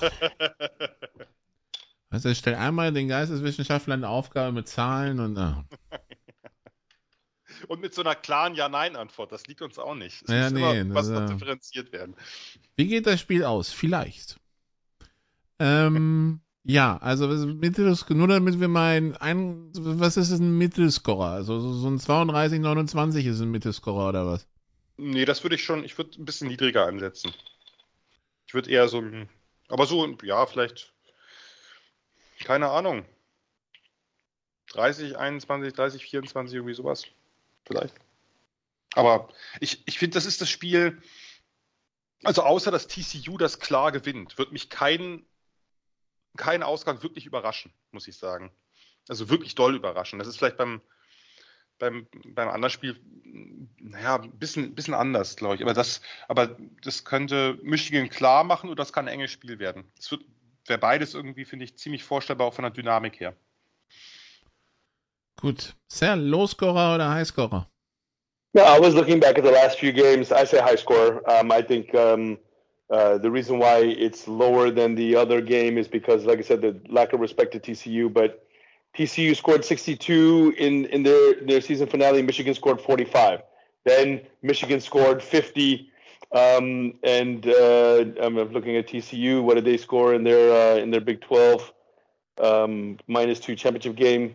[2.10, 5.64] Also ich stelle einmal den Geisteswissenschaftlern eine Aufgabe mit Zahlen und ah.
[7.66, 9.32] Und mit so einer klaren Ja-Nein-Antwort.
[9.32, 10.22] Das liegt uns auch nicht.
[10.22, 12.14] Es ja, nee, immer, was noch differenziert werden.
[12.76, 13.72] Wie geht das Spiel aus?
[13.72, 14.38] Vielleicht.
[15.58, 21.30] Ähm, ja, also Mittels, nur damit wir mal ein, was ist ein Mittelscorer?
[21.30, 24.46] Also so ein 32, 29 ist ein Mittelscorer oder was?
[24.98, 27.32] Nee, das würde ich schon, ich würde ein bisschen niedriger ansetzen.
[28.46, 29.02] Ich würde eher so
[29.68, 30.92] aber so, ja, vielleicht,
[32.42, 33.04] keine Ahnung.
[34.68, 37.06] 30, 21, 30, 24, irgendwie sowas.
[37.66, 37.94] Vielleicht.
[38.94, 39.28] Aber
[39.60, 41.00] ich, ich finde, das ist das Spiel,
[42.24, 45.24] also außer dass TCU das klar gewinnt, wird mich kein,
[46.36, 48.50] kein Ausgang wirklich überraschen, muss ich sagen.
[49.08, 50.18] Also wirklich doll überraschen.
[50.18, 50.80] Das ist vielleicht beim,
[51.78, 52.96] beim, beim anderen Spiel,
[53.78, 55.62] naja, ein bisschen, bisschen anders, glaube ich.
[55.62, 59.84] Aber das, aber das könnte Michigan klar machen oder das kann ein enges Spiel werden.
[59.98, 60.24] Es wird,
[60.66, 63.34] wäre beides irgendwie, finde ich, ziemlich vorstellbar auch von der Dynamik her.
[65.40, 65.74] Gut.
[65.88, 67.68] Sehr Low-Scorer oder High-Scorer?
[68.54, 70.32] No, I was looking back at the last few games.
[70.32, 71.22] I say high score.
[71.30, 72.38] Um, I think um,
[72.90, 76.62] uh, the reason why it's lower than the other game is because, like I said,
[76.62, 78.12] the lack of respect to TCU.
[78.12, 78.47] But
[78.96, 82.22] TCU scored 62 in, in their, their season finale.
[82.22, 83.42] Michigan scored 45.
[83.84, 85.90] Then Michigan scored 50.
[86.32, 89.42] Um, and uh, I'm looking at TCU.
[89.42, 91.72] What did they score in their uh, in their Big 12
[92.38, 94.34] um, minus two championship game?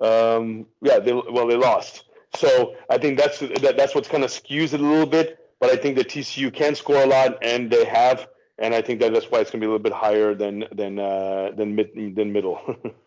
[0.00, 2.04] Um, yeah, they, well they lost.
[2.36, 5.40] So I think that's that, that's what's kind of skews it a little bit.
[5.60, 8.28] But I think that TCU can score a lot, and they have
[8.58, 10.64] and I think that that's why it's going to be a little bit higher than
[10.72, 12.60] than uh, than mid than middle.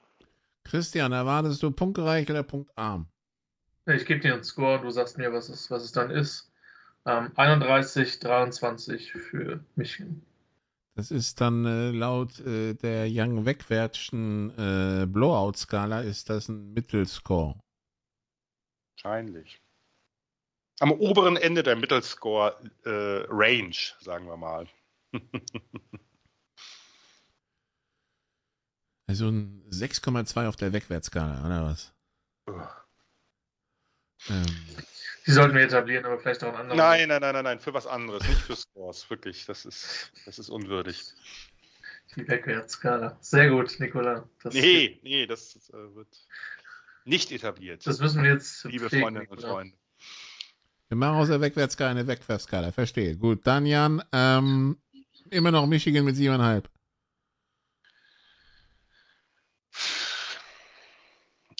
[0.69, 3.07] Christian, erwartest du punktreich oder punktarm?
[3.87, 6.51] Ich gebe dir einen Score, du sagst mir, was es, was es dann ist.
[7.07, 10.21] Ähm, 31, 23 für Michigan.
[10.95, 17.59] Das ist dann äh, laut äh, der Young Wegwärtschen äh, Blowout-Skala ist das ein Mittelscore.
[18.93, 19.59] Wahrscheinlich.
[20.81, 24.67] Am oberen Ende der Mittelscore-Range, äh, sagen wir mal.
[29.09, 31.91] also ein 6,2 auf der Wegwärtsskala, oder was?
[34.29, 34.45] Ähm.
[35.25, 36.77] Die sollten wir etablieren, aber vielleicht auch ein anderes.
[36.77, 39.09] Nein, nein, nein, nein, nein, für was anderes, nicht für Scores.
[39.09, 41.03] Wirklich, das ist, das ist unwürdig.
[42.15, 43.17] Die Wegwärtsskala.
[43.19, 44.29] Sehr gut, Nikola.
[44.43, 46.15] Das nee, nee, das äh, wird
[47.03, 47.87] nicht etabliert.
[47.87, 48.63] Das müssen wir jetzt.
[48.65, 49.75] Liebe Freundinnen und Freunde.
[50.87, 52.71] Wir machen aus der Wegwärtsskala eine Wegwärtsskala.
[52.71, 53.17] Verstehe.
[53.17, 54.77] Gut, dann Jan, ähm,
[55.31, 56.69] immer noch Michigan mit siebeneinhalb.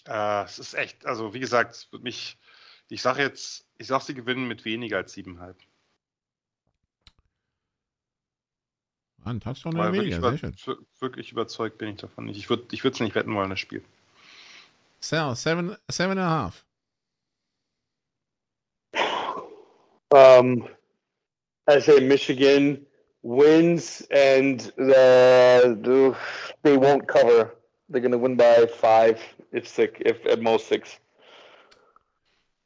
[0.09, 2.39] Äh, es ist echt, also wie gesagt, mich,
[2.89, 5.55] ich sage jetzt, ich sage, sie gewinnen mit weniger als siebeneinhalb.
[9.23, 10.87] Ein Touchdown oder weniger, sehr schön.
[10.99, 12.37] Wirklich überzeugt bin ich davon nicht.
[12.37, 13.83] Ich würde es ich nicht wetten wollen, das Spiel.
[14.99, 16.65] Sell, seven, seven and a half.
[20.11, 20.67] Um,
[21.67, 22.83] I say Michigan
[23.21, 26.15] wins, and the,
[26.63, 27.55] they won't cover.
[27.89, 29.19] They're going to win by five,
[29.53, 30.99] if six, if at most six.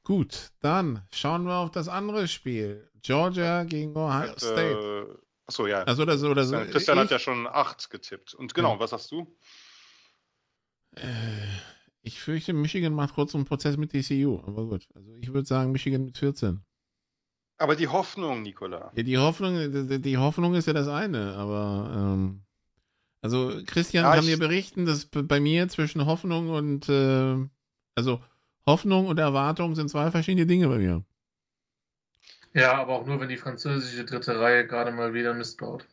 [0.03, 2.89] Gut, dann schauen wir auf das andere Spiel.
[3.01, 5.07] Georgia gegen Ohio äh, State.
[5.09, 5.83] Äh, achso, ja.
[5.83, 6.57] Also oder so, oder so.
[6.57, 8.33] Christian ich, hat ja schon acht getippt.
[8.33, 8.79] Und genau, ja.
[8.79, 9.33] was hast du?
[10.95, 11.03] Äh,
[12.01, 14.41] ich fürchte, Michigan macht kurz einen Prozess mit DCU.
[14.45, 16.61] Aber gut, also ich würde sagen Michigan mit 14.
[17.57, 18.91] Aber die Hoffnung, Nicola.
[18.95, 22.43] Ja, die Hoffnung, die, die Hoffnung ist ja das eine, aber ähm,
[23.23, 27.47] also Christian ja, kann mir berichten, dass bei mir zwischen Hoffnung und äh,
[27.95, 28.21] also
[28.65, 31.05] Hoffnung und Erwartung sind zwei verschiedene Dinge bei mir.
[32.53, 35.87] Ja, aber auch nur, wenn die französische dritte Reihe gerade mal wieder Mist baut.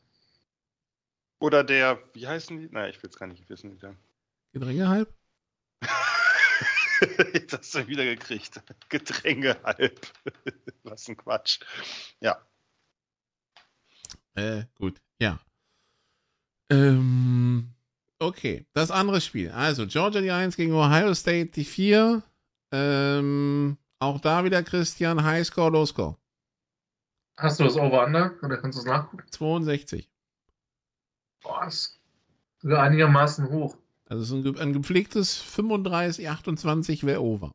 [1.39, 2.69] Oder der, wie heißen die?
[2.69, 3.79] Nein, ich will es gar nicht wissen.
[4.53, 5.15] Gedränge halb?
[7.33, 8.61] Jetzt hast du wieder gekriegt.
[8.89, 10.01] Gedränge halb.
[10.83, 11.61] Was ein Quatsch.
[12.19, 12.45] Ja.
[14.35, 15.39] Äh, gut, ja.
[16.71, 17.71] Ähm,
[18.19, 19.51] okay, das andere Spiel.
[19.51, 22.23] Also Georgia die 1 gegen Ohio State die 4.
[22.73, 26.17] Ähm, auch da wieder Christian, Highscore, Lowscore.
[27.37, 29.25] Hast du das Over-Under oder kannst du es nachgucken?
[29.31, 30.11] 62.
[31.43, 32.01] Boah, ist
[32.59, 33.77] sogar einigermaßen hoch.
[34.09, 37.53] Also ein, ein gepflegtes 35, 28 wäre Over.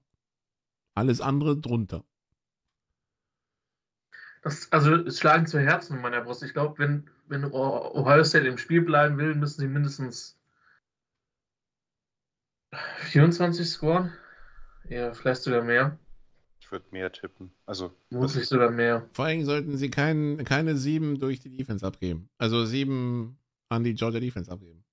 [0.96, 2.04] Alles andere drunter.
[4.42, 6.44] Das, also es schlagen zwei Herzen in meiner Brust.
[6.44, 10.38] Ich glaube, wenn, wenn Ohio State im Spiel bleiben will, müssen sie mindestens
[13.00, 14.14] 24 scoren.
[14.90, 15.98] Ja, vielleicht sogar mehr.
[16.60, 17.52] Ich würde mehr tippen.
[17.66, 17.94] Also.
[18.10, 19.08] Vermutlich sogar mehr.
[19.14, 22.30] Vor allem sollten sie kein, keine sieben durch die Defense abgeben.
[22.38, 23.38] Also sieben
[23.70, 24.84] an die Georgia Defense abgeben.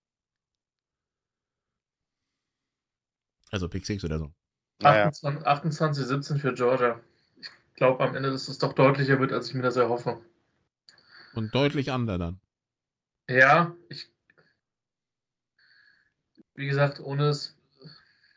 [3.51, 4.33] Also Pick 6 oder so.
[4.81, 5.07] Naja.
[5.07, 7.01] 28, 28, 17 für Georgia.
[7.39, 10.21] Ich glaube am Ende, dass es doch deutlicher wird, als ich mir das erhoffe.
[11.35, 12.41] Und deutlich anders dann.
[13.29, 14.11] Ja, ich.
[16.55, 17.57] Wie gesagt, ohne es,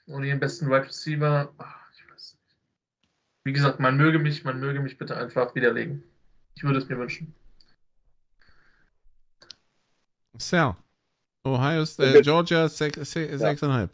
[0.08, 2.58] ohne den besten Wide right Receiver, ach, ich weiß nicht.
[3.44, 6.04] Wie gesagt, man möge mich, man möge mich bitte einfach widerlegen.
[6.56, 7.36] Ich würde es mir wünschen.
[10.38, 10.78] Sal.
[11.44, 13.90] Ohio State, Georgia 6,5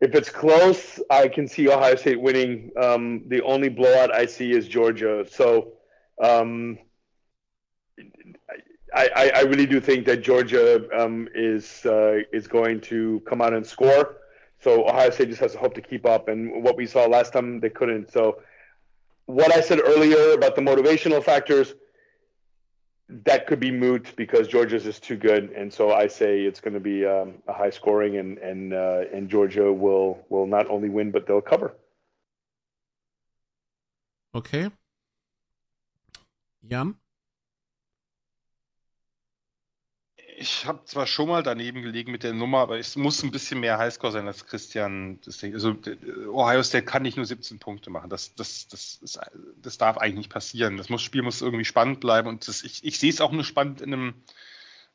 [0.00, 2.70] if it's close, I can see Ohio State winning.
[2.76, 5.24] Um, the only blowout I see is Georgia.
[5.28, 5.74] So
[6.22, 6.78] um,
[8.94, 13.52] I, I, really do think that Georgia um, is uh, is going to come out
[13.52, 14.16] and score.
[14.60, 16.28] So Ohio State just has to hope to keep up.
[16.28, 18.10] And what we saw last time, they couldn't.
[18.10, 18.40] So
[19.26, 21.74] what I said earlier about the motivational factors–
[23.08, 26.74] that could be moot because Georgia's is too good, and so I say it's going
[26.74, 30.88] to be um, a high scoring, and and uh, and Georgia will will not only
[30.90, 31.74] win but they'll cover.
[34.34, 34.70] Okay.
[36.68, 36.96] Jan?
[40.40, 43.58] Ich habe zwar schon mal daneben gelegen mit der Nummer, aber es muss ein bisschen
[43.58, 45.18] mehr Highscore sein als Christian.
[45.26, 45.76] Also
[46.28, 48.08] Ohio State kann nicht nur 17 Punkte machen.
[48.08, 49.18] Das, das, das, ist,
[49.60, 50.76] das darf eigentlich nicht passieren.
[50.76, 52.28] Das muss, Spiel muss irgendwie spannend bleiben.
[52.28, 54.14] Und das, ich, ich sehe es auch nur spannend in einem,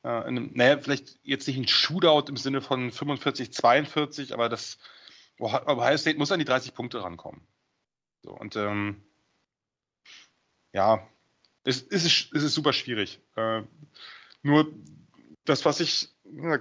[0.05, 4.47] äh, in einem, naja, vielleicht jetzt nicht ein Shootout im Sinne von 45, 42, aber
[4.47, 4.77] das
[5.39, 7.41] Ohio State muss an die 30 Punkte rankommen.
[8.21, 9.03] So, und ähm,
[10.71, 11.05] ja,
[11.65, 13.19] Es, es, ist, es ist super schwierig.
[13.35, 13.63] Äh,
[14.41, 14.71] nur
[15.45, 16.09] das, was ich,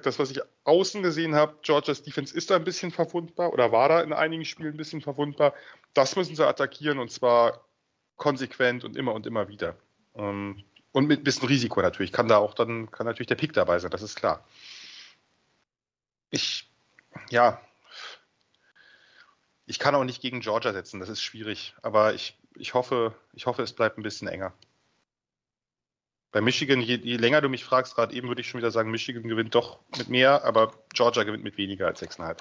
[0.02, 3.88] das, was ich außen gesehen habe, Georgias Defense ist da ein bisschen verwundbar oder war
[3.88, 5.54] da in einigen Spielen ein bisschen verwundbar.
[5.94, 7.64] Das müssen sie attackieren und zwar
[8.16, 9.76] konsequent und immer und immer wieder.
[10.14, 12.12] Ähm, und mit ein bisschen Risiko natürlich.
[12.12, 14.46] Kann da auch dann, kann natürlich der Pick dabei sein, das ist klar.
[16.30, 16.70] Ich,
[17.30, 17.60] ja,
[19.66, 21.74] ich kann auch nicht gegen Georgia setzen, das ist schwierig.
[21.82, 24.52] Aber ich, ich hoffe, ich hoffe, es bleibt ein bisschen enger.
[26.32, 28.90] Bei Michigan, je, je länger du mich fragst, gerade eben würde ich schon wieder sagen,
[28.90, 32.38] Michigan gewinnt doch mit mehr, aber Georgia gewinnt mit weniger als 6,5.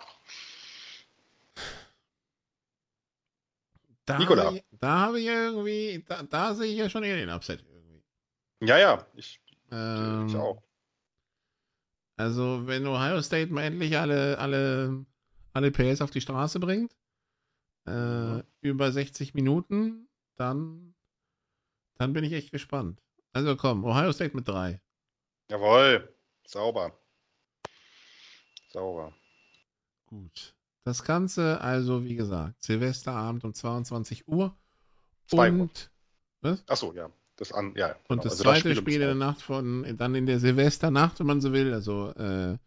[4.06, 4.46] Da Nikola.
[4.46, 7.64] Habe ich, da habe ich irgendwie, da, da, sehe ich ja schon eher den Upset
[7.68, 8.02] irgendwie.
[8.62, 9.42] Ja, ja, ich,
[9.72, 10.64] ähm, ich auch.
[12.16, 15.06] Also, wenn Ohio State mal endlich alle, alle,
[15.52, 16.96] alle PS auf die Straße bringt,
[17.88, 18.44] äh, mhm.
[18.62, 20.08] über 60 Minuten,
[20.38, 20.96] dann,
[21.96, 23.02] dann bin ich echt gespannt.
[23.34, 24.82] Also komm, Ohio State mit drei.
[25.50, 26.14] Jawohl,
[26.46, 26.98] sauber.
[28.70, 29.14] Sauber.
[30.08, 30.56] Gut.
[30.84, 34.56] Das Ganze also, wie gesagt, Silvesterabend um 22 Uhr.
[35.28, 35.70] Zwei und, Uhr.
[36.42, 36.64] Was?
[36.68, 37.10] Achso, ja.
[37.38, 38.00] Das an, ja, genau.
[38.10, 41.20] Und das also zweite das Spiel, Spiel in der Nacht von, dann in der Silvesternacht,
[41.20, 42.58] wenn man so will, also äh,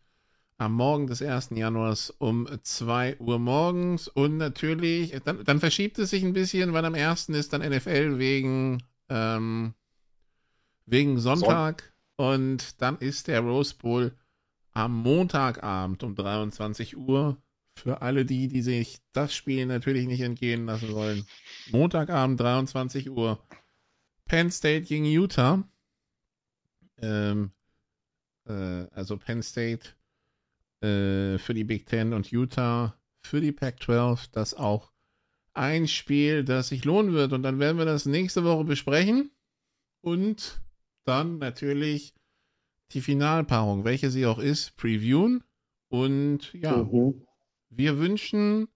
[0.56, 1.50] am Morgen des 1.
[1.50, 4.08] Januars um 2 Uhr morgens.
[4.08, 7.28] Und natürlich, dann, dann verschiebt es sich ein bisschen, weil am 1.
[7.30, 9.74] ist dann NFL wegen ähm,
[10.86, 11.82] wegen Sonntag.
[11.82, 14.16] Son und dann ist der Rose Bowl
[14.72, 17.36] am Montagabend um 23 Uhr.
[17.76, 21.26] Für alle die, die sich das Spiel natürlich nicht entgehen lassen wollen.
[21.72, 23.42] Montagabend 23 Uhr.
[24.26, 25.68] Penn State gegen Utah.
[26.98, 27.50] Ähm,
[28.46, 28.52] äh,
[28.92, 29.88] also Penn State
[30.82, 34.28] äh, für die Big Ten und Utah für die Pac-12.
[34.30, 34.92] Das auch
[35.52, 37.32] ein Spiel, das sich lohnen wird.
[37.32, 39.32] Und dann werden wir das nächste Woche besprechen.
[40.00, 40.60] Und
[41.04, 42.14] dann natürlich
[42.92, 45.42] die Finalpaarung, welche sie auch ist, previewen.
[45.88, 47.24] Und ja, mhm.
[47.70, 48.68] wir wünschen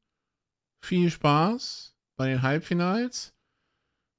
[0.81, 3.35] viel Spaß bei den Halbfinals.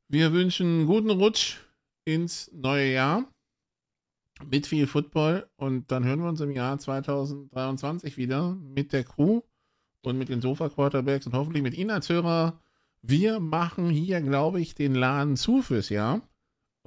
[0.08, 1.58] Wir wünschen einen guten Rutsch
[2.06, 3.32] ins neue Jahr
[4.46, 9.42] mit viel Football und dann hören wir uns im Jahr 2023 wieder mit der Crew
[10.02, 12.60] und mit den Sofa Quarterbacks und hoffentlich mit Ihnen als Hörer.
[13.02, 16.22] Wir machen hier, glaube ich, den Laden zu fürs Jahr.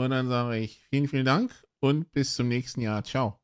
[0.02, 3.04] Und dann sage ich vielen, vielen Dank und bis zum nächsten Jahr.
[3.04, 3.38] Ciao.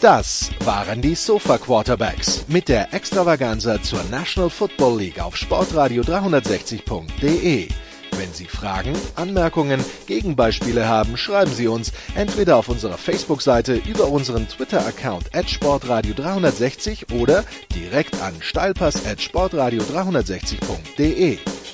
[0.00, 7.68] Das waren die Sofa Quarterbacks mit der Extravaganza zur National Football League auf Sportradio 360.de.
[8.16, 14.48] Wenn Sie Fragen, Anmerkungen, Gegenbeispiele haben, schreiben Sie uns entweder auf unserer Facebook-Seite über unseren
[14.48, 17.44] Twitter-Account at sportradio360 oder
[17.74, 21.53] direkt an steilpass at sportradio360.de.